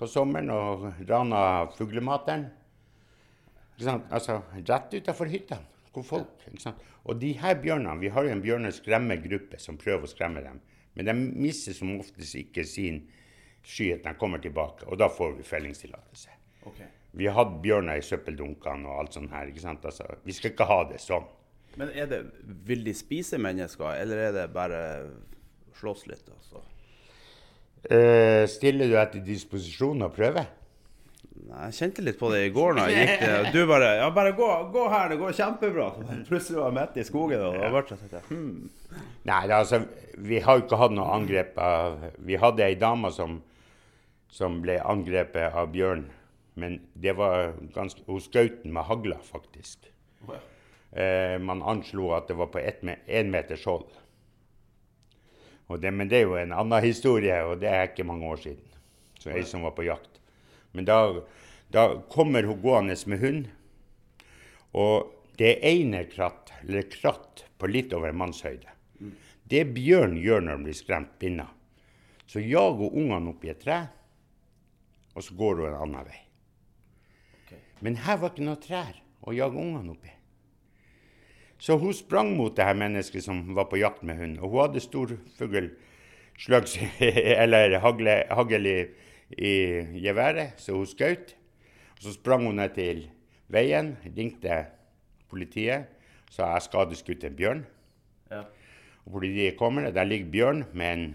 på 0.00 0.08
sommeren 0.08 0.48
og 0.54 0.86
rana 1.08 1.42
fuglemateren. 1.76 2.46
Altså, 3.82 4.38
rett 4.62 4.94
utafor 4.94 5.28
hytta. 5.32 5.58
Hvor 5.92 6.06
folk, 6.06 6.46
ikke 6.48 6.62
sant? 6.62 6.86
Og 7.04 7.18
de 7.20 7.34
her 7.36 7.58
bjørnene, 7.60 7.98
vi 8.00 8.08
har 8.14 8.24
jo 8.24 8.32
en 8.32 8.44
bjørneskremmegruppe 8.44 9.58
som 9.60 9.76
prøver 9.80 10.06
å 10.06 10.10
skremme 10.10 10.40
dem. 10.44 10.62
Men 10.96 11.08
de 11.08 11.14
mister 11.18 11.76
som 11.76 11.92
oftest 11.98 12.38
ikke 12.38 12.64
sin 12.68 13.02
skyhet 13.62 14.04
når 14.04 14.14
de 14.14 14.20
kommer 14.20 14.40
tilbake, 14.42 14.86
og 14.88 15.00
da 15.00 15.10
får 15.12 15.36
vi 15.38 15.46
fellingstillatelse. 15.46 16.38
Ok. 16.70 16.80
Vi 17.12 17.28
har 17.28 17.36
hatt 17.36 17.58
bjørner 17.64 18.00
i 18.00 18.04
søppeldunkene 18.04 18.88
og 18.88 19.02
alt 19.02 19.16
sånt 19.18 19.32
her. 19.34 19.50
ikke 19.50 19.64
sant? 19.64 19.84
Altså, 19.84 20.06
vi 20.24 20.36
skal 20.36 20.54
ikke 20.54 20.68
ha 20.68 20.80
det 20.88 21.00
sånn. 21.02 21.28
Men 21.80 21.92
er 21.96 22.08
det, 22.08 22.22
vil 22.68 22.84
de 22.84 22.94
spise 22.96 23.40
mennesker, 23.40 23.96
eller 24.00 24.26
er 24.28 24.32
det 24.36 24.48
bare 24.52 24.80
slåss 25.78 26.06
litt? 26.08 26.26
Altså? 26.32 26.64
Eh, 27.82 28.44
stiller 28.48 28.90
du 28.90 28.98
til 29.12 29.24
disposisjon 29.26 30.04
og 30.04 30.12
prøver? 30.16 30.50
Jeg 31.42 31.74
kjente 31.76 32.04
litt 32.04 32.18
på 32.20 32.28
det 32.32 32.44
i 32.46 32.52
går 32.54 32.76
når 32.76 32.90
jeg 32.90 33.06
gikk 33.06 33.22
det. 33.22 33.32
Og 33.38 33.48
du 33.56 33.60
bare 33.68 33.88
Ja, 33.98 34.08
bare 34.14 34.34
gå, 34.36 34.48
gå 34.72 34.84
her, 34.92 35.08
det 35.12 35.18
går 35.20 35.34
kjempebra. 35.36 35.88
Plutselig 36.28 36.60
var 36.60 36.70
jeg 36.70 36.76
midt 36.78 37.00
i 37.00 37.06
skogen, 37.08 37.44
og 37.48 37.56
da 37.58 37.70
ble 37.72 37.82
jeg 37.88 38.00
sånn 38.00 38.28
hmm. 38.28 39.02
Nei, 39.28 39.40
altså, 39.48 39.82
vi 40.22 40.40
har 40.44 40.58
jo 40.58 40.66
ikke 40.66 40.80
hatt 40.80 40.94
noe 40.94 41.12
angrep 41.16 41.58
av 41.60 41.98
Vi 42.22 42.38
hadde 42.40 42.66
ei 42.66 42.76
dame 42.78 43.10
som, 43.14 43.40
som 44.32 44.60
ble 44.64 44.78
angrepet 44.80 45.56
av 45.56 45.72
bjørn. 45.72 46.06
Men 46.54 46.80
det 46.92 47.14
var 47.16 47.54
ganske 47.74 48.02
Hun 48.06 48.20
skjøt 48.20 48.62
den 48.62 48.74
med 48.76 48.84
hagla, 48.84 49.18
faktisk. 49.24 49.88
Eh, 50.92 51.38
man 51.40 51.62
anslo 51.62 52.10
at 52.12 52.28
det 52.28 52.36
var 52.36 52.50
på 52.52 52.60
én 52.60 53.30
meters 53.30 53.64
hold. 53.64 53.88
Det, 55.80 55.90
men 55.90 56.08
det 56.08 56.18
er 56.18 56.26
jo 56.26 56.36
en 56.36 56.52
annen 56.52 56.84
historie, 56.84 57.38
og 57.48 57.62
det 57.62 57.70
er 57.70 57.86
ikke 57.88 58.04
mange 58.04 58.28
år 58.28 58.42
siden. 58.42 58.74
Så 59.18 59.30
ei 59.32 59.44
som 59.48 59.64
var 59.64 59.72
på 59.72 59.86
jakt. 59.86 60.20
Men 60.76 60.84
da, 60.84 60.98
da 61.72 61.86
kommer 62.12 62.44
hun 62.44 62.60
gående 62.60 62.96
med 63.08 63.22
hund, 63.22 63.46
og 64.76 65.12
det 65.40 65.54
ene 65.64 66.04
kratt, 66.10 66.52
eller 66.60 66.90
kratt 66.92 67.46
på 67.58 67.70
litt 67.70 67.92
over 67.96 68.12
mannshøyde. 68.12 68.68
Det 69.48 69.64
bjørn 69.74 70.18
gjør 70.20 70.44
når 70.44 70.58
den 70.58 70.66
blir 70.68 70.76
skremt 70.76 71.16
binna, 71.20 71.48
så 72.26 72.40
jager 72.40 72.78
hun 72.84 73.00
ungene 73.04 73.32
opp 73.32 73.44
i 73.44 73.52
et 73.52 73.60
tre, 73.64 73.78
og 75.12 75.24
så 75.24 75.36
går 75.36 75.60
hun 75.60 75.70
en 75.70 75.80
annen 75.86 76.08
vei. 76.08 76.20
Men 77.82 77.98
her 78.04 78.20
var 78.22 78.32
ikke 78.32 78.46
noe 78.46 78.60
trær 78.62 78.98
å 79.26 79.34
jage 79.34 79.58
ungene 79.58 79.94
oppi. 79.94 80.12
Så 81.62 81.76
hun 81.78 81.94
sprang 81.94 82.32
mot 82.34 82.54
det 82.56 82.66
her 82.66 82.78
mennesket 82.78 83.22
som 83.22 83.42
var 83.54 83.68
på 83.70 83.78
jakt 83.78 84.02
med 84.06 84.18
hund. 84.18 84.38
Og 84.42 84.50
hun 84.50 84.64
hadde 84.64 84.82
stor 84.82 85.12
fugl, 85.36 85.68
slugs, 86.38 86.74
eller 87.42 87.78
hagle, 87.82 88.16
hagl 88.30 88.66
i, 88.66 88.78
i 89.38 89.52
geværet, 90.02 90.58
så 90.58 90.74
hun 90.74 90.88
skjøt. 90.90 91.36
Så 92.02 92.16
sprang 92.16 92.48
hun 92.48 92.58
ned 92.58 92.74
til 92.74 93.04
veien, 93.52 93.94
ringte 94.16 94.64
politiet, 95.30 95.86
sa 96.32 96.54
jeg 96.54 96.66
skadeskutt 96.66 97.28
en 97.28 97.38
bjørn. 97.38 97.62
Ja. 98.32 98.42
Og 99.06 99.18
politiet 99.18 99.58
kommer, 99.58 99.90
der 99.94 100.08
ligger 100.08 100.32
bjørn 100.32 100.64
med 100.72 100.92
en 100.96 101.06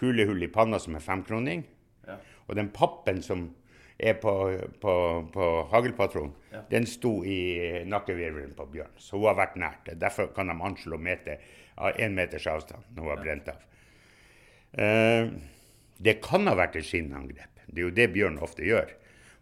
kulehull 0.00 0.42
i 0.44 0.52
panna 0.52 0.80
som 0.80 0.96
er 0.96 1.04
femkroning. 1.04 1.64
Ja. 2.08 2.16
Og 2.48 2.56
den 2.56 2.72
pappen 2.72 3.20
som 3.24 3.50
er 3.98 4.14
på, 4.18 4.32
på, 4.80 4.94
på 5.32 5.48
haglpatron, 5.70 6.32
ja. 6.52 6.62
den 6.70 6.86
sto 6.90 7.16
i 7.24 7.84
nakkevirvelen 7.86 8.54
på 8.58 8.66
bjørn. 8.72 8.94
Så 8.98 9.18
hun 9.18 9.28
har 9.30 9.38
vært 9.38 9.58
nært. 9.60 9.92
Derfor 10.00 10.32
kan 10.34 10.50
de 10.50 10.56
anslå 10.66 10.98
meter, 10.98 11.42
én 11.98 12.14
meters 12.14 12.46
avstand 12.50 12.86
når 12.94 13.02
hun 13.02 13.12
har 13.12 13.22
brent 13.22 13.50
av. 13.54 13.66
Eh, 14.74 15.28
det 16.04 16.18
kan 16.24 16.50
ha 16.50 16.56
vært 16.58 16.80
et 16.80 16.86
skinnangrep. 16.88 17.62
Det 17.66 17.80
er 17.80 17.86
jo 17.86 17.94
det 17.94 18.10
bjørn 18.14 18.40
ofte 18.42 18.66
gjør 18.66 18.90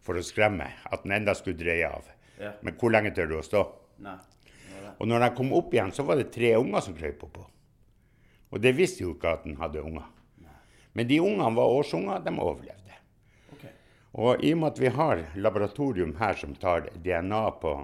for 0.04 0.18
å 0.18 0.24
skremme. 0.26 0.68
At 0.92 1.06
den 1.06 1.16
enda 1.16 1.34
skulle 1.38 1.60
dreie 1.60 1.88
av. 1.88 2.10
Ja. 2.38 2.52
Men 2.62 2.76
hvor 2.80 2.92
lenge 2.92 3.14
tør 3.16 3.32
du 3.32 3.38
å 3.38 3.46
stå? 3.46 3.64
Nei. 4.04 4.18
Og 5.00 5.08
når 5.08 5.24
de 5.24 5.28
kom 5.34 5.52
opp 5.56 5.72
igjen, 5.74 5.92
så 5.94 6.04
var 6.06 6.20
det 6.20 6.32
tre 6.34 6.52
unger 6.58 6.84
som 6.84 6.94
krøp 6.94 7.24
oppå. 7.26 7.46
Og 8.52 8.60
det 8.60 8.74
visste 8.76 9.06
jo 9.06 9.14
ikke 9.16 9.32
at 9.38 9.46
den 9.46 9.56
hadde 9.58 9.82
unger. 9.82 10.10
Men 10.92 11.08
de 11.08 11.18
ungene 11.24 11.56
var 11.56 11.72
årsunger, 11.72 12.20
de 12.20 12.32
overlevde. 12.36 12.81
Og 14.12 14.44
i 14.44 14.52
og 14.52 14.60
med 14.60 14.74
at 14.74 14.80
vi 14.80 14.90
har 14.92 15.22
laboratorium 15.40 16.16
her 16.18 16.36
som 16.36 16.54
tar 16.60 16.90
DNA 17.04 17.44
på 17.62 17.76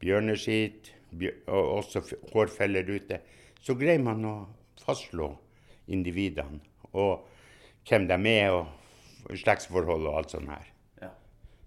bjørneskitt 0.00 0.92
og 1.48 1.72
også 1.80 2.02
hårfeller 2.32 2.88
ute, 2.88 3.20
så 3.60 3.76
greier 3.76 4.02
man 4.02 4.24
å 4.24 4.36
fastslå 4.80 5.30
individene 5.92 6.62
og 6.96 7.26
hvem 7.86 8.06
de 8.08 8.16
er, 8.30 8.54
og 8.56 9.36
slektsforhold 9.36 10.08
og 10.08 10.20
alt 10.20 10.32
sånt 10.34 10.50
her. 10.50 10.70
Ja. 11.02 11.10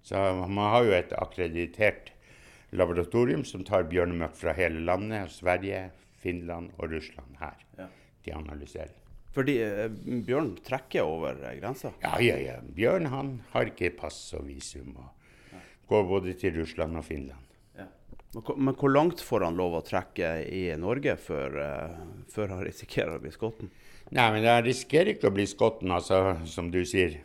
Så 0.04 0.24
man 0.40 0.72
har 0.74 0.88
jo 0.88 0.96
et 0.98 1.14
akkreditert 1.16 2.12
laboratorium 2.76 3.46
som 3.48 3.64
tar 3.68 3.88
bjørnemøkk 3.92 4.36
fra 4.40 4.56
hele 4.58 4.82
landet, 4.86 5.32
Sverige, 5.32 5.90
Finland 6.20 6.74
og 6.78 6.92
Russland 6.96 7.40
her. 7.40 7.62
Ja. 7.78 7.88
De 8.26 8.36
analyserer. 8.36 9.09
Fordi 9.36 9.60
eh, 9.62 9.86
Bjørn 10.26 10.56
trekker 10.66 11.06
over 11.06 11.38
eh, 11.44 11.60
grensa? 11.60 11.94
Ja, 12.02 12.16
ja, 12.24 12.38
ja. 12.42 12.58
Bjørn 12.76 13.10
han 13.12 13.36
har 13.54 13.70
ikke 13.70 13.92
pass 14.00 14.18
og 14.38 14.48
visum. 14.50 14.96
og 14.98 15.54
ja. 15.54 15.62
Går 15.92 16.10
både 16.10 16.34
til 16.40 16.58
Russland 16.58 16.98
og 16.98 17.06
Finland. 17.06 17.46
Ja. 17.78 17.86
Men, 18.34 18.44
men, 18.58 18.76
hvor 18.80 18.94
langt 18.94 19.22
får 19.26 19.46
han 19.46 19.60
lov 19.60 19.78
å 19.78 19.86
trekke 19.86 20.34
i 20.50 20.66
Norge 20.82 21.16
før, 21.22 21.60
uh, 21.62 22.26
før 22.34 22.56
han 22.56 22.66
risikerer 22.66 23.18
å 23.18 23.24
bli 23.24 23.34
skotten? 23.36 23.70
Nei, 24.10 24.26
men 24.34 24.48
Han 24.50 24.66
risikerer 24.66 25.14
ikke 25.14 25.30
å 25.30 25.36
bli 25.36 25.46
skotten, 25.50 25.94
altså, 25.94 26.40
som 26.50 26.72
du 26.74 26.82
sier. 26.90 27.20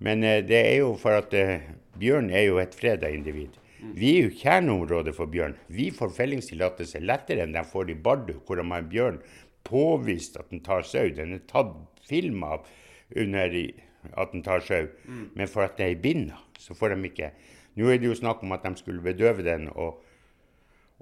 Men 0.00 0.24
uh, 0.24 0.38
det 0.40 0.62
er 0.64 0.78
jo 0.80 0.94
for 1.00 1.20
at 1.20 1.34
uh, 1.36 1.58
bjørn 2.00 2.32
er 2.32 2.48
jo 2.48 2.60
et 2.62 2.76
freda 2.76 3.12
individ. 3.12 3.60
Mm. 3.78 3.92
Vi 3.94 4.14
er 4.16 4.24
jo 4.24 4.36
kjerneområdet 4.40 5.12
for 5.14 5.30
bjørn. 5.30 5.58
Vi 5.70 5.90
får 5.94 6.16
fellingstillatelse 6.16 7.04
lettere 7.04 7.44
enn 7.44 7.52
de 7.54 7.62
får 7.68 7.92
i 7.92 8.00
Bardu, 8.08 8.38
hvor 8.46 8.58
de 8.58 8.64
har 8.72 8.88
bjørn 8.88 9.20
påvist 9.68 10.38
at 10.40 10.50
den 10.50 10.64
tar 10.64 10.82
sau. 10.86 11.08
Den 11.14 11.36
er 11.36 11.44
tatt 11.48 11.76
film 12.08 12.42
av 12.46 12.66
under 13.16 13.54
at 14.16 14.32
den 14.32 14.42
tar 14.42 14.60
sau. 14.64 14.88
Mm. 15.04 15.30
Men 15.34 15.48
for 15.48 15.66
at 15.66 15.78
det 15.78 15.86
er 15.86 15.96
i 15.96 16.02
binda, 16.02 16.40
så 16.58 16.74
får 16.74 16.94
de 16.94 17.10
ikke 17.10 17.32
Nå 17.78 17.92
er 17.92 18.00
det 18.02 18.08
jo 18.08 18.14
snakk 18.18 18.40
om 18.42 18.50
at 18.56 18.64
de 18.64 18.72
skulle 18.74 19.02
bedøve 19.02 19.44
den 19.46 19.68
og, 19.70 20.00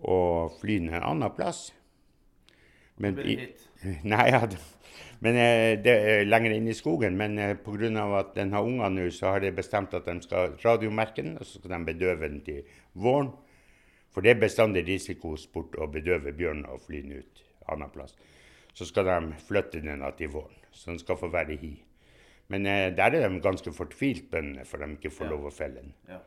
og 0.05 0.59
fly 0.61 0.75
den 0.77 0.91
en 0.91 1.07
annen 1.09 1.33
plass. 1.33 1.71
Men, 3.01 3.17
i, 3.25 3.39
nei, 4.13 4.27
ja, 4.29 4.43
men 5.25 5.39
eh, 5.41 5.79
det 5.81 5.95
er 5.95 6.29
lenger 6.29 6.53
inn 6.53 6.69
i 6.69 6.77
skogen. 6.77 7.17
Men 7.17 7.39
eh, 7.41 7.55
pga. 7.57 8.05
at 8.19 8.35
den 8.37 8.53
har 8.53 8.69
unger 8.69 8.93
nå, 8.93 9.09
så 9.11 9.33
har 9.33 9.41
de 9.41 9.55
bestemt 9.57 9.95
at 9.95 10.05
de 10.05 10.21
skal 10.21 10.59
radiomerke 10.65 11.23
den, 11.23 11.39
og 11.39 11.47
så 11.47 11.63
skal 11.63 11.79
de 11.79 11.85
bedøve 11.95 12.29
den 12.29 12.45
til 12.45 12.63
våren. 12.93 13.33
For 14.13 14.21
det 14.21 14.35
er 14.35 14.45
bestandig 14.45 14.85
risikosport 14.85 15.81
å 15.81 15.89
bedøve 15.89 16.37
bjørn 16.37 16.67
og 16.69 16.85
fly 16.85 17.01
den 17.01 17.23
ut 17.23 17.45
annen 17.73 17.89
plass 17.91 18.13
så 18.77 18.85
skal 18.85 19.09
de 19.09 19.35
flytte 19.49 19.81
den 19.81 20.05
til 20.19 20.33
våren. 20.35 20.63
Så 20.71 20.91
den 20.91 20.99
skal 21.01 21.17
få 21.17 21.31
være 21.33 21.57
hi. 21.57 21.73
Men 22.53 22.67
eh, 22.67 22.93
der 22.97 23.17
er 23.17 23.29
de 23.29 23.41
ganske 23.41 23.73
fortvilt 23.73 24.31
bøndene, 24.31 24.65
for 24.65 24.83
de 24.83 24.93
ikke 24.93 25.11
får 25.11 25.27
ja. 25.27 25.31
lov 25.33 25.49
å 25.49 25.55
felle 25.55 25.81
den. 25.81 25.95
Ja. 26.11 26.21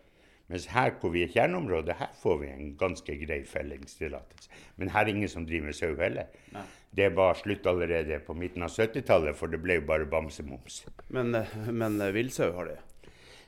Mens 0.49 0.65
her 0.73 0.95
hvor 0.97 1.13
vi 1.13 1.21
er 1.23 1.29
kjerneområdet, 1.29 1.95
her 1.99 2.09
får 2.17 2.39
vi 2.41 2.49
en 2.49 2.71
ganske 2.77 3.15
grei 3.21 3.43
fellingstillatelse. 3.45 4.49
Men 4.81 4.89
her 4.95 5.05
er 5.05 5.13
ingen 5.13 5.29
som 5.29 5.45
driver 5.45 5.69
med 5.69 5.77
sau 5.77 5.93
heller. 5.99 6.31
Nei. 6.55 6.65
Det 6.97 7.11
var 7.13 7.37
slutt 7.37 7.67
allerede 7.69 8.17
på 8.25 8.33
midten 8.33 8.65
av 8.65 8.73
70-tallet, 8.73 9.37
for 9.37 9.53
det 9.53 9.61
ble 9.61 9.77
jo 9.77 9.85
bare 9.85 10.09
bamsemums. 10.09 10.81
Men, 11.13 11.35
eh, 11.37 11.53
men 11.69 12.01
eh, 12.01 12.13
villsau 12.15 12.49
har 12.57 12.71
de? 12.71 12.79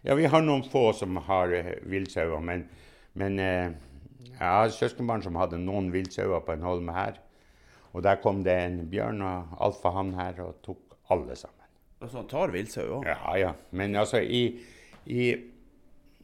Ja, 0.06 0.14
vi 0.18 0.30
har 0.30 0.46
noen 0.46 0.62
få 0.66 0.92
som 0.98 1.18
har 1.26 1.52
uh, 1.54 1.74
villsauer. 1.90 2.42
Men, 2.42 2.64
men 3.18 3.42
uh, 3.42 3.74
jeg 4.30 4.46
har 4.46 4.72
søskenbarn 4.74 5.22
som 5.26 5.38
hadde 5.38 5.60
noen 5.62 5.92
villsauer 5.94 6.42
på 6.46 6.56
en 6.56 6.66
holme 6.66 6.96
her. 6.96 7.20
Og 7.92 8.04
der 8.04 8.22
kom 8.24 8.44
det 8.44 8.56
en 8.56 8.80
bjørn 8.92 9.22
og 9.26 9.56
alfahann 9.68 10.14
her 10.16 10.40
og 10.46 10.62
tok 10.64 10.96
alle 11.12 11.36
sammen. 11.36 11.58
Så 12.02 12.18
han 12.18 12.30
tar 12.32 12.54
villsau 12.54 12.86
òg? 12.98 13.06
Ja, 13.06 13.34
ja. 13.38 13.52
Men 13.78 13.96
altså, 14.00 14.22
i, 14.24 14.62
i 15.06 15.28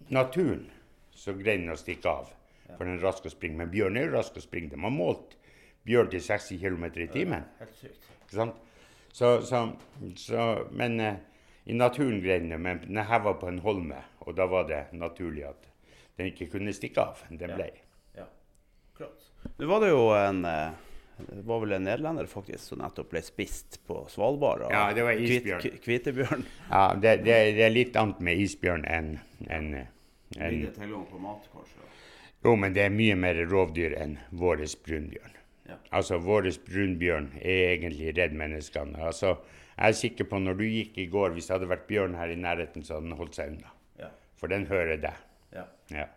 naturen 0.10 0.66
så 1.14 1.36
greier 1.38 1.62
den 1.62 1.74
å 1.74 1.78
stikke 1.78 2.10
av. 2.10 2.32
For 2.72 2.84
den 2.84 2.98
er 2.98 3.04
rask 3.06 3.28
å 3.28 3.32
springe. 3.32 3.60
Men 3.62 3.72
bjørn 3.74 4.00
er 4.00 4.08
jo 4.08 4.16
rask 4.16 4.40
å 4.40 4.44
springe. 4.44 4.72
De 4.72 4.80
har 4.82 4.94
målt 4.94 5.36
bjørn 5.88 6.10
til 6.14 6.24
60 6.24 6.64
km 6.64 6.88
i 6.90 7.10
timen. 7.12 7.46
Helt 7.60 7.78
sykt. 7.82 8.10
Så, 8.32 8.48
så, 9.46 9.62
så, 10.20 10.48
men 10.76 10.98
uh, 11.00 11.14
i 11.68 11.76
naturen 11.76 12.20
greier 12.24 12.44
den 12.44 12.62
Men 12.62 12.82
den 12.84 13.00
her 13.08 13.22
var 13.24 13.38
på 13.42 13.48
en 13.50 13.62
holme, 13.64 14.02
og 14.26 14.36
da 14.38 14.48
var 14.50 14.68
det 14.70 14.82
naturlig 14.92 15.46
at 15.48 15.70
den 16.18 16.32
ikke 16.32 16.50
kunne 16.58 16.74
stikke 16.74 17.06
av. 17.12 17.24
Den 17.30 17.54
ble. 17.54 17.70
Ja. 18.16 18.26
ja. 18.26 18.28
Klart. 18.98 19.32
Nå 19.58 19.70
var 19.70 19.84
det 19.84 19.94
jo 19.94 20.04
en 20.18 20.46
uh 20.48 20.87
det 21.18 21.44
var 21.46 21.60
vel 21.64 21.72
en 21.78 21.86
nederlender 21.88 22.28
faktisk 22.30 22.62
som 22.62 22.82
nettopp 22.82 23.10
ble 23.12 23.22
spist 23.26 23.80
på 23.88 24.04
Svalbard 24.12 24.68
av 24.68 24.74
ja, 24.74 24.84
det 24.94 25.06
var 25.08 25.18
isbjørn. 25.18 25.62
Kvit, 25.64 25.80
kvitebjørn. 25.86 26.44
Ja, 26.70 26.84
det, 26.94 27.16
det, 27.26 27.38
det, 27.58 27.64
er 27.66 27.74
litt 27.74 27.98
annet 27.98 28.22
med 28.24 28.44
isbjørn 28.44 28.86
enn 28.86 29.10
en, 29.48 29.72
en, 30.38 30.60
tilgang 30.78 31.08
på 31.10 31.22
mat, 31.22 31.48
kanskje? 31.54 31.88
Jo, 32.46 32.54
men 32.60 32.76
det 32.76 32.86
er 32.86 32.94
mye 32.94 33.16
mer 33.18 33.40
rovdyr 33.50 33.98
enn 33.98 34.18
vår 34.38 34.62
brunbjørn. 34.86 35.38
Ja. 35.68 35.78
Altså, 36.00 36.20
vår 36.24 36.52
brunbjørn 36.68 37.32
er 37.42 37.74
egentlig 37.74 38.14
redd 38.16 38.38
menneskene. 38.38 39.02
Altså, 39.10 39.36
jeg 39.74 39.94
er 39.94 39.98
sikker 40.00 40.30
på 40.30 40.40
når 40.42 40.62
du 40.62 40.68
gikk 40.68 41.02
i 41.02 41.10
går, 41.12 41.34
hvis 41.36 41.50
det 41.50 41.58
hadde 41.58 41.72
vært 41.74 41.90
bjørn 41.90 42.16
her 42.18 42.32
i 42.34 42.38
nærheten, 42.40 42.86
så 42.86 42.98
hadde 42.98 43.10
den 43.10 43.18
holdt 43.20 43.40
seg 43.40 43.56
unna. 43.56 43.74
Ja. 44.00 44.12
For 44.40 44.54
den 44.54 44.70
hører 44.70 45.02
deg. 45.02 45.26
Ja. 45.54 45.66
ja. 45.94 46.08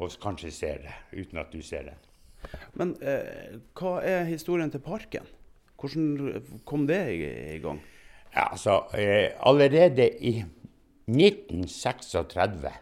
Og 0.00 0.12
kanskje 0.22 0.50
ser 0.54 0.82
det, 0.84 0.94
uten 1.12 1.40
at 1.42 1.52
du 1.52 1.62
ser 1.64 1.86
den. 1.90 2.08
Men 2.78 2.94
eh, 3.02 3.58
hva 3.78 3.98
er 4.06 4.28
historien 4.30 4.70
til 4.72 4.82
parken? 4.84 5.26
Hvordan 5.80 6.42
kom 6.68 6.86
det 6.86 7.00
i, 7.14 7.22
i 7.56 7.60
gang? 7.62 7.80
Ja, 8.32 8.48
altså, 8.52 8.84
eh, 8.96 9.34
allerede 9.40 10.08
i 10.24 10.38
1936 11.10 12.72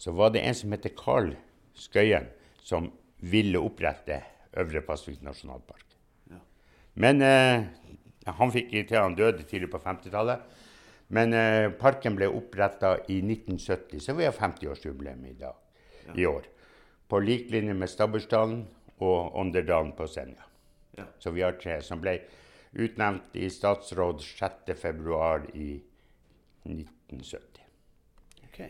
så 0.00 0.12
var 0.16 0.32
det 0.32 0.44
en 0.46 0.56
som 0.56 0.72
heter 0.72 0.94
Carl 0.96 1.32
Skøyen, 1.76 2.28
som 2.62 2.90
ville 3.20 3.60
opprette 3.60 4.22
Øvre 4.60 4.82
Pasvik 4.84 5.22
nasjonalpark. 5.22 5.84
Ja. 6.30 6.40
Men 6.94 7.22
eh, 7.22 7.66
han 8.26 8.52
fikk 8.52 8.72
til 8.72 8.96
han 8.96 9.16
døde 9.18 9.44
tidlig 9.44 9.70
på 9.72 9.80
50-tallet. 9.82 10.46
Men 11.10 11.34
eh, 11.34 11.66
parken 11.74 12.14
ble 12.18 12.30
oppretta 12.30 12.94
i 13.10 13.18
1970, 13.24 13.98
så 14.04 14.14
vi 14.14 14.28
har 14.28 14.36
50-årsjubileum 14.36 15.26
i 15.26 15.36
dag. 15.38 15.56
I 16.14 16.26
år. 16.26 16.46
På 17.10 17.18
lik 17.18 17.50
linje 17.50 17.74
med 17.74 17.90
Stabbursdalen 17.90 18.62
og 19.02 19.36
Ånderdalen 19.40 19.92
på 19.98 20.06
Senja. 20.06 20.46
Ja. 20.96 21.06
Så 21.18 21.32
vi 21.34 21.42
har 21.42 21.58
tre 21.58 21.80
som 21.82 22.02
ble 22.02 22.20
utnevnt 22.72 23.34
i 23.34 23.48
statsråd 23.50 24.22
6.2 24.22 25.50
i 25.58 25.70
1970. 26.68 27.64
Ok. 28.46 28.60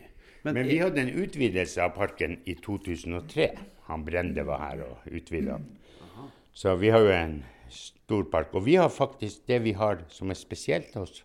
Men, 0.41 0.63
vi 0.65 0.79
hadde 0.81 1.03
en 1.03 1.13
utvidelse 1.21 1.83
av 1.85 1.93
parken 1.97 2.39
i 2.49 2.55
2003. 2.57 3.51
Han 3.91 4.05
Brende 4.07 4.45
var 4.47 4.63
her 4.65 4.85
og 4.87 5.11
utvida 5.11 5.59
den. 5.59 5.69
Så 6.53 6.73
vi 6.75 6.89
har 6.91 7.05
jo 7.05 7.11
en 7.13 7.43
stor 7.71 8.25
park. 8.31 8.55
Og 8.57 8.65
vi 8.65 8.75
har 8.75 8.89
faktisk 8.89 9.45
det 9.47 9.61
vi 9.63 9.75
har 9.77 10.01
som 10.09 10.33
er 10.33 10.39
spesielt 10.39 10.95
hos 10.97 11.21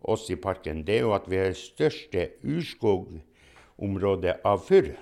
oss 0.00 0.28
i 0.30 0.36
parken, 0.38 0.84
det 0.86 0.96
er 0.96 1.06
jo 1.06 1.14
at 1.14 1.26
vi 1.30 1.36
har 1.40 1.50
det 1.50 1.58
største 1.58 2.28
urskogområdet 2.46 4.38
av 4.46 4.62
furu. 4.62 4.94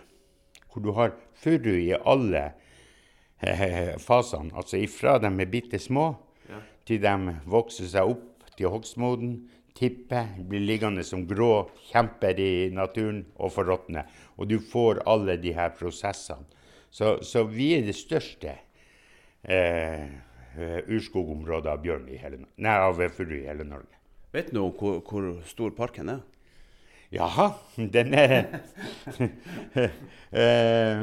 Hvor 0.76 0.84
du 0.84 0.92
har 0.92 1.14
furu 1.40 1.72
i 1.72 1.94
alle 1.96 2.50
eh, 3.40 3.96
fasene. 3.96 4.52
Altså 4.52 4.76
ifra 4.76 5.16
de 5.16 5.30
er 5.32 5.48
bitte 5.48 5.80
små 5.80 6.10
til 6.86 7.00
de 7.00 7.36
vokser 7.48 7.88
seg 7.88 8.12
opp 8.12 8.50
til 8.56 8.68
hogstmoden, 8.70 9.38
tipper, 9.76 10.28
blir 10.48 10.62
liggende 10.68 11.02
som 11.04 11.24
grå 11.28 11.66
kjemper 11.88 12.36
i 12.40 12.68
naturen 12.76 13.24
og 13.40 13.54
forråtner. 13.56 14.04
Og 14.36 14.52
du 14.52 14.58
får 14.60 15.00
alle 15.08 15.38
de 15.40 15.56
her 15.56 15.72
prosessene. 15.76 16.44
Så, 16.92 17.16
så 17.24 17.42
vi 17.48 17.72
er 17.76 17.88
det 17.88 17.96
største 17.96 18.54
eh, 19.42 20.06
urskogområdet 20.92 21.72
av 21.72 21.82
bjørn 21.82 22.06
i 22.12 22.20
hele, 22.20 22.44
nei, 22.56 22.76
av 22.76 23.00
furu 23.16 23.34
i 23.40 23.46
hele 23.48 23.64
Norge. 23.68 23.96
Vet 24.36 24.52
du 24.52 24.60
hvor, 24.60 25.00
hvor 25.00 25.32
stor 25.48 25.72
parken 25.76 26.12
er? 26.12 26.24
Jaha, 27.12 27.50
den 27.76 28.14
er 28.14 28.32
eh, 30.32 31.02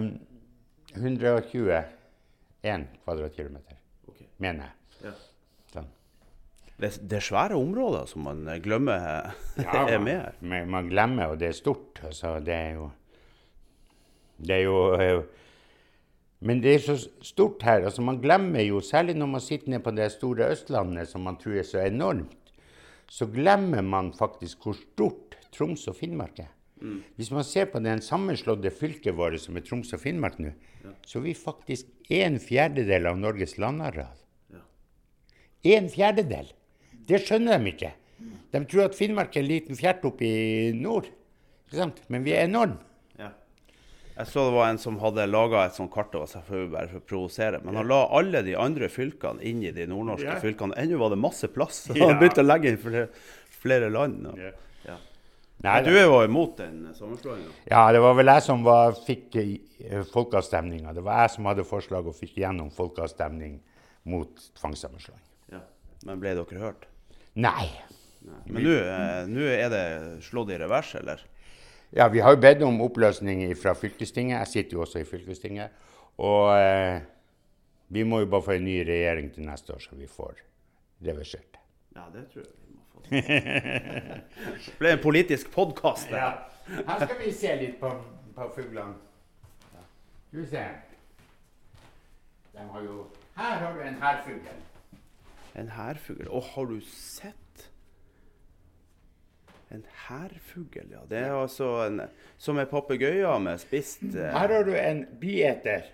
121 0.96 1.84
kvadratkilometer, 3.04 3.78
mener 4.38 4.68
jeg. 4.68 5.08
Ja. 5.08 5.14
Sånn. 5.74 5.88
Det, 6.80 6.92
det 7.08 7.20
er 7.20 7.24
svære 7.24 7.60
områder 7.60 8.10
som 8.12 8.28
man 8.28 8.44
glemmer 8.64 9.32
Ja, 9.60 9.86
er 9.94 10.04
med 10.04 10.20
her. 10.20 10.36
Man, 10.42 10.70
man 10.76 10.92
glemmer, 10.92 11.34
og 11.34 11.40
det 11.42 11.52
er 11.52 11.58
stort. 11.58 12.04
Altså, 12.04 12.36
det 12.44 12.54
er 12.54 12.76
jo 12.80 12.92
Det 14.44 14.56
er 14.56 14.64
jo 14.66 14.78
eh, 15.00 15.24
Men 16.44 16.60
det 16.64 16.76
er 16.76 16.80
så 16.84 16.98
stort 17.24 17.64
her. 17.64 17.86
altså 17.86 18.02
Man 18.02 18.20
glemmer 18.22 18.62
jo, 18.62 18.82
særlig 18.84 19.16
når 19.16 19.26
man 19.38 19.42
sitter 19.42 19.70
nede 19.70 19.84
på 19.84 19.92
det 19.92 20.12
store 20.12 20.52
Østlandet, 20.52 21.08
som 21.08 21.22
man 21.22 21.38
tror 21.40 21.60
er 21.60 21.64
så 21.64 21.80
enormt, 21.80 22.36
så 23.08 23.26
glemmer 23.26 23.82
man 23.82 24.14
faktisk 24.14 24.64
hvor 24.64 24.76
stort 24.76 25.23
Troms 25.54 25.88
og 25.92 25.96
Finnmark 26.00 26.40
er. 26.44 26.52
Hvis 27.16 27.30
man 27.32 27.46
ser 27.48 27.70
på 27.72 27.80
den 27.80 28.02
sammenslåtte 28.04 28.68
fylket 28.76 29.16
vårt, 29.16 29.38
som 29.40 29.56
er 29.56 29.64
Troms 29.64 29.94
og 29.96 30.02
Finnmark 30.04 30.40
nå, 30.44 30.52
så 31.08 31.20
er 31.22 31.24
vi 31.30 31.34
faktisk 31.38 32.12
en 32.12 32.36
fjerdedel 32.44 33.08
av 33.08 33.20
Norges 33.22 33.56
landareal. 33.62 34.18
En 35.64 35.86
fjerdedel! 35.88 36.50
Det 37.08 37.22
skjønner 37.24 37.60
de 37.64 37.72
ikke. 37.72 37.92
De 38.54 38.60
tror 38.70 38.86
at 38.90 38.96
Finnmark 38.98 39.36
er 39.38 39.44
en 39.46 39.48
liten 39.50 39.78
fjert 39.80 40.04
oppe 40.08 40.28
i 40.28 40.72
nord. 40.76 41.08
Ikke 41.68 41.80
sant? 41.80 42.02
Men 42.12 42.26
vi 42.28 42.34
er 42.36 42.50
enorme. 42.50 42.82
Ja. 43.20 43.30
Jeg 44.18 44.28
så 44.30 44.44
det 44.50 44.54
var 44.58 44.70
en 44.74 44.78
som 44.82 45.00
hadde 45.02 45.24
laga 45.32 45.64
et 45.70 45.78
sånt 45.78 45.92
kart, 45.94 46.12
over 46.20 46.28
seg 46.30 46.44
selvfølgelig 46.44 46.74
bare 46.76 46.92
for 46.92 47.00
å 47.00 47.08
provosere. 47.14 47.62
Men 47.64 47.80
han 47.80 47.88
la 47.90 48.02
alle 48.20 48.44
de 48.46 48.58
andre 48.60 48.92
fylkene 48.92 49.42
inn 49.50 49.64
i 49.66 49.72
de 49.76 49.88
nordnorske 49.90 50.36
Ja. 50.36 50.40
fylkene. 50.44 50.76
Ennå 50.84 51.00
var 51.00 51.10
det 51.16 51.22
masse 51.24 51.48
plass. 51.48 51.88
Så 51.88 51.96
Ja. 51.98 52.08
han 52.12 52.20
begynte 52.20 52.44
å 52.44 52.48
legge 52.48 52.70
inn 52.70 52.78
flere, 52.78 53.08
flere 53.64 53.90
land. 53.90 54.28
Og. 54.28 54.38
Ja. 54.38 54.52
Nei, 55.64 55.78
Men 55.80 55.86
du 55.88 55.96
jo 55.96 56.16
imot 56.26 56.58
den 56.60 56.80
sammenslåinga? 56.92 57.52
Ja, 57.72 57.86
det 57.96 58.02
var 58.04 58.18
vel 58.18 58.28
jeg 58.34 58.44
som 58.44 58.66
var, 58.66 58.98
fikk 59.08 59.38
eh, 59.40 60.02
folkeavstemninga. 60.12 60.92
Det 60.92 61.04
var 61.06 61.22
jeg 61.24 61.32
som 61.38 61.48
hadde 61.48 61.64
forslag 61.64 62.10
og 62.12 62.18
fikk 62.18 62.42
gjennom 62.42 62.72
folkeavstemning 62.76 63.62
mot 64.12 64.44
tvangssammenslåing. 64.60 65.22
Ja. 65.54 65.62
Men 66.10 66.20
ble 66.20 66.34
dere 66.36 66.60
hørt? 66.60 66.84
Nei. 67.40 67.70
Men 68.24 68.60
nå 69.32 69.46
eh, 69.46 69.62
er 69.64 69.72
det 69.72 69.86
slått 70.28 70.52
i 70.52 70.60
revers, 70.60 70.92
eller? 71.00 71.24
Ja, 71.96 72.10
vi 72.12 72.20
har 72.26 72.36
jo 72.36 72.42
bedt 72.44 72.66
om 72.68 72.82
oppløsning 72.84 73.46
fra 73.56 73.72
fylkestinget. 73.78 74.42
Jeg 74.42 74.52
sitter 74.52 74.78
jo 74.80 74.84
også 74.84 75.00
i 75.00 75.08
fylkestinget. 75.08 75.80
Og 76.20 76.50
eh, 76.58 77.06
vi 77.94 78.04
må 78.04 78.20
jo 78.26 78.28
bare 78.36 78.50
få 78.50 78.58
en 78.58 78.68
ny 78.68 78.82
regjering 78.84 79.32
til 79.32 79.48
neste 79.48 79.78
år, 79.78 79.80
så 79.88 79.96
vi 79.96 80.12
får 80.12 80.44
reversert 81.08 81.54
det. 81.56 81.64
Ja, 81.96 82.10
det 82.12 82.28
tror 82.34 82.44
jeg 82.44 82.63
Det 83.10 84.22
ble 84.80 84.92
en 84.96 85.02
politisk 85.04 85.52
podkast. 85.52 86.12
Ja. 86.12 86.32
Her 86.68 87.06
skal 87.06 87.20
vi 87.20 87.32
se 87.36 87.56
litt 87.60 87.80
på, 87.82 87.92
på 88.36 88.50
fuglene. 88.56 88.96
Skal 90.28 90.40
vi 90.40 90.46
se. 90.50 90.66
De 92.54 92.68
har 92.72 92.86
jo 92.86 93.08
Her 93.36 93.56
har 93.66 93.74
du 93.74 93.82
en 93.82 93.98
hærfugl. 94.02 94.40
En 95.58 95.70
hærfugl. 95.74 96.28
Å, 96.30 96.42
har 96.54 96.70
du 96.70 96.80
sett? 96.88 97.68
En 99.74 99.84
hærfugl, 100.08 100.86
ja. 100.94 101.02
Det 101.10 101.18
er 101.26 101.34
altså 101.34 101.70
en, 101.88 102.04
som 102.38 102.62
er 102.62 102.70
papegøyer 102.70 103.40
med 103.42 103.62
spist 103.62 104.04
eh, 104.06 104.30
Her 104.36 104.54
har 104.54 104.68
du 104.68 104.74
en 104.78 105.06
bieter. 105.22 105.90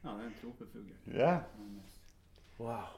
Ja, 0.00 0.14
det 0.16 0.16
er 0.16 0.28
en 0.30 0.38
tropefugl. 0.40 0.86
Ja. 1.12 1.34
Wow. 2.60 2.96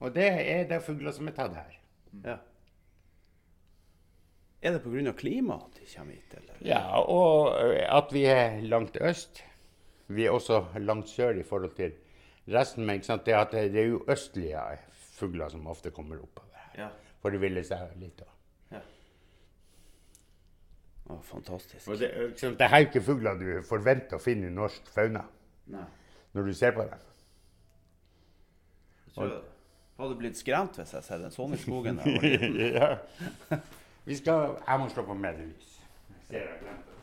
Og 0.00 0.14
det 0.14 0.26
er 0.30 0.66
de 0.70 0.80
fugler 0.82 1.14
som 1.14 1.30
er 1.30 1.36
tatt 1.38 1.54
her. 1.54 1.79
Ja. 2.24 2.36
Er 4.62 4.76
det 4.76 4.82
pga. 4.84 5.12
klimaet 5.16 5.62
at 5.70 5.80
de 5.80 5.86
kommer 5.96 6.14
hit, 6.14 6.34
eller? 6.36 6.54
Ja, 6.60 7.00
og 7.00 7.54
at 7.98 8.12
vi 8.12 8.24
er 8.28 8.60
langt 8.60 8.98
øst. 9.00 9.44
Vi 10.08 10.26
er 10.26 10.30
også 10.30 10.64
langt 10.76 11.08
sør 11.08 11.30
i 11.38 11.42
forhold 11.42 11.74
til 11.76 11.92
resten. 12.48 12.86
Men 12.86 12.94
ikke 12.94 13.06
sant? 13.06 13.26
Det, 13.26 13.34
er 13.34 13.86
jo 13.86 14.04
østlige 14.08 14.60
fugler 14.92 15.48
som 15.48 15.66
ofte 15.66 15.90
kommer 15.90 16.20
oppover 16.20 16.54
her. 16.54 16.84
Ja. 16.84 16.88
For 17.22 17.30
det 17.30 17.40
ville 17.40 17.64
seg 17.64 17.96
litt. 17.96 18.20
også. 18.20 18.40
Å, 21.10 21.18
fantastisk. 21.26 21.88
Og 21.90 21.98
det, 21.98 22.10
det 22.38 22.66
er 22.66 22.76
jo 22.76 22.88
ikke 22.88 23.02
fugler 23.02 23.38
du 23.38 23.48
forventer 23.66 24.18
å 24.18 24.22
finne 24.22 24.50
i 24.50 24.54
norsk 24.54 24.90
fauna 24.94 25.24
Nei. 25.72 25.86
når 26.36 26.50
du 26.50 26.52
ser 26.54 26.74
på 26.76 26.86
dem. 26.86 27.06
Så, 29.10 29.26
hadde 30.00 30.18
blitt 30.20 30.38
skremt 30.40 30.78
hvis 30.78 30.92
jeg 30.92 31.00
hadde 31.00 31.08
sett 31.08 31.26
en 31.28 31.34
sånn 31.34 31.56
i 31.56 31.60
skogen. 31.60 32.00
ja. 32.80 32.94
Vi 34.08 34.16
skal, 34.16 34.56
jeg 34.64 34.80
må 34.80 34.88
slå 34.90 35.04
på 35.06 35.16
medievis. 35.18 35.74
Ser 36.28 36.46
jeg 36.46 36.62
glemte 36.62 36.88
å 36.88 37.00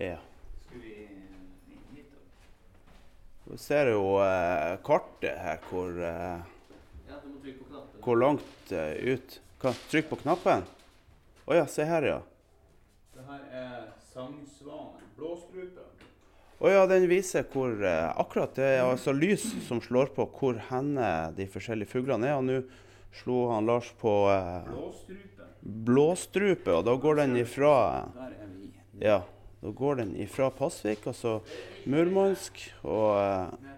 Ja. 0.00 0.16
Skal 0.64 0.80
vi 0.80 1.00
ser 3.58 3.90
jo 3.90 4.20
eh, 4.22 4.78
kartet 4.86 5.38
her, 5.42 5.58
hvor, 5.68 5.90
eh, 5.90 6.40
Ja, 7.08 7.18
du 7.22 7.28
må 7.28 7.40
trykke 7.42 7.58
på 7.58 7.68
knappen. 7.68 8.00
hvor 8.04 8.16
langt 8.16 8.72
eh, 8.72 9.14
ut 9.14 9.40
Hva? 9.60 9.74
Trykk 9.90 10.08
på 10.08 10.16
knappen. 10.22 10.62
Å 11.44 11.56
ja, 11.58 11.66
se 11.68 11.84
her, 11.84 12.06
ja. 12.06 12.20
Det 13.12 13.26
her 13.26 13.42
er 13.52 13.90
sangsvanen. 14.12 15.02
Blåstrupe. 15.18 15.89
Å 16.60 16.68
ja, 16.68 16.84
den 16.84 17.06
viser 17.08 17.46
hvor 17.48 17.72
eh, 17.80 18.10
Akkurat 18.20 18.52
det 18.58 18.66
er 18.74 18.82
altså 18.84 19.14
lys 19.16 19.46
som 19.64 19.80
slår 19.80 20.10
på 20.12 20.26
hvor 20.36 20.58
henne 20.68 21.08
de 21.36 21.46
forskjellige 21.48 21.88
fuglene 21.94 22.28
er. 22.28 22.36
Og 22.36 22.44
nå 22.44 22.58
slo 23.16 23.46
han 23.54 23.68
Lars 23.68 23.88
på 24.00 24.12
eh, 24.28 24.68
Blåstrupe. 24.68 25.48
blåstrupe, 25.60 26.74
og 26.76 26.84
da 26.86 26.96
går 27.00 27.22
den 27.22 27.36
ifra 27.40 27.74
Der 28.14 28.36
er 28.44 28.52
vi. 28.52 28.70
Ja, 29.00 29.22
da 29.64 29.72
går 29.80 30.02
den 30.02 30.14
ifra 30.20 30.50
Pasvik, 30.52 31.06
altså 31.08 31.38
Murmansk 31.88 32.60
og 32.84 33.16
eh, 33.24 33.70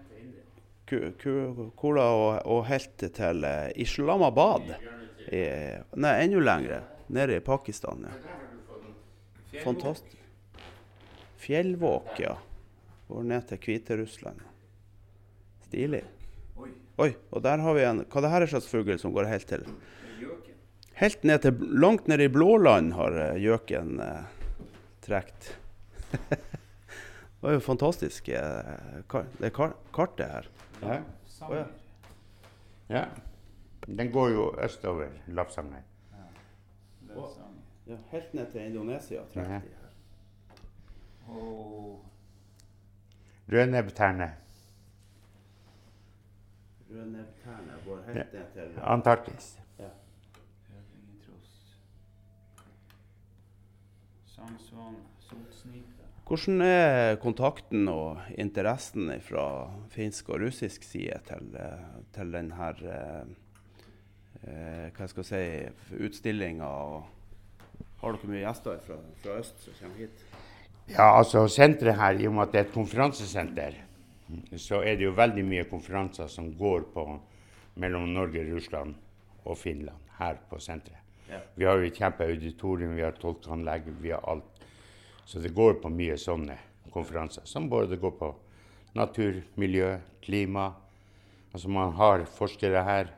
Kula 1.79 2.05
og, 2.13 2.31
og 2.45 2.65
helt 2.67 2.99
til 2.99 3.47
eh, 3.47 3.71
Islamabad. 3.79 4.73
I, 5.31 5.45
nei, 5.95 6.17
enda 6.27 6.43
lengre. 6.43 6.83
Nede 7.13 7.39
i 7.39 7.43
Pakistan, 7.43 8.03
ja. 8.03 9.61
Fantastisk. 9.63 10.19
Fjellvåk, 11.43 12.19
ja. 12.19 12.35
Går 13.13 13.25
ned 13.29 13.43
til 13.45 13.59
Hviterussland. 13.61 14.39
Stilig. 15.67 16.01
Oi, 16.57 16.69
Oi, 17.03 17.11
og 17.29 17.43
der 17.45 17.61
har 17.61 17.75
vi 17.77 17.83
en 17.85 17.99
Hva 18.09 18.21
det 18.25 18.31
her 18.31 18.45
er 18.45 18.49
slags 18.49 18.69
fugl 18.71 18.97
som 19.01 19.13
går 19.13 19.27
helt 19.29 19.45
til? 19.49 19.65
Helt 20.97 21.25
ned 21.25 21.43
til 21.43 21.59
Langt 21.81 22.07
ned 22.09 22.21
i 22.25 22.29
Blåland 22.29 22.93
har 22.97 23.17
eh, 23.21 23.37
gjøken 23.41 23.99
eh, 24.01 24.25
trukket. 25.05 25.49
det 26.29 27.41
var 27.41 27.55
jo 27.57 27.61
fantastisk. 27.65 28.29
Eh, 28.29 29.01
kar, 29.09 29.25
det 29.41 29.51
kar, 29.57 29.73
kartet 29.93 30.29
her. 30.29 30.49
Ja. 30.81 30.99
Oh, 31.43 31.57
ja. 32.89 33.03
Den 33.85 34.09
går 34.13 34.29
jo 34.33 34.47
østover 34.63 35.09
Lapsanger. 35.27 35.81
Ja. 36.13 37.29
Ja, 37.89 37.97
helt 38.13 38.33
ned 38.33 38.51
til 38.53 38.65
Indonesia 38.69 39.21
Ja. 39.35 39.41
de 39.41 39.47
her. 39.49 39.61
Åh, 41.29 41.97
Rødnebbterne. 43.51 44.33
Rødnebbterne 46.91 47.81
går 47.85 48.01
helt 48.07 48.33
ned 48.33 48.53
til 48.53 48.79
Antarktis. 48.83 49.59
Sotsnipe. 55.19 56.03
Hvordan 56.27 56.61
er 56.61 57.15
kontakten 57.21 57.87
og 57.87 58.21
interessen 58.37 59.11
fra 59.21 59.45
finsk 59.91 60.29
og 60.29 60.41
russisk 60.45 60.83
side 60.83 61.19
til, 61.27 61.55
eh, 61.59 61.97
til 62.15 62.31
denne 62.33 62.69
eh, 62.83 63.33
eh, 64.43 64.87
hva 64.95 65.07
skal 65.07 65.25
jeg 65.29 65.73
si, 65.89 66.05
utstillinga? 66.07 66.71
Har 68.03 68.15
dere 68.17 68.31
mye 68.31 68.45
gjester 68.45 68.79
fra, 68.87 68.99
fra 69.23 69.37
øst 69.39 69.63
som 69.63 69.73
kommer 69.81 69.97
hit? 70.05 70.25
Ja, 70.91 71.13
altså 71.17 71.45
senteret 71.47 71.95
her, 71.95 72.19
i 72.19 72.27
og 72.27 72.33
med 72.35 72.43
at 72.47 72.51
det 72.51 72.59
er 72.59 72.65
et 72.67 72.73
konferansesenter, 72.73 73.77
så 74.59 74.81
er 74.83 74.97
det 74.99 75.07
jo 75.07 75.13
veldig 75.15 75.45
mye 75.47 75.63
konferanser 75.69 76.27
som 76.27 76.49
går 76.57 76.89
på 76.93 77.05
mellom 77.79 78.09
Norge, 78.13 78.43
Russland 78.49 78.95
og 79.45 79.57
Finland 79.57 80.11
her 80.19 80.41
på 80.49 80.59
senteret. 80.59 80.99
Ja. 81.29 81.39
Vi 81.55 81.65
har 81.65 81.79
jo 81.79 81.87
et 81.87 81.97
kjempeauditorium, 81.97 82.97
vi 82.97 83.05
har 83.05 83.15
tolkeanlegg, 83.17 83.87
vi 84.01 84.11
har 84.11 84.23
alt. 84.29 84.63
Så 85.25 85.39
det 85.39 85.53
går 85.55 85.79
på 85.81 85.89
mye 85.89 86.17
sånne 86.19 86.57
konferanser, 86.91 87.45
som 87.47 87.69
både 87.71 87.97
går 87.97 88.17
på 88.19 88.33
natur, 88.93 89.39
miljø, 89.55 89.95
klima. 90.21 90.73
Altså 91.53 91.71
man 91.71 91.95
har 91.97 92.25
forskere 92.27 92.83
her. 92.83 93.13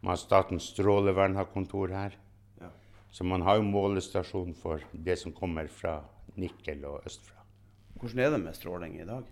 Man 0.00 0.14
har 0.14 0.22
Statens 0.22 0.72
strålevern 0.72 1.36
har 1.38 1.50
kontor 1.52 1.92
her. 1.94 2.16
Ja. 2.58 2.72
Så 3.12 3.24
man 3.24 3.44
har 3.46 3.60
jo 3.60 3.68
målestasjon 3.68 4.56
for 4.58 4.82
det 4.92 5.18
som 5.20 5.34
kommer 5.36 5.68
fra 5.70 6.00
Nikkel 6.40 6.84
og 6.88 7.06
østfra. 7.08 7.42
Hvordan 8.00 8.22
er 8.24 8.30
det 8.34 8.40
med 8.42 8.56
stråling 8.56 8.96
i 9.00 9.06
dag? 9.06 9.26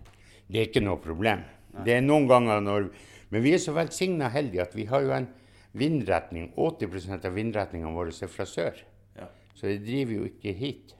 Det 0.47 0.59
er 0.59 0.69
ikke 0.69 0.83
noe 0.83 0.99
problem. 1.01 1.43
Det 1.85 1.95
er 1.95 2.03
noen 2.03 2.27
ganger 2.27 2.59
når 2.63 2.89
Men 3.31 3.43
vi 3.45 3.53
er 3.55 3.61
så 3.63 3.71
velsigna 3.71 4.27
heldige 4.27 4.61
at 4.61 4.73
vi 4.75 4.83
har 4.89 5.01
jo 5.05 5.13
en 5.15 5.27
vindretning. 5.71 6.49
80% 6.57 7.23
av 7.29 7.31
vindretningene 7.31 7.93
våre 7.95 8.11
er 8.11 8.27
fra 8.27 8.43
sør. 8.43 8.75
Ja. 9.15 9.29
Så 9.55 9.69
det 9.69 9.85
driver 9.85 10.17
jo 10.17 10.25
ikke 10.27 10.51
hit. 10.51 10.95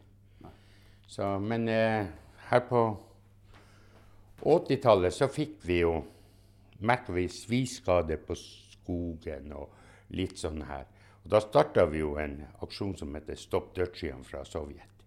Så, 1.11 1.27
men 1.43 1.67
eh, 1.67 2.07
her 2.47 2.63
på 2.69 2.85
80-tallet 4.47 5.11
så 5.11 5.27
fikk 5.27 5.59
vi 5.67 5.81
jo 5.81 5.97
merker 6.87 7.13
vi 7.13 7.27
sviskader 7.27 8.21
på 8.23 8.35
skogen 8.39 9.51
og 9.53 9.75
litt 10.15 10.39
sånn 10.39 10.63
her. 10.65 10.87
Og 11.25 11.33
da 11.35 11.41
starta 11.43 11.85
vi 11.89 12.01
jo 12.01 12.15
en 12.19 12.39
aksjon 12.65 12.95
som 12.97 13.13
heter 13.15 13.37
Stopp 13.37 13.75
dødsskyene 13.75 14.25
fra 14.25 14.45
Sovjet. 14.47 15.00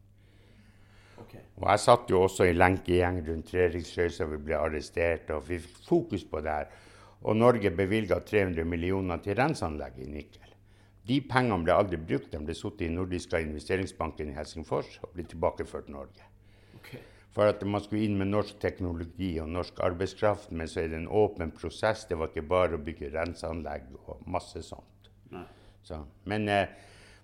Ok. 1.23 1.35
Og 1.61 1.69
jeg 1.71 1.83
satt 1.85 2.11
jo 2.11 2.23
også 2.27 2.49
i 2.49 2.57
lenkegjeng 2.57 3.21
rundt 3.29 3.51
Treriksrøysa, 3.51 4.27
vi 4.31 4.41
ble 4.49 4.59
arrestert, 4.59 5.31
og 5.35 5.47
vi 5.49 5.61
fikk 5.63 5.85
fokus 5.89 6.25
på 6.31 6.43
det 6.45 6.57
her. 6.59 6.73
Og 7.25 7.39
Norge 7.39 7.71
bevilga 7.73 8.19
300 8.21 8.67
millioner 8.69 9.23
til 9.25 9.39
renseanlegg 9.39 10.03
i 10.05 10.11
Nikel. 10.11 10.51
De 11.09 11.19
pengene 11.29 11.65
ble 11.65 11.75
aldri 11.77 11.99
brukt, 12.01 12.31
de 12.33 12.41
ble 12.41 12.57
satt 12.57 12.81
i 12.85 12.91
Nordiska 12.93 13.41
investeringsbanken 13.45 14.33
i 14.33 14.37
Helsingfors 14.37 14.99
og 15.03 15.13
ble 15.17 15.27
tilbakeført 15.29 15.91
Norge. 15.93 16.25
Okay. 16.79 17.01
For 17.35 17.51
at 17.51 17.63
man 17.67 17.83
skulle 17.85 18.07
inn 18.07 18.17
med 18.21 18.31
norsk 18.31 18.61
teknologi 18.63 19.35
og 19.43 19.51
norsk 19.53 19.81
arbeidskraft, 19.85 20.53
men 20.55 20.71
så 20.71 20.85
er 20.85 20.93
det 20.93 21.01
en 21.03 21.11
åpen 21.11 21.53
prosess. 21.53 22.07
Det 22.09 22.17
var 22.19 22.31
ikke 22.31 22.47
bare 22.49 22.79
å 22.79 22.85
bygge 22.85 23.11
renseanlegg 23.13 23.89
og 24.05 24.23
masse 24.31 24.63
sånt. 24.65 25.11
Så, 25.85 25.99
men 26.31 26.49
eh, 26.49 26.71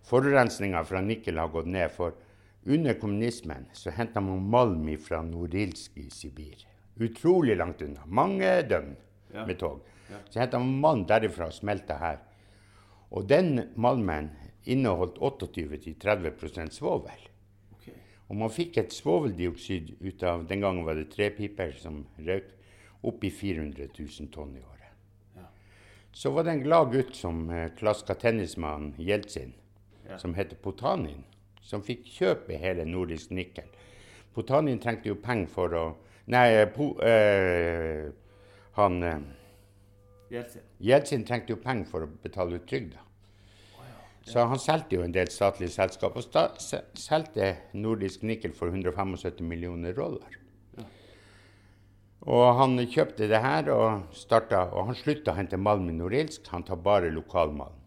forurensninga 0.09 0.83
fra 0.85 1.01
Nikel 1.05 1.39
har 1.41 1.53
gått 1.53 1.71
ned. 1.71 1.93
For 1.95 2.17
under 2.67 2.95
kommunismen 2.95 3.67
så 3.73 3.91
henta 3.91 4.21
man 4.21 4.43
malm 4.51 4.89
fra 4.99 5.23
Norilsk 5.23 5.97
i 5.99 6.11
Sibir. 6.11 6.67
Utrolig 7.01 7.57
langt 7.57 7.83
unna. 7.83 8.01
Mange 8.07 8.63
døgn 8.69 8.97
Ja. 9.35 9.47
med 9.47 9.59
tog. 9.59 9.81
Så 10.31 10.41
henta 10.41 10.59
man 10.59 10.81
malm 10.81 11.05
derifra 11.07 11.47
og 11.47 11.53
smelta 11.53 11.97
her. 11.97 12.19
Og 13.11 13.29
den 13.29 13.69
malmen 13.77 14.31
inneholdt 14.67 15.19
28-30 15.19 16.71
svovel. 16.71 17.29
Okay. 17.75 17.95
Og 18.29 18.37
man 18.37 18.51
fikk 18.51 18.77
et 18.79 18.93
svoveldioksid 18.93 19.97
ut 20.01 20.23
av 20.23 20.47
Den 20.47 20.61
gangen 20.61 20.85
var 20.85 20.95
det 20.95 21.11
tre 21.11 21.31
piper 21.31 21.73
som 21.73 22.07
røyk. 22.19 22.45
Opp 23.03 23.25
i 23.25 23.31
400 23.31 23.87
000 23.99 24.29
tonn 24.31 24.57
i 24.57 24.61
året. 24.61 24.93
Ja. 25.37 25.47
Så 26.13 26.31
var 26.31 26.45
det 26.45 26.53
en 26.53 26.63
glad 26.63 26.93
gutt 26.93 27.15
som 27.17 27.49
eh, 27.51 27.71
klaska 27.79 28.15
tennismannen 28.15 28.95
Jeltsin, 28.99 29.55
Ja. 30.09 30.19
som 30.19 30.35
heter 30.35 30.57
Potanin, 30.57 31.25
som 31.63 31.85
fikk 31.85 32.07
kjøpe 32.09 32.59
hele 32.61 32.87
Nordisk 32.89 33.35
Nikkel. 33.35 33.69
Potanin 34.35 34.81
trengte 34.81 35.11
jo 35.11 35.19
penger 35.21 35.51
for 35.51 35.77
å 35.77 35.85
Nei, 36.31 36.63
po, 36.71 36.93
eh, 37.03 38.07
han 38.77 39.03
eh, 39.03 39.23
Jeltsin. 40.31 40.67
Jeltsin 40.79 41.25
trengte 41.27 41.57
jo 41.57 41.59
penger 41.59 41.89
for 41.91 42.07
å 42.07 42.11
betale 42.23 42.61
ut 42.61 42.69
trygda. 42.71 43.01
Så 44.31 44.45
han 44.47 44.61
solgte 44.63 44.95
jo 44.95 45.03
en 45.03 45.15
del 45.15 45.31
statlige 45.33 45.73
selskap, 45.75 46.15
og 46.15 46.23
sta, 46.23 46.45
solgte 46.61 47.55
Nordisk 47.75 48.23
Nikkel 48.23 48.53
for 48.55 48.71
175 48.71 49.43
millioner 49.49 49.97
dollar. 49.97 50.37
Og 52.29 52.45
han 52.61 52.77
kjøpte 52.85 53.31
det 53.31 53.41
her 53.41 53.71
og 53.73 54.15
starta, 54.15 54.67
og 54.77 54.91
han 54.91 54.99
slutta 54.99 55.33
å 55.33 55.39
hente 55.39 55.59
malm 55.59 55.89
i 55.89 55.97
Norilsk. 55.97 56.51
Han 56.53 56.67
tar 56.69 56.79
bare 56.85 57.11
lokalmalm. 57.11 57.80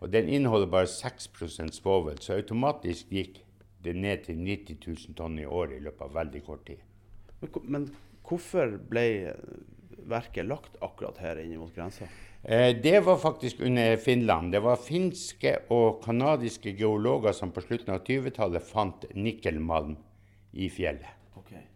Og 0.00 0.12
den 0.12 0.28
inneholder 0.32 0.70
bare 0.72 0.88
6% 0.88 1.76
svovel, 1.76 2.20
så 2.24 2.38
automatisk 2.40 3.12
gikk 3.12 3.42
det 3.84 3.96
ned 3.96 4.24
til 4.26 4.40
90 4.40 4.80
000 4.86 5.16
tonn 5.16 5.38
i 5.40 5.48
året 5.48 5.76
i 5.76 5.84
løpet 5.84 6.06
av 6.06 6.16
veldig 6.16 6.42
kort 6.44 6.64
tid. 6.68 6.80
Men, 7.40 7.52
men 7.64 7.86
hvorfor 8.28 8.76
ble 8.90 9.04
verket 10.10 10.48
lagt 10.48 10.76
akkurat 10.84 11.20
her 11.20 11.40
inne 11.42 11.60
mot 11.60 11.72
grensa? 11.74 12.08
Eh, 12.42 12.76
det 12.76 13.00
var 13.04 13.20
faktisk 13.20 13.60
under 13.60 13.96
Finland. 13.96 14.52
Det 14.52 14.62
var 14.64 14.80
finske 14.80 15.56
og 15.68 16.00
canadiske 16.04 16.72
geologer 16.76 17.36
som 17.36 17.52
på 17.52 17.64
slutten 17.64 17.94
av 17.94 18.04
20-tallet 18.06 18.64
fant 18.64 19.04
nikkelmalm 19.12 19.98
i 20.52 20.70
fjellet. 20.72 21.18
Okay. 21.36 21.66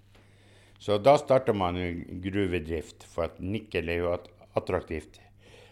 Så 0.80 0.96
da 0.98 1.18
starta 1.20 1.52
man 1.56 1.76
gruvedrift, 2.24 3.04
for 3.08 3.28
at 3.28 3.40
nikkel 3.40 3.92
er 3.92 4.00
jo 4.00 4.16
attraktivt. 4.56 5.20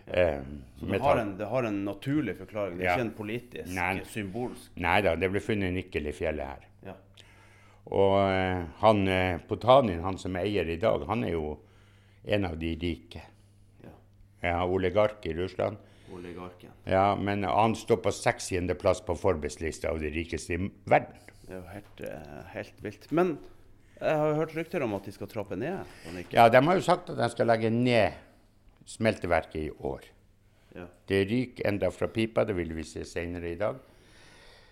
Eh, 0.07 0.41
Så 0.81 0.87
det 0.91 1.01
har, 1.01 1.17
en, 1.23 1.37
det 1.38 1.47
har 1.47 1.62
en 1.69 1.85
naturlig 1.85 2.35
forklaring, 2.37 2.77
det 2.79 2.85
er 2.87 2.91
Ja. 2.91 2.95
ikke 2.97 3.07
en 3.07 3.15
politisk, 3.15 3.69
Nei. 3.75 4.01
symbolsk 4.05 4.71
Nei 4.77 5.01
da, 5.01 5.15
det 5.17 5.31
ble 5.31 5.41
funnet 5.41 5.73
nikkel 5.73 6.07
i 6.07 6.12
fjellet 6.12 6.47
her. 6.47 6.67
ja. 6.87 6.95
Og 7.87 8.17
eh, 8.31 8.65
han 8.81 9.09
eh, 9.09 9.38
Potanin, 9.49 10.03
han 10.03 10.19
som 10.19 10.37
er 10.37 10.45
eier 10.47 10.69
i 10.71 10.77
dag, 10.77 11.05
han 11.07 11.25
er 11.25 11.33
jo 11.33 11.59
en 12.25 12.45
av 12.45 12.59
de 12.59 12.75
rike. 12.83 13.23
ja. 13.85 13.91
Ja, 14.43 14.65
oligark 14.67 15.25
i 15.27 15.35
Russland. 15.35 15.77
Oligarken. 16.12 16.71
Ja, 16.85 17.15
men 17.17 17.43
han 17.45 17.75
står 17.75 17.97
på 18.03 18.11
60. 18.12 18.75
plass 18.79 19.01
på 19.01 19.15
Forbes-lista 19.17 19.88
av 19.88 20.01
de 20.01 20.11
rikeste 20.11 20.55
i 20.55 20.71
verden. 20.87 21.15
Det 21.47 21.55
er 21.55 21.57
jo 21.61 21.69
helt, 21.73 22.01
eh, 22.01 22.43
helt 22.53 22.83
vilt. 22.83 23.07
Men 23.12 23.38
jeg 24.01 24.17
har 24.19 24.29
jo 24.29 24.35
hørt 24.35 24.55
rykter 24.57 24.83
om 24.83 24.95
at 24.95 25.05
de 25.05 25.12
skal 25.12 25.27
trappe 25.27 25.57
ned. 25.57 25.85
Ja, 26.33 26.49
de 26.49 26.61
har 26.61 26.75
jo 26.75 26.81
sagt 26.83 27.09
at 27.11 27.17
de 27.17 27.29
skal 27.31 27.47
legge 27.47 27.71
ned 27.71 28.12
smelteverket 28.87 29.61
i 29.62 29.71
år. 29.71 30.05
Ja. 30.75 30.87
Det 31.07 31.25
ryker 31.29 31.66
enda 31.68 31.90
fra 31.90 32.09
pipa, 32.09 32.45
det 32.45 32.57
vil 32.57 32.73
vi 32.75 32.85
se 32.85 33.05
senere 33.05 33.51
i 33.53 33.59
dag. 33.61 33.77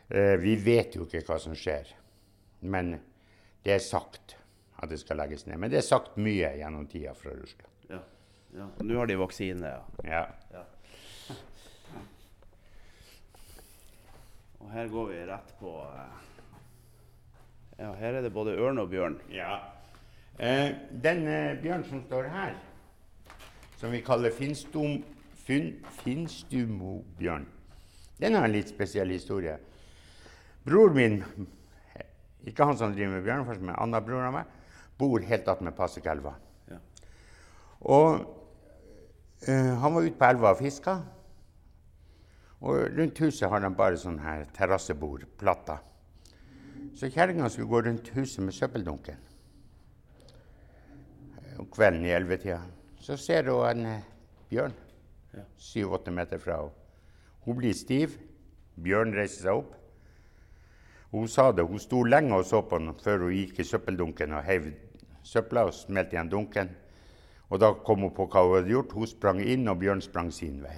Eh, 0.08 0.36
vi 0.40 0.56
vet 0.56 0.96
jo 0.96 1.06
ikke 1.06 1.22
hva 1.28 1.38
som 1.38 1.54
skjer, 1.54 1.92
men 2.60 2.96
det 3.64 3.76
er 3.76 3.84
sagt 3.84 4.36
at 4.80 4.88
det 4.90 4.98
skal 5.02 5.20
legges 5.20 5.44
ned. 5.46 5.58
Men 5.60 5.70
det 5.70 5.82
er 5.82 5.86
sagt 5.86 6.16
mye 6.16 6.54
gjennom 6.56 6.86
tida 6.88 7.12
fra 7.14 7.34
Russland. 7.36 7.68
Ja. 7.90 8.00
ja. 8.56 8.68
Nå 8.80 8.96
har 8.98 9.10
de 9.10 9.18
vaksine, 9.20 9.74
ja. 9.76 9.82
Ja. 10.08 10.24
ja. 10.54 10.64
Og 14.60 14.72
her 14.74 14.88
går 14.92 15.06
vi 15.12 15.20
rett 15.28 15.52
på 15.60 15.74
eh, 15.88 16.16
Ja, 17.80 17.92
her 17.96 18.18
er 18.18 18.24
det 18.26 18.32
både 18.34 18.56
ørn 18.60 18.80
og 18.82 18.90
bjørn. 18.92 19.20
ja. 19.32 19.58
Eh, 20.40 20.72
den 21.04 21.26
eh, 21.28 21.56
bjørnen 21.60 21.84
som 21.84 22.02
står 22.06 22.28
her, 22.32 22.54
som 23.80 23.90
vi 23.90 24.02
kaller 24.04 24.30
finstum, 24.34 25.00
fin, 25.46 25.72
finstumobjørn, 26.02 27.46
den 28.20 28.36
har 28.36 28.44
en 28.44 28.52
litt 28.52 28.68
spesiell 28.68 29.08
historie. 29.14 29.54
Bror 30.66 30.92
min, 30.92 31.22
ikke 32.44 32.66
han 32.68 32.76
som 32.76 32.92
driver 32.92 33.14
med 33.14 33.24
bjørneforsk, 33.24 33.62
men 33.64 33.78
annen 33.80 34.04
bror 34.04 34.26
av 34.26 34.34
meg, 34.34 34.50
bor 35.00 35.24
helt 35.24 35.48
attmed 35.48 35.72
Passekelva. 35.78 36.34
Ja. 36.68 36.76
Og 37.88 38.18
øh, 39.48 39.72
han 39.80 39.94
var 39.94 40.04
ute 40.04 40.18
på 40.18 40.28
elva 40.28 40.52
og 40.52 40.60
fiska. 40.60 40.98
Og 42.60 42.82
rundt 42.98 43.22
huset 43.24 43.48
har 43.48 43.64
de 43.64 43.70
bare 43.72 43.96
sånn 43.96 44.18
her 44.20 44.44
terrassebord, 44.52 45.24
platter. 45.40 45.80
Så 47.00 47.08
kjerringa 47.08 47.48
skulle 47.48 47.70
gå 47.70 47.80
rundt 47.86 48.12
huset 48.12 48.44
med 48.44 48.52
søppeldunken 48.52 49.16
eh, 50.26 51.56
om 51.56 51.70
kvelden 51.72 52.04
i 52.04 52.12
ellevetida. 52.12 52.60
Så 53.00 53.16
ser 53.16 53.48
hun 53.48 53.64
en 53.64 53.86
eh, 53.86 54.06
bjørn 54.50 54.76
syv-åtte 55.56 56.10
meter 56.10 56.38
fra 56.38 56.58
henne. 56.60 56.76
Hun 57.44 57.56
blir 57.56 57.74
stiv. 57.74 58.18
Bjørnen 58.80 59.16
reiser 59.16 59.46
seg 59.46 59.60
opp. 59.62 59.74
Hun 61.10 61.26
sa 61.28 61.50
det, 61.52 61.64
hun 61.66 61.80
sto 61.82 62.02
lenge 62.06 62.36
og 62.36 62.44
så 62.46 62.60
på 62.62 62.78
den 62.78 62.92
før 63.00 63.24
hun 63.24 63.34
gikk 63.34 63.58
i 63.60 63.66
søppeldunken 63.66 64.36
og 64.36 64.44
heiv 64.46 64.68
søpla 65.26 65.64
og 65.66 65.74
smelte 65.74 66.14
igjen 66.14 66.30
dunken. 66.30 66.70
Og 67.50 67.58
da 67.60 67.72
kom 67.74 68.04
hun 68.06 68.12
på 68.14 68.28
hva 68.30 68.44
hun 68.46 68.60
hadde 68.60 68.70
gjort. 68.70 68.92
Hun 68.94 69.10
sprang 69.10 69.40
inn, 69.42 69.66
og 69.68 69.80
Bjørn 69.80 70.02
sprang 70.04 70.30
sin 70.32 70.60
vei. 70.62 70.76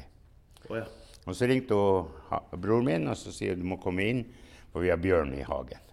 Oh, 0.70 0.78
ja. 0.78 0.86
Og 1.26 1.36
så 1.36 1.46
ringte 1.46 1.76
hun 1.76 2.08
broren 2.62 2.86
min 2.86 3.10
og 3.10 3.18
så 3.18 3.34
sier 3.34 3.52
hun, 3.54 3.60
du 3.60 3.68
må 3.74 3.78
komme 3.82 4.06
inn, 4.08 4.22
for 4.72 4.82
vi 4.82 4.90
har 4.90 5.02
bjørn 5.02 5.34
i 5.36 5.44
hagen. 5.44 5.90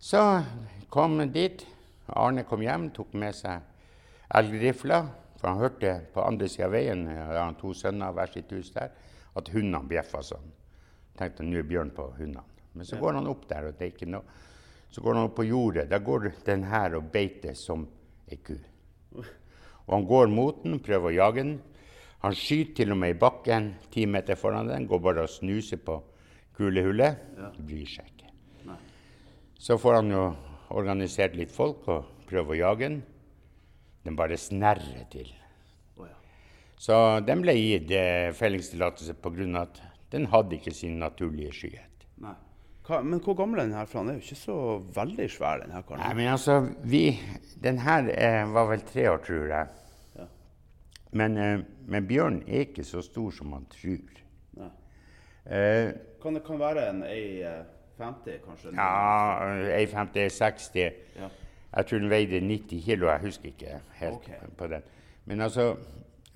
Så 0.00 0.22
kom 0.90 1.20
hun 1.20 1.34
dit. 1.34 1.66
Arne 2.08 2.46
kom 2.48 2.64
hjem, 2.64 2.88
tok 2.96 3.12
med 3.14 3.36
seg 3.36 3.60
elgrifla. 4.38 5.02
For 5.40 5.50
han 5.50 5.58
hørte 5.58 5.96
på 6.14 6.22
andre 6.22 6.46
sida 6.48 6.68
av 6.68 6.76
veien, 6.76 7.06
jeg 7.10 7.26
har 7.34 7.56
to 7.58 7.72
sønner 7.74 8.14
hver 8.14 8.30
sitt 8.30 8.52
hus 8.54 8.70
der, 8.76 8.92
at 9.34 9.48
hundene 9.50 9.82
bjeffa 9.90 10.20
sånn. 10.22 10.52
Tenkte 11.18 11.44
nå 11.44 11.58
er 11.58 11.66
Bjørn 11.66 11.90
på 11.96 12.06
hundene. 12.18 12.44
Men 12.72 12.88
så 12.88 12.96
går 13.00 13.18
han 13.18 13.28
opp 13.28 13.48
der, 13.50 13.66
og 13.68 13.76
det 13.76 13.88
er 13.88 13.90
ikke 13.92 14.08
noe. 14.08 14.38
Så 14.92 15.02
går 15.02 15.16
han 15.18 15.26
opp 15.26 15.34
på 15.36 15.48
jordet. 15.48 15.88
Der 15.90 16.04
går 16.04 16.30
den 16.46 16.64
her 16.68 16.94
og 16.98 17.10
beiter 17.12 17.56
som 17.58 17.84
ei 18.30 18.38
ku. 18.44 18.54
Og 19.16 19.92
han 19.96 20.06
går 20.08 20.30
mot 20.32 20.62
den, 20.62 20.78
prøver 20.84 21.10
å 21.10 21.16
jage 21.16 21.42
den. 21.42 21.54
Han 22.22 22.36
skyter 22.38 22.76
til 22.78 22.94
og 22.94 23.00
med 23.02 23.16
i 23.16 23.18
bakken 23.18 23.72
ti 23.92 24.06
meter 24.06 24.38
foran 24.38 24.70
den, 24.70 24.86
går 24.86 25.00
bare 25.02 25.24
og 25.26 25.32
snuser 25.32 25.80
på 25.82 25.98
kulehullet. 26.56 27.18
Bryr 27.58 27.88
seg 27.90 28.12
ikke. 28.12 28.30
Så 29.58 29.78
får 29.78 29.98
han 29.98 30.12
jo 30.14 30.26
organisert 30.72 31.34
litt 31.38 31.52
folk 31.52 31.88
og 31.90 32.26
prøver 32.30 32.54
å 32.54 32.60
jage 32.62 32.86
den. 32.86 33.02
Den 34.04 34.16
bare 34.18 34.36
snerrer 34.36 35.04
til. 35.12 35.28
Oh, 35.96 36.06
ja. 36.08 36.16
Så 36.78 36.96
den 37.26 37.42
ble 37.44 37.54
gitt 37.54 37.90
eh, 37.94 38.32
fellingstillatelse 38.34 39.14
pga. 39.22 39.60
at 39.62 39.82
den 40.12 40.26
hadde 40.26 40.56
ikke 40.58 40.74
sin 40.74 40.98
naturlige 40.98 41.52
skyhet. 41.52 42.06
Nei. 42.20 42.34
Hva, 42.82 42.98
men 43.06 43.20
hvor 43.22 43.36
gammel 43.38 43.60
er 43.60 43.68
den 43.68 43.76
her? 43.78 43.86
For 43.86 44.02
han 44.02 44.10
er 44.10 44.16
jo 44.18 44.24
ikke 44.24 44.40
så 44.40 44.56
veldig 44.94 45.28
svær, 45.30 45.60
den 45.62 45.70
her 45.70 45.84
Nei, 45.96 46.14
men 46.18 46.26
altså, 46.32 46.56
vi 46.82 47.18
Den 47.62 47.78
her 47.78 48.08
eh, 48.10 48.42
var 48.52 48.66
vel 48.72 48.80
tre 48.82 49.06
år, 49.10 49.20
tror 49.22 49.46
jeg. 49.46 49.68
Ja. 50.18 50.26
Men, 51.12 51.36
eh, 51.38 51.60
men 51.86 52.06
bjørn 52.08 52.42
er 52.48 52.66
ikke 52.66 52.84
så 52.84 53.02
stor 53.06 53.30
som 53.30 53.46
man 53.54 53.68
tror. 53.70 54.18
Nei. 54.58 54.70
Eh, 55.46 55.92
Kan 56.22 56.34
det 56.34 56.42
kan 56.46 56.58
være 56.58 56.88
en 56.90 57.02
A50, 57.06 58.40
kanskje? 58.44 58.74
ja, 58.74 59.54
ei 59.78 59.86
50, 59.86 60.20
ei 60.22 60.28
60. 60.30 60.92
Ja. 61.18 61.28
Jeg 61.72 61.88
tror 61.88 62.02
den 62.02 62.12
veide 62.12 62.40
90 62.40 62.84
kilo, 62.84 63.08
jeg 63.08 63.20
husker 63.22 63.48
ikke 63.48 63.78
helt 64.00 64.18
okay. 64.20 64.48
på 64.56 64.68
den. 64.68 64.82
Men 65.24 65.40
altså, 65.40 65.76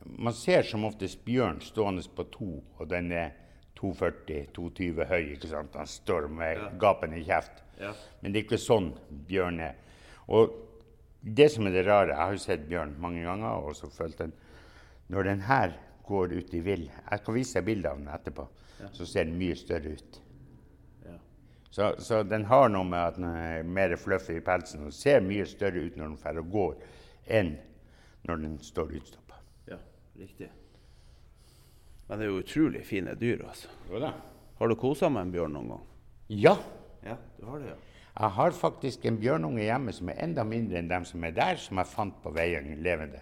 man 0.04 0.32
ser 0.32 0.62
som 0.64 0.84
oftest 0.88 1.24
bjørn 1.24 1.60
stående 1.60 2.04
på 2.16 2.24
to, 2.32 2.50
og 2.78 2.90
den 2.90 3.12
er 3.12 3.34
240-220 3.80 5.04
høy, 5.10 5.32
ikke 5.34 5.50
sant? 5.50 5.76
Han 5.76 5.90
står 5.90 6.30
med 6.32 6.62
gapende 6.80 7.20
kjeft. 7.24 7.62
Ja. 7.80 7.92
Men 8.22 8.32
det 8.32 8.40
er 8.40 8.46
ikke 8.46 8.60
sånn 8.62 8.94
bjørn 9.28 9.60
er. 9.66 9.76
Og 10.32 10.54
det 11.20 11.50
som 11.52 11.66
er 11.68 11.76
det 11.76 11.86
rare, 11.86 12.14
jeg 12.14 12.22
har 12.22 12.36
jo 12.36 12.44
sett 12.46 12.68
bjørn 12.70 12.94
mange 13.02 13.24
ganger, 13.26 13.66
og 13.66 13.76
så 13.76 13.90
følt 13.92 14.18
den, 14.22 14.32
når 15.12 15.28
den 15.28 15.42
her 15.46 15.74
går 16.06 16.32
ut 16.38 16.54
i 16.54 16.62
vill, 16.62 16.86
jeg 16.88 17.24
kan 17.26 17.34
vise 17.34 17.58
deg 17.58 17.66
bilde 17.66 17.90
av 17.90 18.00
den 18.00 18.12
etterpå, 18.14 18.46
så 18.94 19.06
ser 19.08 19.26
den 19.28 19.38
mye 19.38 19.56
større 19.58 19.96
ut. 19.98 20.20
Så, 21.76 21.90
så 22.00 22.22
den 22.24 22.46
har 22.48 22.70
noe 22.72 22.86
med 22.88 23.02
at 23.02 23.16
den 23.18 23.26
er 23.28 23.66
mer 23.68 23.92
fluffy 24.00 24.38
i 24.38 24.44
pelsen 24.44 24.86
og 24.86 24.94
ser 24.96 25.20
mye 25.20 25.44
større 25.44 25.82
ut 25.84 25.98
når 25.98 26.06
den 26.08 26.20
drar 26.22 26.38
og 26.40 26.48
går, 26.54 26.78
enn 27.36 27.50
når 28.24 28.40
den 28.46 28.54
står 28.64 28.94
utstoppa. 28.96 29.42
ja, 29.68 29.76
riktig. 30.16 30.48
Men 32.06 32.16
det 32.16 32.24
er 32.24 32.32
jo 32.32 32.40
utrolig 32.40 32.80
fine 32.86 33.12
dyr, 33.20 33.44
altså. 33.44 33.68
Jo 33.90 34.00
da. 34.00 34.14
Har 34.56 34.72
du 34.72 34.76
kosa 34.80 35.10
med 35.12 35.26
en 35.26 35.34
bjørn 35.36 35.52
noen 35.58 35.68
gang? 35.74 35.84
Ja, 36.32 36.56
Ja, 37.06 37.16
du 37.36 37.44
har 37.46 37.60
det, 37.60 37.68
ja. 37.70 38.02
jeg 38.16 38.30
har 38.38 38.56
faktisk 38.56 39.04
en 39.06 39.18
bjørnunge 39.20 39.62
hjemme 39.62 39.92
som 39.94 40.08
er 40.10 40.22
enda 40.24 40.44
mindre 40.48 40.80
enn 40.80 40.88
dem 40.90 41.04
som 41.06 41.24
er 41.28 41.34
der, 41.36 41.60
som 41.60 41.78
jeg 41.78 41.92
fant 41.92 42.16
på 42.24 42.32
veien 42.34 42.72
levende. 42.82 43.20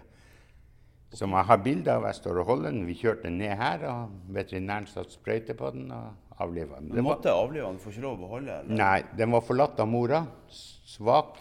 Som 1.13 1.35
jeg 1.35 1.47
har 1.51 1.59
bilde 1.63 1.91
av. 1.91 2.07
Jeg 2.07 2.17
står 2.17 2.39
og 2.41 2.47
holder 2.49 2.71
den. 2.71 2.87
Vi 2.87 2.95
kjørte 2.97 3.27
den 3.27 3.37
ned 3.43 3.53
her, 3.59 3.83
og 3.91 4.15
veterinæren 4.35 4.87
satte 4.89 5.13
sprøyte 5.13 5.53
på 5.59 5.69
den 5.75 5.91
og 5.91 6.15
avliva 6.37 6.79
den. 6.79 6.91
Var, 6.95 7.01
måtte 7.05 7.33
avlive 7.33 7.67
den, 7.67 7.79
får 7.79 7.93
ikke 7.93 8.05
lov 8.05 8.15
å 8.17 8.23
beholde 8.25 8.55
den? 8.63 8.79
nei, 8.79 9.03
den 9.17 9.31
var 9.35 9.43
forlatt 9.45 9.79
av 9.79 9.87
mora, 9.89 10.25
svak. 10.95 11.39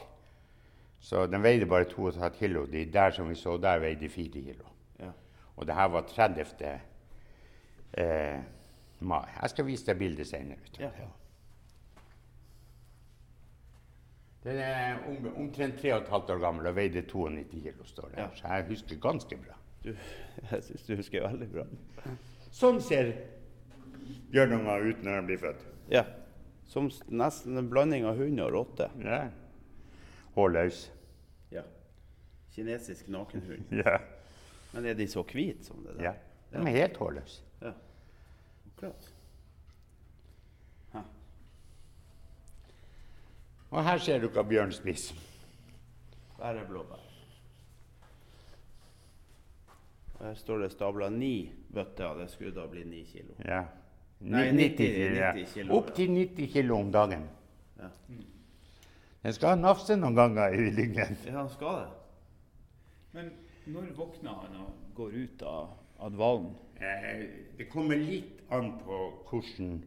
Så 1.04 1.26
den 1.28 1.42
veide 1.44 1.66
bare 1.68 1.84
2,5 1.90 2.38
kilo. 2.38 2.64
De 2.70 2.84
der 2.88 3.12
som 3.12 3.28
vi 3.28 3.34
så 3.36 3.58
der, 3.60 3.82
veide 3.82 4.08
4 4.08 4.44
kilo. 4.46 4.70
Ja. 5.02 5.10
Og 5.56 5.66
det 5.68 5.76
her 5.76 5.90
var 5.92 6.06
30. 6.08 6.70
Eh, 7.92 8.38
mai. 9.04 9.26
Jeg 9.42 9.52
skal 9.52 9.66
vise 9.68 9.86
deg 9.90 10.00
bildet 10.00 10.30
senere. 10.30 10.72
Ja. 10.80 10.88
Den 14.44 14.58
er 14.60 15.04
om, 15.08 15.28
omtrent 15.44 15.76
3,5 15.80 16.32
år 16.32 16.40
gammel 16.40 16.66
og 16.68 16.76
veide 16.76 17.02
92 17.02 17.60
kilo, 17.66 17.84
står 17.84 18.08
det. 18.14 18.18
Ja. 18.22 18.30
Så 18.36 18.48
jeg 18.48 18.66
husker 18.72 19.04
ganske 19.04 19.36
bra. 19.44 19.60
Du, 19.84 19.92
jeg 20.50 20.64
syns 20.70 20.88
du 20.88 20.96
husker 20.96 21.28
veldig 21.28 21.50
bra. 21.52 21.68
Sånn 22.54 22.80
ser 22.84 23.12
bjørnunger 24.32 24.88
ut 24.90 25.02
når 25.06 25.20
de 25.20 25.26
blir 25.30 25.40
født. 25.42 25.64
Ja. 25.92 26.04
Som 26.70 26.90
nesten 27.08 27.58
en 27.60 27.70
blanding 27.70 28.06
av 28.08 28.18
hund 28.18 28.40
og 28.40 28.52
rotte. 28.54 28.88
Ja. 29.04 29.22
Hårløs. 30.34 30.84
Ja. 31.54 31.62
Kinesisk 32.54 33.08
nakenhund. 33.08 33.70
Ja. 33.84 33.98
Men 34.74 34.86
er 34.90 34.96
de 34.98 35.06
så 35.06 35.22
hvite 35.22 35.62
som 35.68 35.84
det 35.86 35.98
der? 35.98 36.08
ja. 36.08 36.14
De 36.54 36.62
er 36.66 36.80
helt 36.80 36.96
hårløse. 36.98 37.42
Ja. 37.62 37.70
Akkurat. 38.72 39.14
Og 43.74 43.82
her 43.82 43.98
ser 43.98 44.20
du 44.22 44.28
hva 44.30 44.44
bjørn 44.46 44.70
spiser. 44.72 45.16
er 46.38 46.60
blåbær. 46.68 47.00
Og 50.14 50.26
Her 50.26 50.34
står 50.38 50.58
det 50.62 50.72
stabla 50.72 51.08
ni 51.10 51.52
bøtter, 51.74 52.14
det 52.14 52.28
skulle 52.30 52.54
da 52.54 52.66
bli 52.70 52.84
ni 52.84 53.02
kilo. 53.04 53.34
Ja. 53.44 53.64
Nei, 54.20 54.50
90 54.52 54.54
Ni- 54.56 54.68
kilo, 54.76 55.16
ja. 55.16 55.32
90 55.32 55.54
kilo, 55.54 55.74
Opp 55.76 55.94
til 55.94 56.10
90 56.10 56.52
kilo 56.52 56.78
om 56.78 56.92
dagen. 56.92 57.26
Ja. 57.78 57.88
Den 59.24 59.32
skal 59.32 59.58
nafse 59.58 59.96
noen 59.96 60.14
ganger 60.16 60.52
i 60.54 60.70
lyngen. 60.70 61.16
Ja, 61.26 61.38
han 61.38 61.48
skal 61.52 61.80
det. 61.82 61.90
Men 63.12 63.30
når 63.66 63.90
våkner 63.96 64.30
han 64.42 64.56
og 64.60 64.72
går 64.94 65.12
ut 65.24 65.42
av, 65.48 65.68
av 65.98 66.10
dvalen? 66.12 66.50
Eh, 66.80 67.22
det 67.58 67.68
kommer 67.72 67.96
litt 67.96 68.42
an 68.52 68.72
på 68.84 68.98
hvordan 69.30 69.78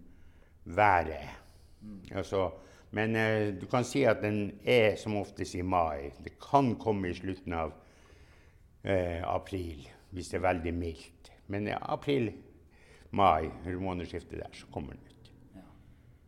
været 0.65 1.13
er. 1.17 1.35
Altså, 2.15 2.49
men 2.91 3.15
eh, 3.15 3.51
du 3.61 3.65
kan 3.69 3.83
si 3.85 4.03
at 4.07 4.21
den 4.23 4.51
er 4.65 4.95
som 4.97 5.15
oftest 5.19 5.55
i 5.55 5.61
mai. 5.61 6.09
Det 6.23 6.37
kan 6.41 6.75
komme 6.79 7.09
i 7.11 7.13
slutten 7.17 7.53
av 7.53 7.73
eh, 8.83 9.21
april 9.27 9.85
hvis 10.15 10.29
det 10.31 10.39
er 10.39 10.45
veldig 10.47 10.73
mildt. 10.73 11.31
Men 11.51 11.67
eh, 11.67 11.77
april, 11.81 12.31
mai, 13.11 13.49
månedsskiftet 13.65 14.39
der, 14.39 14.53
så 14.53 14.67
kommer 14.73 14.95
den 14.95 15.03
ut. 15.07 15.31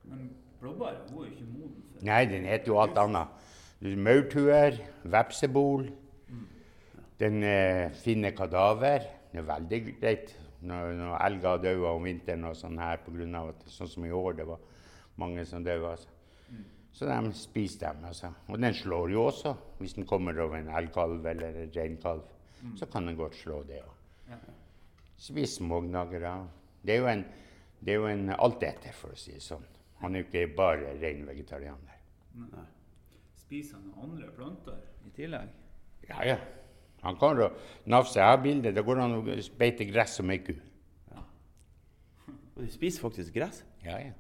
Men 0.10 0.30
blåbær 0.62 0.96
er 0.96 1.14
jo 1.14 1.24
ikke 1.28 1.48
moden 1.48 1.84
før? 1.94 2.04
Nei, 2.10 2.26
den 2.32 2.46
heter 2.50 2.72
jo 2.72 2.80
alt 2.82 2.98
annet. 2.98 3.48
Maurtuer, 3.80 4.80
vepsebol. 5.04 5.90
Den 7.20 7.44
eh, 7.44 7.92
finner 8.00 8.32
kadaver. 8.36 9.04
Det 9.32 9.42
er 9.42 9.48
veldig 9.48 9.80
greit 10.00 10.32
når, 10.62 10.94
når 11.00 11.18
elger 11.26 11.62
dør 11.64 11.86
om 11.94 12.08
vinteren 12.08 12.48
og 12.50 12.56
sånn 12.58 12.80
her 12.80 13.00
på 13.04 13.14
grunn 13.16 13.36
av 13.36 13.54
at 13.54 13.68
sånn 13.72 13.92
som 13.92 14.08
i 14.08 14.12
år, 14.16 14.40
det 14.40 14.48
var 14.48 14.64
mange 15.20 15.46
som 15.48 15.64
døde. 15.64 15.94
Altså. 15.94 16.16
Så 16.96 17.08
de 17.08 17.34
spiser 17.38 17.94
dem. 17.94 18.08
Altså. 18.10 18.32
Og 18.50 18.60
den 18.60 18.76
slår 18.76 19.14
jo 19.14 19.28
også, 19.30 19.54
hvis 19.80 19.96
den 19.96 20.08
kommer 20.10 20.40
over 20.44 20.60
en 20.60 20.72
elgkalv 20.80 21.26
eller 21.32 21.64
en 21.64 21.74
reinkalv. 21.76 22.26
Så 22.76 22.90
kan 22.92 23.08
den 23.08 23.16
godt 23.16 23.38
slå 23.40 23.62
det 23.64 23.80
òg. 23.80 24.40
Spis 25.20 25.58
smågnagere. 25.60 26.34
Det 26.82 26.96
er 26.96 27.02
jo 27.04 27.10
en, 27.12 27.26
det 27.80 27.94
er 27.94 28.00
jo 28.00 28.08
en 28.10 28.30
alteter, 28.36 28.94
for 28.96 29.16
å 29.16 29.20
si 29.20 29.36
det 29.36 29.44
sånn. 29.44 29.66
Han 30.00 30.16
er 30.16 30.24
jo 30.24 30.30
ikke 30.30 30.46
bare 30.56 30.94
ren 31.02 31.26
vegetarianer. 31.28 31.98
Nei. 32.40 32.66
Spiser 33.40 33.80
han 33.80 34.06
andre 34.06 34.30
planter 34.36 34.78
i 35.08 35.12
tillegg? 35.16 35.52
Ja, 36.08 36.24
ja. 36.28 36.38
Han 37.02 37.16
kan 37.20 37.40
nafse. 37.86 38.20
Jeg 38.20 38.28
har 38.28 38.42
bilde. 38.44 38.72
Da 38.76 38.84
går 38.84 39.00
han 39.00 39.18
og 39.18 39.30
beiter 39.60 39.88
gress 39.88 40.18
som 40.20 40.32
ei 40.32 40.40
ku. 40.44 40.54
Og 42.56 42.64
de 42.64 42.72
spiser 42.72 43.02
faktisk 43.02 43.34
gress. 43.36 43.64
Ja, 43.84 43.98
ja. 44.00 44.16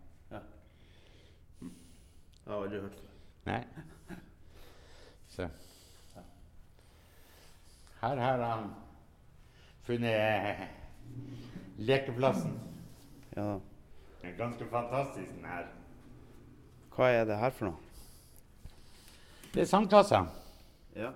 Jeg 2.49 2.55
har 2.55 2.63
aldri 2.63 2.79
hørt 2.81 2.95
det. 2.97 3.09
Nei. 3.45 3.63
Så. 5.29 5.45
Her 7.99 8.21
har 8.23 8.41
han 8.41 8.71
funnet 9.85 10.15
eh, 10.15 10.63
lekeplassen. 11.79 12.53
Ja. 13.35 13.57
Det 14.19 14.33
er 14.33 14.37
ganske 14.37 14.67
fantastisk, 14.71 15.31
den 15.35 15.47
her. 15.47 15.69
Hva 16.95 17.09
er 17.15 17.25
det 17.29 17.39
her 17.39 17.55
for 17.55 17.71
noe? 17.71 17.79
Det 19.53 19.63
er 19.63 19.69
sandkassa. 19.69 20.25
Ja. 20.95 21.13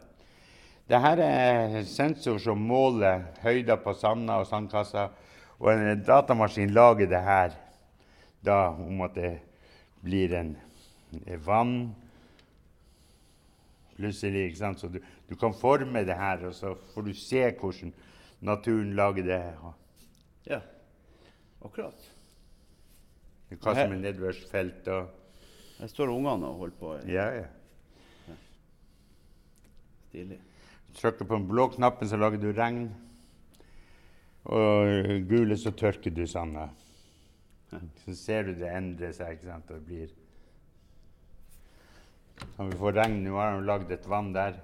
Det 0.88 1.00
her 1.04 1.20
er 1.24 1.82
sensor 1.88 2.40
som 2.42 2.62
måler 2.64 3.28
høyder 3.44 3.80
på 3.84 3.94
sanda 4.00 4.40
og 4.42 4.48
sandkassa. 4.48 5.10
Og 5.60 5.74
en 5.74 6.04
datamaskin 6.04 6.72
lager 6.74 7.12
det 7.12 7.24
her 7.24 7.58
da 8.44 8.60
om 8.72 9.02
at 9.06 9.16
det 9.16 9.34
blir 10.04 10.34
en 10.40 10.56
en 11.28 11.46
vann 11.46 11.96
plutselig. 13.96 14.46
ikke 14.46 14.58
sant? 14.58 14.80
Så 14.80 14.88
du, 14.88 15.00
du 15.30 15.36
kan 15.36 15.54
forme 15.54 16.06
det 16.06 16.18
her, 16.18 16.46
og 16.48 16.56
så 16.56 16.76
får 16.94 17.02
du 17.02 17.14
se 17.14 17.44
hvordan 17.60 17.94
naturen 18.42 18.94
lager 18.96 19.24
det. 19.24 19.42
Ja, 20.48 20.60
akkurat. 21.64 22.10
Hva 23.54 23.76
som 23.78 23.94
er 23.94 24.00
nedbørsfelt 24.02 24.88
og 24.92 25.20
Her 25.78 25.90
står 25.92 26.12
ungene 26.14 26.48
og 26.48 26.60
holder 26.62 26.80
på. 26.80 26.94
Ja, 27.10 27.26
ja. 27.36 28.36
Stilig. 30.08 30.38
Trykker 30.94 31.26
på 31.26 31.38
den 31.40 31.48
blå 31.50 31.68
knappen, 31.74 32.08
så 32.10 32.20
lager 32.22 32.38
du 32.42 32.52
regn. 32.54 32.86
Og 34.46 35.26
gule, 35.30 35.58
så 35.58 35.72
tørker 35.74 36.14
du 36.14 36.26
sanda. 36.30 36.68
Så 38.04 38.16
ser 38.16 38.46
du 38.46 38.54
det 38.60 38.70
endre 38.70 39.10
seg, 39.16 39.38
ikke 39.38 39.50
sant, 39.50 39.72
og 39.72 39.82
det 39.82 39.88
blir 39.88 40.12
Kan 42.58 42.70
vi 42.70 42.78
få 42.78 42.92
regn 42.94 43.22
nå? 43.24 43.34
Har 43.38 43.58
de 43.58 43.66
lagd 43.66 43.92
et 43.94 44.06
vann 44.10 44.34
der? 44.36 44.60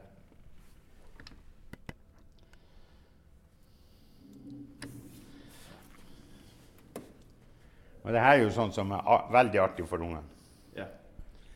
Og 8.10 8.14
det 8.16 8.24
her 8.26 8.40
er 8.40 8.42
jo 8.42 8.50
sånn 8.50 8.72
som 8.74 8.90
er 8.96 9.28
veldig 9.30 9.60
artig 9.62 9.84
for 9.86 10.02
ungene. 10.02 10.26
Ja. 10.74 10.88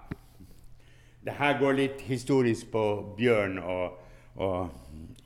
Det 1.26 1.34
her 1.42 1.58
går 1.58 1.74
litt 1.82 1.98
historisk 2.06 2.70
på 2.70 3.18
bjørn 3.18 3.58
og, 3.58 3.98
og 4.38 4.70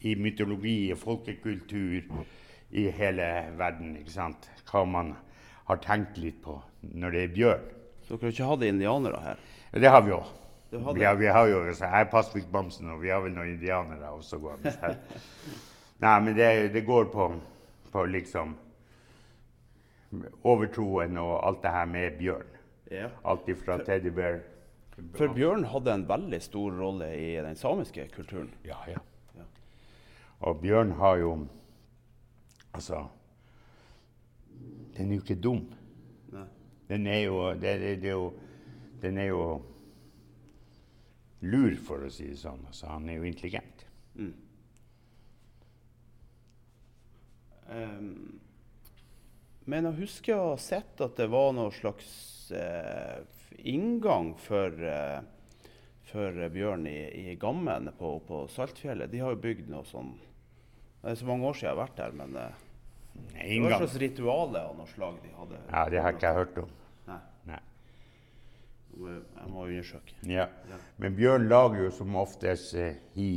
i 0.00 0.16
mytologi 0.16 0.96
og 0.96 1.04
folkekultur 1.04 2.08
i 2.72 2.88
hele 2.88 3.52
verden. 3.60 4.00
ikke 4.00 4.16
sant? 4.16 4.48
Hva 4.64 4.88
man 4.88 5.12
har 5.68 5.76
tenkt 5.84 6.16
litt 6.24 6.40
på 6.40 6.56
når 6.96 7.12
det 7.12 7.28
er 7.28 7.36
bjørn. 7.36 7.83
Så 8.04 8.16
dere 8.16 8.28
har 8.28 8.34
ikke 8.34 8.48
hatt 8.50 8.64
indianere 8.68 9.20
her? 9.24 9.44
Det 9.72 9.90
har 9.90 10.02
vi 10.04 10.12
òg. 10.16 10.32
Vi, 10.74 11.06
vi 11.18 11.26
har 11.30 11.46
jo 11.46 11.60
så 11.74 11.86
her 11.86 12.04
er 12.04 12.10
Pasvik 12.10 12.46
Bamsen, 12.52 12.90
og 12.90 13.02
vi 13.02 13.12
har 13.12 13.22
vel 13.22 13.34
noen 13.34 13.52
indianere 13.54 14.10
også 14.10 14.40
gående 14.42 14.72
her. 14.82 14.96
Nei, 16.02 16.14
men 16.20 16.34
det, 16.36 16.48
det 16.74 16.82
går 16.86 17.06
på, 17.12 17.28
på 17.92 18.04
liksom 18.10 18.56
overtroen 20.42 21.18
og 21.22 21.36
alt 21.46 21.62
det 21.62 21.74
her 21.76 21.86
med 21.90 22.18
bjørn. 22.18 22.50
Ja. 22.90 23.08
Alt 23.24 23.48
ifra 23.48 23.78
teddybear 23.82 24.42
For 25.16 25.32
bjørn 25.34 25.64
hadde 25.72 25.94
en 25.94 26.04
veldig 26.06 26.40
stor 26.44 26.74
rolle 26.78 27.08
i 27.16 27.30
den 27.42 27.56
samiske 27.58 28.08
kulturen. 28.14 28.50
Ja, 28.66 28.76
ja. 28.90 29.00
Ja. 29.34 29.46
Og 30.46 30.60
Bjørn 30.62 30.92
har 31.00 31.16
jo 31.22 31.32
Altså 32.74 33.06
Den 34.96 35.10
er 35.10 35.16
jo 35.16 35.22
ikke 35.22 35.40
dum. 35.40 35.64
Den 36.88 37.06
er 37.08 37.22
jo, 37.24 37.38
det, 37.56 37.78
det, 37.80 37.94
det 38.02 38.10
er 38.12 38.18
jo 38.18 38.32
Den 39.02 39.18
er 39.20 39.28
jo 39.28 39.44
lur, 41.44 41.74
for 41.84 42.06
å 42.06 42.10
si 42.12 42.30
det 42.30 42.38
sånn. 42.40 42.62
Altså, 42.70 42.88
han 42.88 43.08
er 43.10 43.18
jo 43.18 43.28
intelligent. 43.28 43.84
Um, 47.74 48.40
men 49.64 49.88
jeg 49.88 49.98
husker 50.02 50.36
å 50.36 50.50
ha 50.52 50.60
sett 50.60 51.00
at 51.04 51.16
det 51.16 51.30
var 51.32 51.54
noe 51.56 51.72
slags 51.72 52.08
uh, 52.52 53.24
inngang 53.64 54.34
for, 54.40 54.72
uh, 54.72 55.20
for 56.10 56.44
bjørn 56.52 56.84
i, 56.90 56.98
i 57.32 57.36
Gammen 57.40 57.88
på, 57.98 58.18
på 58.28 58.44
Saltfjellet. 58.52 59.12
De 59.12 59.22
har 59.24 59.32
jo 59.32 59.42
bygd 59.44 59.72
noe 59.72 59.88
sånn 59.88 60.12
Det 61.00 61.14
er 61.14 61.20
så 61.20 61.28
mange 61.28 61.48
år 61.48 61.56
siden 61.56 61.70
jeg 61.70 61.74
har 61.74 61.82
vært 61.82 61.98
der, 62.00 62.14
men 62.16 62.36
eh, 62.40 62.60
var 63.14 63.70
et 63.70 63.76
slags 63.82 63.96
ritual 64.02 64.56
av 64.56 64.76
noe 64.78 64.88
slag 64.90 65.18
de 65.22 65.32
hadde. 65.34 65.60
Ja, 65.70 65.84
det 65.92 66.02
har 66.02 66.16
ikke 66.16 66.30
jeg 66.30 66.40
hørt 66.40 66.60
om. 66.64 66.70
Nei, 67.08 67.18
Nei. 67.50 67.60
jeg 68.94 69.50
må 69.50 69.66
undersøke. 69.66 70.16
Ja. 70.30 70.46
Ja. 70.70 70.80
Men 71.02 71.18
bjørn 71.18 71.48
lager 71.50 71.84
jo 71.84 71.90
som 71.94 72.16
oftest 72.20 72.74
eh, 72.78 73.00
hi 73.16 73.30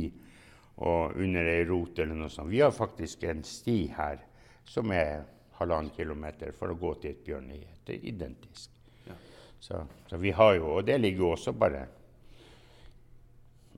og 0.78 1.18
under 1.18 1.50
ei 1.50 1.64
rot 1.66 1.98
eller 1.98 2.14
noe 2.14 2.30
sånt. 2.30 2.50
Vi 2.52 2.62
har 2.62 2.74
faktisk 2.74 3.24
en 3.26 3.42
sti 3.46 3.78
her 3.96 4.22
som 4.68 4.92
er 4.94 5.26
halvannen 5.58 5.90
kilometer 5.94 6.52
for 6.54 6.70
å 6.70 6.78
gå 6.78 6.94
til 7.02 7.16
et 7.16 7.22
bjørnhi. 7.26 7.62
Det 7.84 7.96
er 7.96 8.10
identisk. 8.12 8.70
Ja. 9.08 9.16
Så, 9.60 9.80
så 10.06 10.20
vi 10.22 10.30
har 10.36 10.54
jo, 10.58 10.74
og 10.76 10.84
det 10.86 11.00
ligger 11.00 11.24
jo 11.24 11.32
også 11.34 11.54
bare 11.58 11.86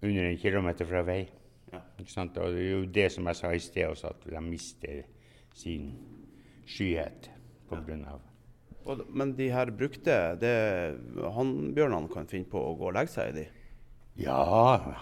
under 0.02 0.24
en 0.24 0.38
kilometer 0.40 0.88
fra 0.88 1.02
vei. 1.06 1.22
Ja. 1.72 1.80
Ikke 2.00 2.12
sant? 2.12 2.36
Og 2.40 2.52
det 2.56 2.66
er 2.66 2.70
jo 2.74 2.84
det 2.92 3.08
som 3.14 3.28
jeg 3.30 3.38
sa 3.38 3.54
i 3.54 3.62
sted 3.62 3.88
også, 3.88 4.12
at 4.12 4.28
de 4.28 4.44
mister 4.44 5.02
sin 5.56 5.92
skyhet 6.70 7.30
på 7.70 7.78
grunn 7.86 8.04
av 8.08 8.20
Og, 8.88 9.02
men 9.12 9.34
de 9.36 9.50
her 9.52 9.70
brukte 9.76 10.14
det 10.40 10.54
Hannbjørnene 11.36 12.08
kan 12.12 12.28
finne 12.30 12.48
på 12.48 12.62
å 12.64 12.76
gå 12.78 12.88
og 12.88 12.94
legge 12.96 13.12
seg 13.12 13.32
i 13.32 13.42
de? 13.42 13.46
Ja, 14.20 14.40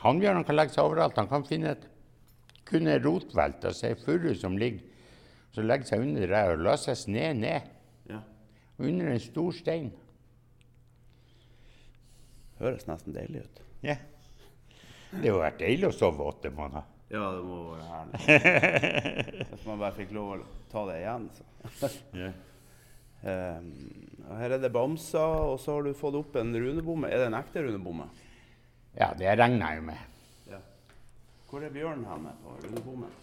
hannbjørnene 0.02 0.46
kan 0.46 0.58
legge 0.58 0.74
seg 0.74 0.86
overalt. 0.86 1.16
Han 1.18 1.30
kan 1.30 1.46
finne 1.46 1.72
et, 1.74 1.86
kunne 2.68 2.98
rotvelt 3.00 3.64
og 3.64 3.74
se 3.74 3.94
furu 4.02 4.30
som 4.36 4.58
ligger, 4.60 4.84
så 5.54 5.64
legger 5.64 5.88
seg 5.88 6.04
under 6.04 6.28
der 6.28 6.52
og 6.52 6.66
la 6.66 6.76
seg 6.78 6.98
sne 7.00 7.30
ned. 7.38 7.70
Ja. 8.10 8.20
Under 8.78 9.10
en 9.14 9.22
stor 9.22 9.54
stein. 9.56 9.88
Høres 12.58 12.86
nesten 12.90 13.16
deilig 13.16 13.46
ut. 13.46 13.64
Ja. 13.86 13.96
Det 15.14 15.30
har 15.30 15.40
vært 15.40 15.62
deilig 15.62 15.88
å 15.88 15.96
sove 15.96 16.26
åtte 16.28 16.52
måneder. 16.52 16.86
Ja, 17.08 17.22
det 17.32 17.44
må 17.44 17.58
være 17.72 17.86
herlig. 17.88 19.46
Hvis 19.54 19.64
man 19.64 19.80
bare 19.80 19.96
fikk 19.96 20.12
lov 20.16 20.34
å 20.34 20.38
ta 20.68 20.82
det 20.90 20.98
igjen, 21.00 21.28
så. 21.32 21.46
yeah. 22.18 22.34
um, 23.24 23.70
her 24.38 24.56
er 24.56 24.60
det 24.60 24.72
bamser, 24.74 25.38
og 25.48 25.56
så 25.62 25.78
har 25.78 25.88
du 25.88 25.96
fått 25.96 26.18
opp 26.20 26.36
en 26.40 26.52
runebomme. 26.52 27.08
Er 27.08 27.24
det 27.24 27.30
en 27.30 27.38
ekte 27.40 27.64
runebomme? 27.64 28.10
ja, 28.98 29.12
det 29.16 29.30
regner 29.38 29.62
jeg 29.62 29.80
jo 29.80 29.86
med. 29.88 30.20
Ja. 30.50 30.60
Hvor 31.48 31.64
er 31.64 31.72
bjørnen 31.72 32.04
henne 32.08 32.34
på 32.42 32.58
runebommen? 32.66 33.16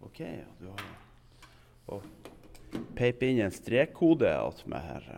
OK, 0.00 0.20
ja, 0.24 0.48
du 0.62 0.70
har 0.70 0.88
og 1.90 2.06
peip 2.98 3.22
inn 3.26 3.42
en 3.44 3.54
strekkode 3.54 4.30
attmed 4.30 4.86
her. 4.86 5.10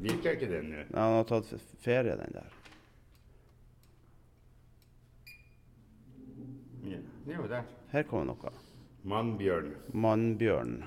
Virker 0.00 0.36
ikke 0.36 0.48
den 0.50 0.70
nå? 0.70 0.86
Nei, 0.88 1.02
han 1.02 1.18
har 1.18 1.28
tatt 1.28 1.50
ferie, 1.82 2.16
den 2.16 2.36
der. 2.36 2.59
Ja, 6.84 6.98
det 7.26 7.34
er 7.34 7.38
jo 7.42 7.48
der. 7.50 7.62
Her 7.92 8.02
kommer 8.08 8.30
noe. 8.30 8.52
Mannbjørn. 9.10 9.74
Mannbjørn. 9.92 10.84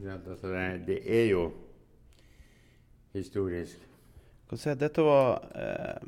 Ja, 0.00 0.16
altså 0.16 0.48
det, 0.52 0.86
det 0.88 1.00
er 1.04 1.26
jo 1.30 1.50
historisk. 3.12 3.78
Kan 4.48 4.58
se, 4.58 4.74
dette 4.74 5.02
var 5.04 5.44
eh, 5.54 6.00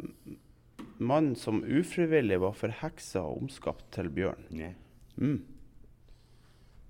mannen 0.98 1.36
som 1.36 1.62
ufrivillig 1.64 2.40
var 2.42 2.52
forheksa 2.56 3.20
og 3.20 3.42
omskapt 3.44 3.84
til 3.94 4.10
bjørn. 4.10 4.46
Ja. 4.56 4.72
Mm. 5.16 5.44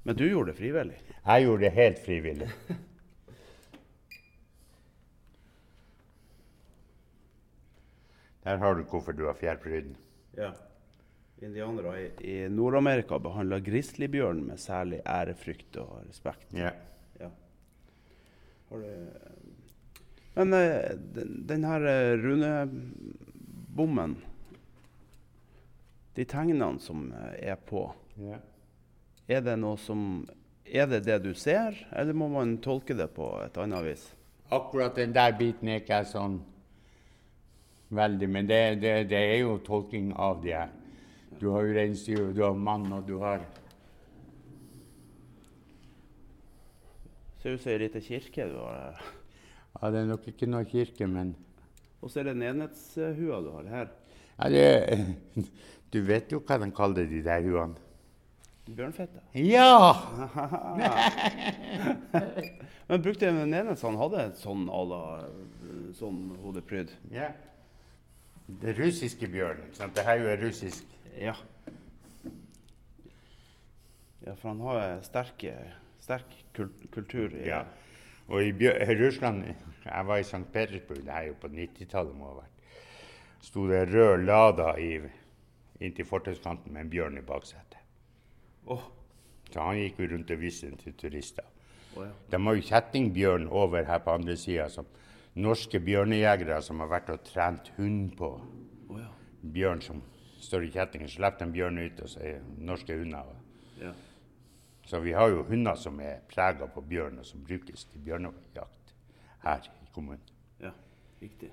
Men 0.02 0.16
du 0.18 0.24
gjorde 0.26 0.50
det 0.50 0.58
frivillig? 0.58 0.98
Jeg 1.26 1.42
gjorde 1.44 1.62
det 1.64 1.72
helt 1.76 2.00
frivillig. 2.06 2.50
Der 8.42 8.56
har 8.58 8.74
du 8.74 8.82
hvorfor 8.82 9.12
du 9.12 9.26
har 9.26 9.34
fjærpryden. 9.38 9.96
Ja. 10.36 10.50
Indianere 11.42 12.00
i, 12.00 12.10
i 12.22 12.48
Nord-Amerika 12.48 13.18
behandla 13.18 13.58
grizzlybjørn 13.64 14.44
med 14.46 14.60
særlig 14.62 15.00
ærefrykt 15.08 15.76
og 15.82 15.96
respekt. 16.06 16.52
Ja. 16.54 16.70
Ja. 17.20 17.30
Har 18.70 18.84
du 18.84 19.32
Men 20.34 20.54
eh, 20.56 20.92
den, 21.14 21.42
den 21.46 21.64
her 21.64 21.84
eh, 21.84 22.16
runebommen 22.16 24.16
De 26.16 26.24
tegnene 26.24 26.78
som 26.80 27.12
eh, 27.12 27.50
er 27.52 27.56
på, 27.56 27.84
yeah. 28.20 28.40
er 29.28 29.40
det 29.44 29.58
noe 29.60 29.76
som 29.80 30.24
Er 30.64 30.86
det 30.88 31.02
det 31.04 31.18
du 31.24 31.34
ser, 31.34 31.76
eller 31.92 32.16
må 32.16 32.28
man 32.32 32.56
tolke 32.64 32.94
det 32.96 33.10
på 33.16 33.28
et 33.42 33.56
annet 33.60 33.84
vis? 33.84 34.06
Akkurat 34.48 34.96
den 34.96 35.12
der 35.12 35.34
biten 35.36 35.68
er 35.68 35.82
ikke 35.82 36.00
jeg 36.00 36.12
sånn 36.12 36.38
veldig 37.92 38.28
Men 38.30 38.48
det, 38.48 38.60
det, 38.80 38.94
det 39.10 39.20
er 39.20 39.38
jo 39.42 39.58
tolking 39.66 40.14
av 40.16 40.40
det. 40.44 40.54
her. 40.54 40.70
Du 41.40 41.48
har 41.50 41.64
jo 41.66 41.72
reinsdyr, 41.74 42.32
du 42.34 42.42
har 42.44 42.54
mann, 42.54 42.92
og 42.92 43.06
du 43.08 43.16
har 43.22 43.40
Ser 47.42 47.50
ut 47.56 47.62
som 47.62 47.72
ei 47.72 47.78
lita 47.82 47.98
kirke 48.02 48.44
du 48.52 48.58
har 48.60 48.74
her. 48.78 48.96
Ja, 49.80 49.84
det 49.90 49.98
er 50.04 50.10
nok 50.12 50.26
ikke 50.30 50.46
noe 50.46 50.64
kirke, 50.68 51.06
men 51.10 51.34
Og 52.02 52.10
så 52.10 52.20
er 52.20 52.24
det 52.28 52.34
en 52.36 52.42
enhetshua 52.52 53.40
du 53.42 53.50
har 53.56 53.64
her. 53.70 53.88
ja, 54.38 54.48
det, 54.48 54.66
Du 55.92 56.00
vet 56.06 56.30
jo 56.32 56.38
hva 56.40 56.58
de 56.62 56.70
kaller 56.72 57.06
de 57.10 57.22
der 57.22 57.40
huene? 57.42 57.74
Bjørnfette. 58.62 59.18
Ja! 59.34 59.92
Men 62.88 63.02
brukte 63.02 63.26
en 63.28 63.52
enhet 63.52 63.78
som 63.80 63.96
hadde 63.98 64.20
et 64.22 64.36
sånn 64.38 64.68
à 64.70 64.82
la 64.86 65.00
sånn 65.98 66.30
hodepryd? 66.44 66.88
ja! 67.10 67.32
Det 68.62 68.74
russiske 68.78 69.26
bjørnen. 69.32 69.64
Det 69.94 70.04
her 70.04 70.18
er 70.18 70.36
jo 70.36 70.46
russisk 70.46 70.84
Ja. 71.18 71.34
Ja, 74.22 74.34
for 74.34 74.48
han 74.48 74.60
har 74.60 75.00
sterke, 75.02 75.54
sterk 76.00 76.36
kul 76.54 76.70
kultur 76.92 77.34
i 77.34 77.48
Ja. 77.48 77.64
Og 78.28 78.44
i 78.44 78.52
Bjør 78.52 78.86
Russland 79.00 79.44
Jeg 79.84 80.06
var 80.06 80.16
i 80.16 80.22
St. 80.22 80.44
Petersburg, 80.52 81.04
det 81.04 81.10
er 81.10 81.22
jo 81.22 81.34
på 81.40 81.48
90-tallet 81.48 82.14
må 82.14 82.28
ha 82.30 82.34
vært. 82.36 82.52
Sto 83.42 83.66
det 83.66 83.88
rød 83.90 84.22
Lada 84.24 84.76
i, 84.78 85.00
inntil 85.80 86.06
fortauskanten 86.06 86.72
med 86.72 86.84
en 86.84 86.90
bjørn 86.90 87.18
i 87.18 87.24
baksetet. 87.26 87.80
Oh. 88.66 88.84
Så 89.50 89.60
han 89.60 89.80
gikk 89.80 89.98
jo 89.98 90.06
rundt 90.12 90.30
og 90.30 90.40
viste 90.40 90.70
den 90.70 90.78
til 90.78 90.94
turister. 90.94 91.44
Oh, 91.96 92.06
ja. 92.06 92.12
De 92.30 92.40
har 92.44 92.54
jo 92.54 92.62
kjettingbjørn 92.68 93.48
over 93.50 93.84
her 93.84 93.98
på 93.98 94.14
andre 94.14 94.36
sida, 94.36 94.68
som 94.70 94.86
norske 95.34 95.80
bjørnejegere 95.80 96.62
som 96.62 96.80
har 96.80 96.92
vært 96.94 97.10
og 97.10 97.26
trent 97.26 97.72
hund 97.76 98.14
på. 98.16 98.30
Oh, 98.88 99.00
ja. 99.00 99.10
Bjørn 99.42 99.82
som 99.82 100.00
står 100.42 100.64
i 100.66 100.72
kjetting, 100.74 101.04
så 101.08 101.16
slipper 101.20 101.46
de 101.46 101.54
bjørn 101.54 101.78
ut, 101.78 102.00
og 102.02 102.10
så 102.10 102.22
er 102.26 102.40
norske 102.58 102.96
hunder. 102.98 103.34
ja. 103.80 103.92
Så 104.84 104.98
vi 105.00 105.12
har 105.14 105.28
jo 105.30 105.44
hunder 105.46 105.76
som 105.78 106.00
er 106.02 106.16
prega 106.28 106.66
på 106.66 106.80
bjørn, 106.82 107.20
og 107.22 107.26
som 107.26 107.44
brukes 107.46 107.84
til 107.84 108.00
bjørnejakt 108.02 108.94
her 109.44 109.68
i 109.68 109.86
kommunen. 109.94 110.20
Ja, 110.60 110.72
riktig. 111.22 111.52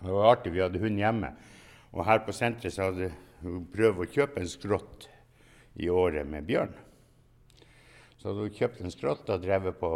Det 0.00 0.10
var 0.10 0.32
artig, 0.32 0.52
vi 0.52 0.60
hadde 0.60 0.80
hund 0.82 0.98
hjemme. 0.98 1.30
Og 1.92 2.04
her 2.04 2.18
på 2.26 2.32
senteret 2.34 2.74
så 2.74 2.88
hadde 2.90 3.12
hun 3.42 3.64
prøvd 3.72 4.02
å 4.02 4.08
kjøpe 4.10 4.42
en 4.42 4.50
skrått 4.50 5.06
i 5.78 5.88
året 5.88 6.26
med 6.26 6.46
bjørn. 6.50 6.74
Så 8.18 8.28
hadde 8.32 8.48
hun 8.48 8.58
kjøpt 8.58 8.82
en 8.82 8.90
skrått 8.90 9.30
og 9.30 9.42
drevet 9.46 9.78
på 9.78 9.92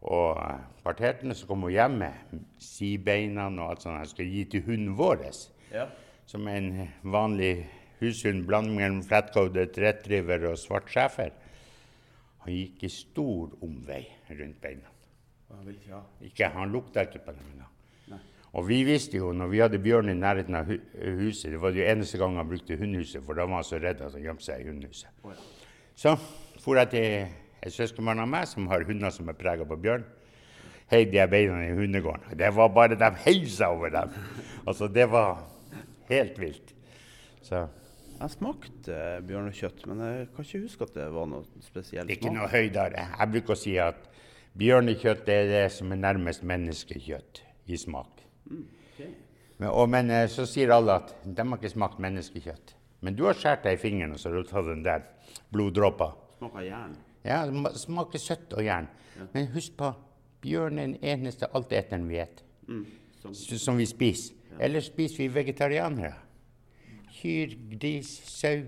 og 0.00 0.38
parterte 0.84 1.26
den. 1.26 1.34
Så 1.36 1.46
kom 1.46 1.68
hun 1.68 1.72
hjem 1.76 1.98
med 2.00 2.40
sibeina 2.58 3.50
og 3.52 3.66
alt 3.68 3.84
sånt. 3.84 4.00
Jeg 4.00 4.14
skal 4.14 4.32
gi 4.32 4.44
til 4.56 4.64
hunden 4.70 4.96
vår, 4.96 5.26
Ja. 5.70 5.86
Som 6.30 6.46
en 6.48 6.88
vanlig 7.02 7.66
hushund 7.98 8.44
blanding 8.46 8.76
mellom 8.78 9.02
flatcoated 9.02 9.78
retriever 9.82 10.46
og 10.52 10.58
svart 10.58 10.86
schæfer. 10.92 11.32
Han 12.44 12.54
gikk 12.54 12.84
i 12.86 12.90
stor 12.94 13.56
omvei 13.66 14.04
rundt 14.30 14.60
beina. 14.62 14.92
Han 15.50 15.72
ikke 15.72 15.90
ha. 15.96 16.04
Ikke, 16.22 16.52
han 16.54 16.70
lukta 16.70 17.02
ikke 17.08 17.24
på 17.24 17.34
dem 17.34 17.50
engang. 17.50 17.66
Og 18.50 18.64
vi 18.66 18.80
visste 18.82 19.18
jo, 19.18 19.32
når 19.34 19.50
vi 19.50 19.60
hadde 19.62 19.78
bjørn 19.82 20.10
i 20.10 20.16
nærheten 20.18 20.56
av 20.58 20.66
hu 20.66 20.78
huset, 21.20 21.52
det 21.52 21.60
var 21.62 21.74
det 21.74 21.84
eneste 21.86 22.18
gang 22.18 22.38
han 22.38 22.48
brukte 22.50 22.78
hundehuset, 22.78 23.22
for 23.22 23.38
da 23.38 23.46
var 23.46 23.60
han 23.60 23.66
så 23.66 23.78
redd 23.78 24.00
at 24.02 24.16
han 24.16 24.24
gjemte 24.24 24.46
seg 24.46 24.66
i 24.66 24.88
ja. 25.30 25.36
Så 25.94 26.16
for 26.58 26.78
jeg 26.78 26.90
til 26.90 27.06
et 27.62 27.74
søskenbarn 27.74 28.22
av 28.22 28.30
meg 28.30 28.48
som 28.50 28.66
har 28.70 28.82
hunder 28.88 29.14
som 29.14 29.28
er 29.30 29.38
prega 29.38 29.66
på 29.66 29.78
bjørn. 29.78 30.06
heide 30.90 31.12
de 31.12 31.26
beina 31.30 31.62
i 31.62 31.74
hundegården. 31.74 32.38
Det 32.38 32.50
var 32.54 32.68
bare 32.68 32.98
de 32.98 33.10
heisa 33.24 33.68
over 33.70 33.88
dem. 33.94 34.10
Altså, 34.66 34.88
det 34.88 35.06
var 35.10 35.38
helt 36.10 36.40
vilt. 36.40 36.74
Så 37.42 37.66
Jeg 38.20 38.34
smakte 38.34 38.92
eh, 38.92 39.20
bjørnekjøtt, 39.24 39.86
men 39.88 40.02
jeg 40.04 40.26
kan 40.34 40.44
ikke 40.44 40.62
huske 40.66 40.84
at 40.84 40.96
det 40.98 41.06
var 41.14 41.28
noe 41.30 41.62
spesielt 41.64 42.10
det 42.10 42.18
ikke 42.18 42.34
noe 42.34 42.50
høydere. 42.52 43.06
Jeg 43.16 43.32
bruker 43.32 43.56
å 43.56 43.60
si 43.62 43.78
at 43.80 44.10
bjørnekjøtt 44.60 45.30
er 45.32 45.48
det 45.48 45.62
som 45.72 45.94
er 45.94 46.02
nærmest 46.02 46.44
menneskekjøtt 46.44 47.40
i 47.72 47.78
smak. 47.80 48.20
Ok. 48.50 49.00
Men, 49.60 49.70
og, 49.70 49.86
men 49.92 50.12
eh, 50.12 50.26
så 50.32 50.44
sier 50.48 50.72
alle 50.74 50.98
at 51.00 51.14
de 51.24 51.46
har 51.46 51.56
ikke 51.56 51.72
smakt 51.72 52.00
menneskekjøtt. 52.02 52.74
Men 53.00 53.16
du 53.16 53.24
har 53.24 53.36
skåret 53.36 53.64
deg 53.64 53.78
i 53.78 53.80
fingeren, 53.80 54.12
og 54.12 54.20
så 54.20 54.28
har 54.28 54.36
du 54.36 54.48
tatt 54.48 54.68
den 54.68 54.84
der 54.84 55.06
bloddråpa. 55.52 56.10
Smaker 56.40 56.66
jern. 56.66 56.94
Ja, 57.24 57.42
det 57.48 57.74
smaker 57.80 58.20
søtt 58.20 58.52
og 58.56 58.64
jern. 58.64 58.88
Men 59.32 59.50
husk 59.54 59.76
på, 59.80 59.90
bjørn 60.44 60.80
er 60.80 60.88
den 60.88 60.98
eneste 61.04 61.48
alteteren 61.56 62.08
vi 62.08 62.20
spiser. 62.20 62.46
Mm. 62.68 62.84
Som, 63.20 63.34
Som 63.34 63.80
vi 63.80 63.86
spiser. 63.88 64.36
Ellers 64.60 64.90
spiser 64.90 65.22
vi 65.24 65.28
vegetarianere. 65.38 66.12
Kyr, 67.20 67.54
gris, 67.80 68.10
sau. 68.28 68.60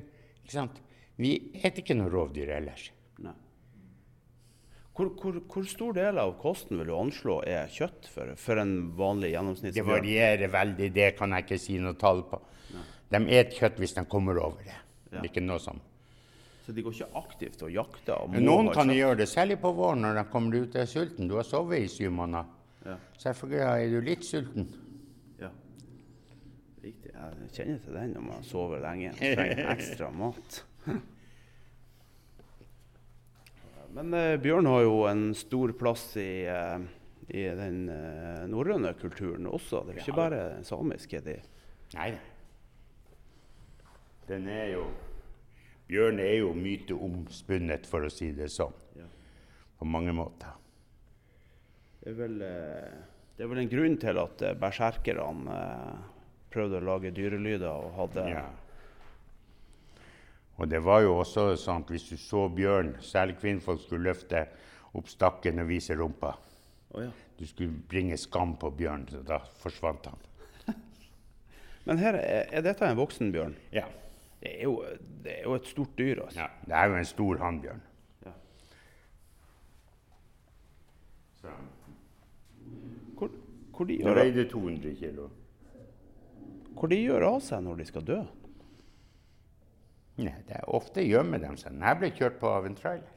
Ikke 0.42 0.54
sant? 0.54 0.78
Vi 1.20 1.34
spiser 1.62 1.78
ikke 1.82 1.94
noe 1.98 2.10
rovdyr 2.12 2.54
ellers. 2.56 2.88
nei. 3.22 3.34
Hvor, 4.92 5.08
hvor, 5.16 5.36
hvor 5.48 5.64
stor 5.68 5.94
del 5.96 6.18
av 6.20 6.34
kosten 6.40 6.76
vil 6.80 6.90
du 6.90 6.94
anslå 6.98 7.38
er 7.48 7.70
kjøtt 7.72 8.08
for, 8.12 8.32
for 8.36 8.60
en 8.60 8.74
vanlig 8.98 9.30
Det 9.72 9.84
varierer 9.88 10.50
veldig, 10.52 10.90
det 10.92 11.06
kan 11.16 11.32
jeg 11.32 11.46
ikke 11.46 11.58
si 11.60 11.78
noe 11.80 11.96
tall 12.00 12.20
på. 12.28 12.40
De 13.12 13.20
spiser 13.28 13.56
kjøtt 13.56 13.80
hvis 13.80 13.96
de 13.96 14.04
kommer 14.08 14.36
over 14.40 14.60
det. 14.66 14.76
Det 15.12 15.18
er 15.22 15.28
ikke 15.30 15.44
noe 15.44 15.60
som 15.60 15.80
Så 16.66 16.72
de 16.76 16.84
går 16.84 16.92
ikke 16.94 17.20
aktivt 17.20 17.62
og 17.66 17.72
jakter? 17.72 18.20
Og 18.20 18.36
Noen 18.40 18.68
kan 18.72 18.88
kjøtt? 18.88 18.98
gjøre 19.00 19.16
det, 19.22 19.28
særlig 19.32 19.56
på 19.60 19.72
våren 19.76 20.04
når 20.04 20.20
de 20.20 20.24
kommer 20.32 20.60
ut 20.60 20.76
og 20.76 20.80
er 20.84 20.86
sulten. 20.88 21.28
Du 21.28 21.34
har 21.36 21.44
sovet 21.48 21.84
i 21.84 21.88
syv 21.92 22.12
måneder. 22.16 22.52
Ja. 22.86 22.96
Selvfølgelig 23.24 23.64
er 23.64 23.88
du 23.92 24.00
litt 24.06 24.24
sulten. 24.28 24.68
Jeg 27.22 27.52
kjenner 27.56 27.82
til 27.84 27.98
den 27.98 28.14
når 28.16 28.26
man 28.26 28.46
sover 28.46 28.82
lenge. 28.82 29.12
Trenger 29.18 29.70
ekstra 29.74 30.10
mat. 30.22 30.58
Men 33.92 34.16
eh, 34.16 34.38
bjørn 34.40 34.68
har 34.70 34.82
jo 34.86 34.98
en 35.10 35.24
stor 35.36 35.74
plass 35.76 36.06
i, 36.20 36.44
eh, 36.48 36.84
i 37.28 37.44
den 37.58 37.84
eh, 37.92 38.42
norrøne 38.48 38.94
kulturen 39.00 39.46
også. 39.50 39.84
Det 39.84 39.94
er 39.94 40.00
jo 40.00 40.06
ikke 40.06 40.18
bare 40.18 40.42
den 40.56 40.68
samiske. 40.68 41.20
De. 41.26 41.38
Nei. 41.98 42.10
Den 44.30 44.48
er 44.48 44.68
jo 44.72 44.86
Bjørn 45.92 46.22
er 46.24 46.38
jo 46.38 46.52
myteomspunnet, 46.56 47.84
for 47.84 48.06
å 48.06 48.08
si 48.08 48.30
det 48.32 48.46
sånn. 48.48 48.72
Ja. 48.96 49.04
På 49.76 49.84
mange 49.84 50.14
måter. 50.16 50.54
Det, 51.98 52.14
er 52.14 52.16
vel, 52.16 52.38
eh, 52.46 52.94
det 53.36 53.44
er 53.44 53.50
vel 53.50 53.60
en 53.60 53.72
grunn 53.74 53.98
til 54.00 54.20
at 54.22 54.44
eh, 54.46 54.54
berserkerne 54.56 55.58
eh, 55.58 56.06
prøvde 56.52 56.80
å 56.80 56.86
lage 56.86 57.14
dyrelyder 57.14 57.70
og 57.70 57.96
hadde 58.00 58.28
Ja. 58.30 58.44
Og 60.60 60.68
det 60.68 60.82
var 60.84 61.00
jo 61.02 61.16
også 61.18 61.56
sånn 61.58 61.82
at 61.82 61.90
hvis 61.90 62.04
du 62.12 62.16
så 62.20 62.44
bjørn, 62.52 62.92
særlig 63.02 63.38
kvinnfolk, 63.40 63.80
skulle 63.82 64.12
løfte 64.12 64.44
opp 64.94 65.08
stakken 65.08 65.62
og 65.62 65.70
vise 65.72 65.96
rumpa. 65.98 66.34
Oh, 66.92 67.00
ja. 67.02 67.10
Du 67.38 67.46
skulle 67.48 67.72
bringe 67.88 68.18
skam 68.20 68.52
på 68.60 68.70
bjørn, 68.76 69.08
så 69.10 69.22
da 69.26 69.40
forsvant 69.62 70.06
han. 70.06 70.20
Men 71.88 71.98
her 71.98 72.20
er, 72.20 72.44
er 72.52 72.64
dette 72.68 72.86
en 72.86 73.00
voksen 73.00 73.32
bjørn? 73.34 73.56
Ja. 73.74 73.88
Det 74.42 74.52
er 74.58 74.62
jo, 74.68 74.76
det 75.24 75.38
er 75.38 75.42
jo 75.46 75.56
et 75.56 75.66
stort 75.70 75.98
dyr. 75.98 76.22
altså. 76.24 76.40
ja. 76.40 76.48
Det 76.66 76.78
er 76.78 76.90
jo 76.90 76.96
en 77.00 77.10
stor 77.10 77.42
hannbjørn. 77.42 77.82
Ja. 78.26 78.32
Så. 81.40 81.56
Hvor, 83.18 83.30
hvor, 83.70 83.84
de 83.84 83.96
Den 83.96 84.06
gjør, 84.06 84.20
veide 84.20 84.48
200 84.50 84.96
kilo. 84.98 85.30
Hvor 86.76 86.88
de 86.92 86.98
gjør 87.02 87.26
av 87.28 87.40
seg 87.44 87.62
når 87.64 87.76
de 87.82 87.86
skal 87.88 88.04
dø? 88.08 88.20
Nei, 90.22 90.34
det 90.46 90.58
er 90.58 90.68
ofte 90.68 91.02
gjemmer 91.04 91.40
de 91.40 91.50
seg. 91.56 91.72
Denne 91.72 91.94
ble 91.98 92.10
kjørt 92.14 92.38
på 92.40 92.50
av 92.52 92.66
en 92.68 92.76
trailer. 92.78 93.08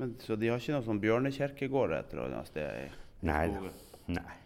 Men, 0.00 0.14
så 0.24 0.36
de 0.40 0.48
har 0.48 0.60
ikke 0.60 0.72
noe 0.72 0.84
sånn 0.86 1.00
bjørnekirkegård 1.02 1.92
et 1.92 2.12
eller 2.14 2.30
annet 2.30 2.48
sted? 2.48 2.86
i 2.86 3.26
Nei. 3.28 3.42
Nei. 4.08 4.36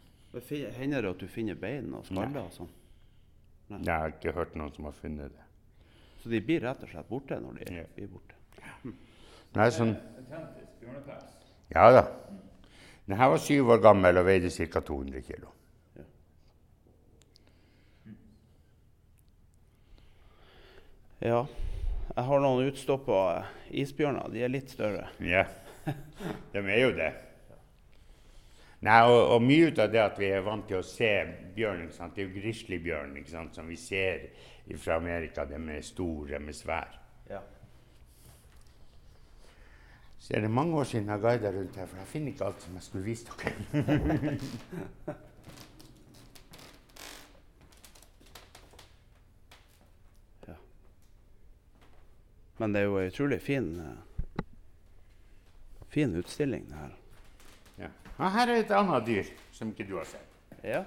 Hender 0.75 1.05
det 1.07 1.13
at 1.15 1.21
du 1.23 1.29
finner 1.31 1.55
bein 1.59 1.93
og 1.95 2.09
skaller 2.09 2.41
og 2.43 2.55
sånn? 2.57 2.71
Nei. 3.71 3.79
Jeg 3.87 3.95
har 3.95 4.15
ikke 4.17 4.35
hørt 4.35 4.57
noen 4.59 4.73
som 4.75 4.89
har 4.89 4.97
funnet 4.99 5.31
det. 5.31 5.45
Så 6.25 6.33
de 6.33 6.41
blir 6.43 6.65
rett 6.65 6.83
og 6.83 6.91
slett 6.91 7.09
borte 7.09 7.39
når 7.41 7.61
de 7.61 7.75
Ja. 7.77 7.85
blir 7.95 8.11
borte? 8.11 8.35
Nei, 9.55 9.69
sånn, 9.71 9.95
ja 11.71 11.85
da. 11.95 12.03
Denne 13.07 13.29
var 13.31 13.39
syv 13.39 13.71
år 13.71 13.79
gammel 13.85 14.19
og 14.19 14.27
veide 14.27 14.51
ca. 14.51 14.81
200 14.81 15.23
kilo. 15.23 15.53
Ja. 21.25 21.47
Jeg 22.15 22.25
har 22.29 22.43
noen 22.45 22.69
utstoppa 22.69 23.21
isbjørner. 23.73 24.29
De 24.33 24.43
er 24.45 24.51
litt 24.53 24.73
større. 24.75 25.07
Ja, 25.25 25.47
de 26.53 26.61
er 26.61 26.81
jo 26.83 26.91
det. 26.99 27.13
Nei, 28.85 28.99
og, 29.09 29.17
og 29.33 29.41
mye 29.41 29.71
ut 29.73 29.81
av 29.81 29.89
det 29.89 30.03
at 30.03 30.21
vi 30.21 30.29
er 30.29 30.45
vant 30.45 30.67
til 30.69 30.83
å 30.83 30.85
se 30.85 31.09
bjørn, 31.57 31.87
ikke 31.87 31.97
sant? 31.97 32.13
det 32.13 32.27
er 32.27 32.29
jo 32.29 32.35
grizzlybjørn 32.37 33.17
som 33.57 33.71
vi 33.73 33.79
ser 33.81 34.27
fra 34.77 34.99
Amerika. 35.01 35.47
De 35.49 35.57
er 35.57 35.81
store, 35.87 36.37
de 36.37 36.53
er 36.53 36.59
svære. 36.59 37.01
Ja. 37.31 37.41
Så 40.21 40.37
er 40.37 40.45
det 40.45 40.53
mange 40.53 40.77
år 40.77 40.91
siden 40.93 41.09
jeg 41.09 41.25
guida 41.25 41.53
rundt 41.57 41.81
her, 41.81 41.89
for 41.89 42.03
jeg 42.03 42.13
finner 42.13 42.35
ikke 42.35 42.51
alt 42.51 42.69
som 42.69 42.77
jeg 42.77 42.85
skulle 42.85 43.09
vist 43.09 43.33
dere. 43.33 44.37
Men 52.59 52.73
det 52.73 52.81
er 52.81 52.85
jo 52.89 52.99
ei 53.01 53.09
utrolig 53.11 53.41
fin 53.43 53.69
eh, 53.83 54.45
fin 55.95 56.15
utstilling, 56.19 56.65
det 56.71 56.79
her. 56.79 56.95
Ja. 57.85 57.89
Og 58.19 58.31
her 58.35 58.51
er 58.51 58.63
et 58.63 58.71
annet 58.75 59.07
dyr 59.07 59.29
som 59.55 59.71
ikke 59.71 59.87
du 59.89 59.97
har 59.99 60.09
sett, 60.11 60.31
Ja. 60.65 60.85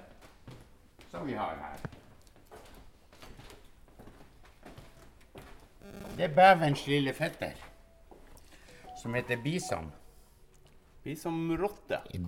som 1.10 1.26
vi 1.26 1.34
har 1.36 1.56
her. 1.56 1.78
Det 6.16 6.24
er 6.26 6.34
bevens 6.34 6.86
lille 6.86 7.12
fetter, 7.14 7.54
som 9.00 9.14
heter 9.14 9.36
bisam. 9.36 9.92
Blir 11.04 11.16
som. 11.16 11.36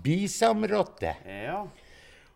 Bisamrotte. 0.03 1.17
Ja. 1.27 1.67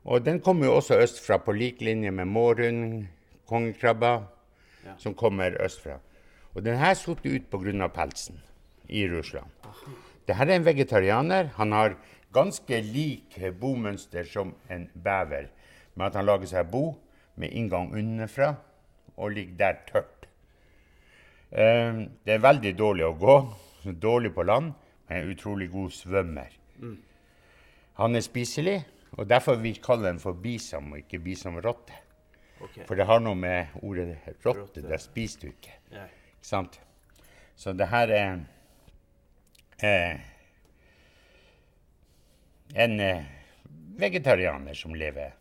Og 0.05 0.25
den 0.25 0.41
kommer 0.41 0.67
jo 0.67 0.75
også 0.77 0.99
østfra, 1.01 1.39
på 1.39 1.53
lik 1.57 1.81
linje 1.81 2.11
med 2.11 2.27
mårhund, 2.29 3.07
kongekrabber, 3.49 4.27
som 4.99 5.15
kommer 5.15 5.57
østfra. 5.65 5.97
Og 6.55 6.63
den 6.65 6.79
her 6.79 6.95
satt 6.95 7.25
ut 7.27 7.51
pga. 7.51 7.89
pelsen 7.89 8.41
i 8.89 9.07
Russland. 9.09 9.51
Dette 10.27 10.43
er 10.43 10.57
en 10.57 10.65
vegetarianer. 10.65 11.51
Han 11.57 11.73
har 11.73 11.97
ganske 12.33 12.81
lik 12.81 13.39
bomønster 13.61 14.25
som 14.25 14.55
en 14.71 14.89
bever, 14.95 15.51
med 15.95 16.07
at 16.07 16.15
han 16.15 16.27
lager 16.27 16.47
seg 16.47 16.71
bo 16.71 16.95
med 17.37 17.51
inngang 17.53 17.93
underfra 17.95 18.55
og 19.17 19.31
ligger 19.31 19.57
der 19.59 19.77
tørt. 19.87 20.27
Eh, 21.51 22.09
det 22.27 22.35
er 22.35 22.43
veldig 22.43 22.75
dårlig 22.79 23.05
å 23.07 23.15
gå, 23.19 23.37
dårlig 24.03 24.33
på 24.35 24.43
land, 24.43 24.73
men 25.09 25.19
en 25.23 25.31
utrolig 25.31 25.71
god 25.71 25.91
svømmer. 25.91 26.51
Han 28.01 28.17
er 28.17 28.21
spiselig, 28.21 28.81
og 29.13 29.29
derfor 29.31 29.61
vi 29.63 29.75
kaller 29.79 30.11
den 30.11 30.19
for 30.19 30.33
bisam 30.33 30.93
og 30.93 30.99
ikke 30.99 31.19
bisamrotte. 31.23 32.01
For 32.87 32.95
det 32.95 33.07
har 33.07 33.21
noe 33.21 33.37
med 33.39 33.75
ordet 33.83 34.17
rotte, 34.45 34.83
det 34.83 35.01
spiser 35.03 35.41
du 35.41 35.47
ikke. 35.53 35.75
Ikke 36.45 36.51
sant? 36.51 36.75
Så 37.57 37.73
det 37.73 37.87
her 37.89 38.11
er 38.13 38.33
eh, 39.81 40.19
en 42.85 43.01
eh, 43.01 43.31
vegetarianer 43.97 44.77
som 44.77 44.93
lever 44.93 45.33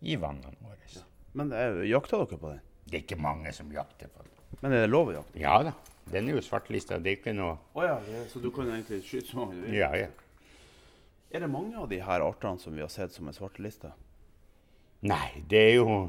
i 0.00 0.16
vannene 0.16 0.56
våre. 0.64 1.02
Men 1.36 1.52
eh, 1.52 1.82
jakta 1.90 2.22
dere 2.22 2.38
på 2.40 2.48
den? 2.48 2.62
Det 2.88 2.96
er 2.96 3.04
ikke 3.04 3.20
mange 3.20 3.52
som 3.52 3.68
jakter 3.76 4.08
på 4.08 4.24
den. 4.24 4.56
Men 4.62 4.72
er 4.72 4.86
det 4.86 4.88
lov 4.94 5.12
å 5.12 5.18
jakte? 5.18 5.42
Ja 5.42 5.58
da, 5.68 5.74
den 6.16 6.32
er 6.32 6.40
jo 6.40 6.46
svartlista. 6.48 6.96
Det 6.96 7.12
er 7.12 7.20
ikke 7.20 7.36
noe 7.36 7.58
Å 7.76 7.84
ja, 7.90 8.00
så 8.32 8.40
du 8.40 8.48
kan 8.56 8.72
egentlig 8.72 9.02
skyte 9.04 9.34
så 9.34 9.42
mange 9.42 9.60
du 9.60 9.66
vil? 9.66 9.78
Ja, 9.82 9.92
ja. 10.00 10.08
Er 11.28 11.44
det 11.44 11.52
mange 11.52 11.76
av 11.76 11.92
de 11.92 12.00
her 12.00 12.24
artene 12.24 12.56
som 12.64 12.72
vi 12.72 12.80
har 12.80 12.92
sett 12.96 13.12
som 13.12 13.28
er 13.28 13.36
svartelista? 13.36 13.92
Nei, 15.04 15.44
det 15.44 15.64
er 15.68 15.74
jo 15.82 16.02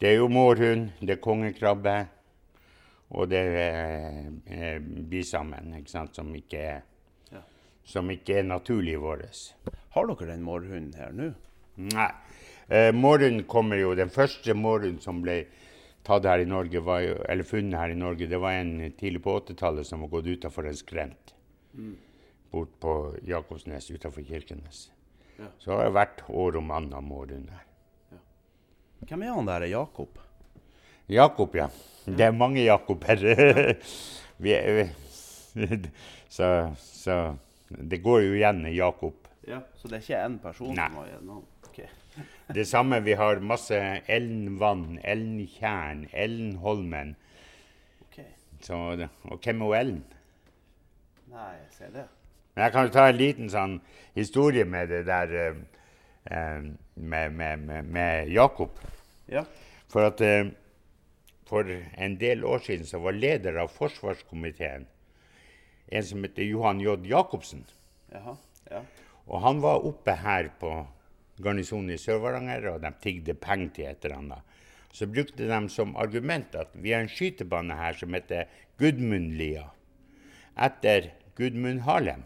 Det 0.00 0.14
er 0.14 0.22
jo 0.22 0.32
mårhund, 0.32 0.96
det 1.04 1.18
er 1.18 1.24
kongekrabbe, 1.28 1.98
og 3.10 3.28
det 3.30 3.38
er 3.38 4.30
bysammen, 4.40 5.08
bisammen, 5.10 5.74
ikke 5.80 5.90
sant, 5.90 6.16
som 6.16 6.34
ikke 6.34 6.58
er 6.58 6.82
Ja. 7.32 7.40
som 7.84 8.08
ikke 8.10 8.38
er 8.38 8.42
naturlig 8.42 8.98
vår. 9.00 9.22
Har 9.90 10.06
dere 10.06 10.26
den 10.32 10.42
mårhunden 10.42 10.94
her 10.94 11.12
nå? 11.12 11.34
Nei. 11.76 12.10
Eh, 12.70 12.92
mårhund 12.92 13.46
kommer 13.46 13.76
jo 13.76 13.94
Den 13.94 14.08
første 14.08 14.54
mårhunden 14.54 15.00
som 15.00 15.20
ble 15.22 15.46
tatt 16.04 16.24
her 16.24 16.38
i 16.40 16.44
Norge, 16.44 16.80
var 16.84 17.00
eller 17.00 17.44
funnet 17.44 17.78
her 17.78 17.90
i 17.90 17.94
Norge, 17.94 18.26
det 18.28 18.40
var 18.40 18.52
en 18.52 18.92
tidlig 18.92 19.22
på 19.22 19.40
80-tallet 19.40 19.86
som 19.86 20.00
var 20.00 20.08
gått 20.08 20.26
utafor 20.26 20.66
en 20.66 20.74
skrent. 20.76 21.34
Bort 22.50 22.70
på 22.80 23.16
Jakobsnes 23.26 23.90
utafor 23.90 24.22
Kirkenes. 24.22 24.90
Ja. 25.38 25.48
Så 25.58 25.72
har 25.72 25.84
det 25.84 25.94
vært 25.94 26.22
år 26.30 26.56
om 26.56 26.70
anna 26.70 27.00
mårhund 27.00 27.50
her. 27.50 27.64
Hvem 29.04 29.22
er 29.22 29.34
han 29.34 29.46
der, 29.46 29.66
Jakob? 29.68 30.18
Jakob, 31.08 31.54
ja. 31.56 31.68
Det 32.04 32.20
er 32.20 32.32
mange 32.32 32.64
Jakober. 32.64 33.20
er, 34.44 34.88
så, 36.36 36.48
så 36.76 37.18
det 37.68 38.02
går 38.02 38.20
jo 38.24 38.32
igjen 38.38 38.64
Jakob. 38.74 39.14
Ja, 39.48 39.60
Så 39.76 39.88
det 39.88 39.98
er 39.98 40.06
ikke 40.06 40.22
én 40.24 40.38
person 40.40 40.72
Nei. 40.72 40.88
som 40.88 40.96
har 40.96 41.10
gjennom? 41.12 41.44
Okay. 41.68 41.86
Det 42.56 42.66
samme, 42.68 43.02
vi 43.04 43.12
har 43.12 43.40
masse 43.44 43.76
Ellenvann, 44.08 44.98
Ellentjern, 45.04 46.06
Ellenholmen. 46.12 47.16
ok. 48.00 48.20
Så, 48.62 48.80
og 49.24 49.38
hvem 49.44 49.62
er 49.62 49.74
Ellen? 49.80 50.04
Nei, 51.28 51.50
jeg 51.50 51.70
ser 51.78 51.92
det. 51.92 52.06
Men 52.54 52.64
jeg 52.64 52.72
kan 52.72 52.86
jo 52.86 52.92
ta 52.94 53.06
en 53.10 53.18
liten 53.18 53.50
sånn 53.50 53.78
historie 54.14 54.64
med 54.64 54.88
det 54.88 55.04
der 55.08 55.32
eh, 55.40 55.62
eh, 56.30 56.68
med, 56.94 57.32
med, 57.34 57.64
med, 57.66 57.88
med 57.92 58.28
Jakob. 58.32 58.78
Ja. 59.28 59.42
For 59.90 60.06
at 60.06 60.20
eh, 60.24 60.46
for 61.48 61.68
en 61.68 62.18
del 62.20 62.44
år 62.48 62.64
siden 62.64 62.88
som 62.88 63.04
var 63.04 63.16
leder 63.16 63.58
av 63.60 63.72
forsvarskomiteen 63.74 64.88
en 65.86 66.04
som 66.04 66.24
heter 66.24 66.42
Johan 66.48 66.80
J. 66.80 66.96
Jacobsen. 67.08 67.64
Jaha. 68.12 68.36
Ja. 68.70 68.82
Og 69.28 69.40
han 69.44 69.60
var 69.64 69.84
oppe 69.86 70.16
her 70.20 70.50
på 70.60 70.72
garnisonen 71.44 71.94
i 71.94 72.00
Sør-Varanger, 72.00 72.68
og 72.74 72.82
de 72.84 72.92
tigde 73.02 73.36
penger 73.38 73.72
til 73.76 73.90
et 73.90 74.06
eller 74.06 74.20
annet. 74.22 74.60
Så 74.94 75.08
brukte 75.10 75.48
de 75.48 75.60
som 75.74 75.96
argument 75.98 76.54
at 76.54 76.74
vi 76.78 76.92
har 76.94 77.02
en 77.02 77.10
skytebane 77.10 77.76
her 77.78 77.96
som 77.98 78.14
heter 78.14 78.50
Gudmundlia, 78.78 79.66
etter 80.54 81.10
Gudmund 81.38 81.82
Harlem, 81.86 82.22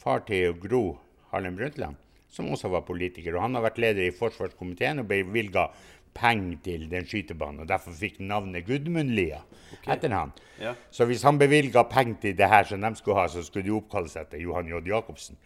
far 0.00 0.24
til 0.28 0.56
Gro 0.60 0.98
Harlem 1.32 1.58
Brundtland, 1.58 1.98
som 2.32 2.48
også 2.52 2.70
var 2.72 2.86
politiker. 2.88 3.36
Og 3.36 3.44
han 3.44 3.58
har 3.58 3.66
vært 3.66 3.80
leder 3.82 4.08
i 4.08 4.16
forsvarskomiteen 4.16 5.02
og 5.02 5.10
bevilga 5.10 5.68
penger 6.14 6.58
til 6.64 6.86
den 6.90 7.06
skytebanen. 7.08 7.62
og 7.64 7.68
Derfor 7.68 7.94
fikk 7.96 8.20
navnet 8.20 8.66
Gudmundlia 8.66 9.42
etter 9.90 10.12
han. 10.12 10.32
Ja. 10.60 10.74
Så 10.90 11.06
hvis 11.08 11.24
han 11.26 11.40
bevilga 11.40 11.84
penger 11.90 12.20
til 12.20 12.36
det 12.38 12.48
her 12.48 12.68
som 12.68 12.84
de 12.84 12.92
skulle 12.96 13.18
ha, 13.20 13.28
så 13.28 13.42
skulle 13.42 13.66
de 13.66 13.74
oppkalle 13.76 14.12
seg 14.12 14.26
etter 14.26 14.42
Johan 14.42 14.68
J. 14.68 14.82
Jacobsen. 14.92 15.40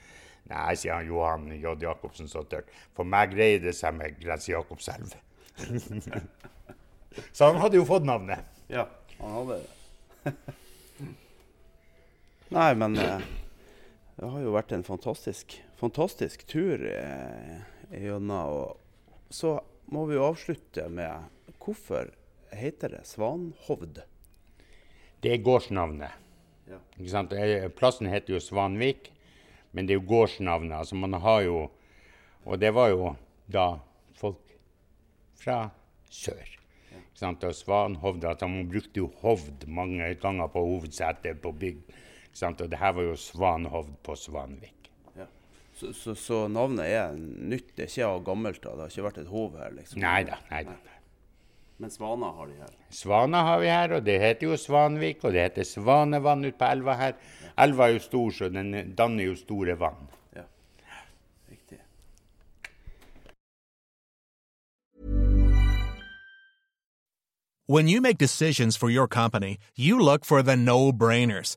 Nei, 0.50 0.74
sier 0.78 0.94
han 0.94 1.08
Johan 1.08 1.48
J. 1.54 1.74
Jacobsen 1.82 2.30
så 2.30 2.44
tørt. 2.46 2.70
For 2.94 3.08
meg 3.08 3.32
greier 3.34 3.62
det 3.62 3.74
seg 3.78 3.96
med 3.98 4.18
Grense 4.22 4.52
Jakobselv. 4.52 5.16
så 7.36 7.50
han 7.50 7.58
hadde 7.62 7.80
jo 7.80 7.86
fått 7.88 8.06
navnet. 8.06 8.46
Ja, 8.70 8.86
han 9.18 9.34
hadde 9.40 9.58
det. 9.58 9.72
Nei, 12.56 12.70
men 12.78 12.94
eh, 13.02 13.24
det 14.16 14.28
har 14.30 14.42
jo 14.44 14.54
vært 14.54 14.74
en 14.76 14.86
fantastisk, 14.86 15.56
fantastisk 15.80 16.46
tur 16.46 16.84
eh, 16.86 17.56
gjennom. 17.90 18.54
Og 18.54 19.34
så 19.34 19.58
må 19.92 20.06
vi 20.06 20.16
jo 20.16 20.26
avslutte 20.26 20.88
med 20.90 21.26
hvorfor 21.62 22.10
heter 22.54 22.96
det 22.96 23.04
Svanhovd? 23.08 24.02
Det 25.22 25.32
er 25.32 25.42
gårdsnavnet. 25.42 26.22
Ja. 26.66 27.68
Plassen 27.76 28.10
heter 28.10 28.36
jo 28.36 28.42
Svanvik, 28.42 29.12
men 29.70 29.86
det 29.86 29.94
er 29.94 30.00
jo 30.00 30.08
gårdsnavnet. 30.10 30.76
Altså 30.78 30.98
man 30.98 31.14
har 31.14 31.42
jo 31.46 31.70
Og 32.46 32.60
det 32.62 32.70
var 32.70 32.88
jo 32.92 33.16
da 33.50 33.80
folk 34.14 34.52
fra 35.34 35.70
sør. 36.10 36.46
Sant? 37.14 37.42
Og 37.42 37.54
Svanhovd 37.54 38.24
altså 38.24 38.46
Man 38.46 38.68
brukte 38.70 39.00
jo 39.00 39.10
hovd 39.22 39.66
mange 39.66 40.14
ganger 40.14 40.46
på 40.46 40.62
hovedsetet 40.62 41.42
på 41.42 41.52
bygd. 41.52 41.90
Og 42.42 42.70
det 42.70 42.78
her 42.78 42.92
var 42.92 43.02
jo 43.02 43.16
Svanhovd 43.16 43.96
på 44.02 44.14
Svanvik. 44.14 44.75
Ja. 45.76 45.80
Så, 45.80 45.92
så, 45.92 46.14
så 46.16 46.48
navnet 46.48 46.88
er 46.88 47.16
nytt, 47.20 47.74
det 47.76 47.84
er 47.84 47.90
ikke 47.90 48.06
av 48.08 48.22
gammelt 48.24 48.64
av? 48.64 48.78
Det 48.78 48.84
har 48.86 48.92
ikke 48.94 49.08
vært 49.10 49.18
et 49.20 49.28
hov 49.28 49.58
her? 49.60 49.74
liksom? 49.76 50.00
Nei 50.00 50.22
da. 50.24 50.38
nei. 50.48 50.62
Men 51.76 51.90
svaner 51.92 52.32
har 52.32 52.46
de 52.48 52.54
her? 52.62 52.76
Svaner 52.88 53.42
har 53.44 53.58
vi 53.60 53.68
her, 53.68 53.92
og 53.98 54.04
det 54.06 54.14
heter 54.22 54.48
jo 54.48 54.56
Svanvik, 54.56 55.20
og 55.24 55.34
det 55.36 55.42
heter 55.42 55.68
Svanevann 55.68 56.46
ute 56.46 56.56
på 56.56 56.70
elva 56.72 56.94
her. 56.96 57.18
Elva 57.60 57.90
er 57.90 57.98
jo 57.98 58.04
stor, 58.06 58.30
så 58.32 58.48
den 58.48 58.94
danner 58.96 59.28
jo 59.28 59.34
store 59.36 59.76
vann. 59.76 60.08
Ja. 60.32 60.46
Riktig. 61.50 61.82
When 67.68 67.88
you 67.88 68.00
make 68.00 68.16
decisions 68.16 68.78
for 68.78 68.88
your 68.88 69.06
company, 69.06 69.58
you 69.76 69.98
look 69.98 70.24
for 70.24 70.40
the 70.40 70.56
no 70.56 70.92
brainers. 70.92 71.56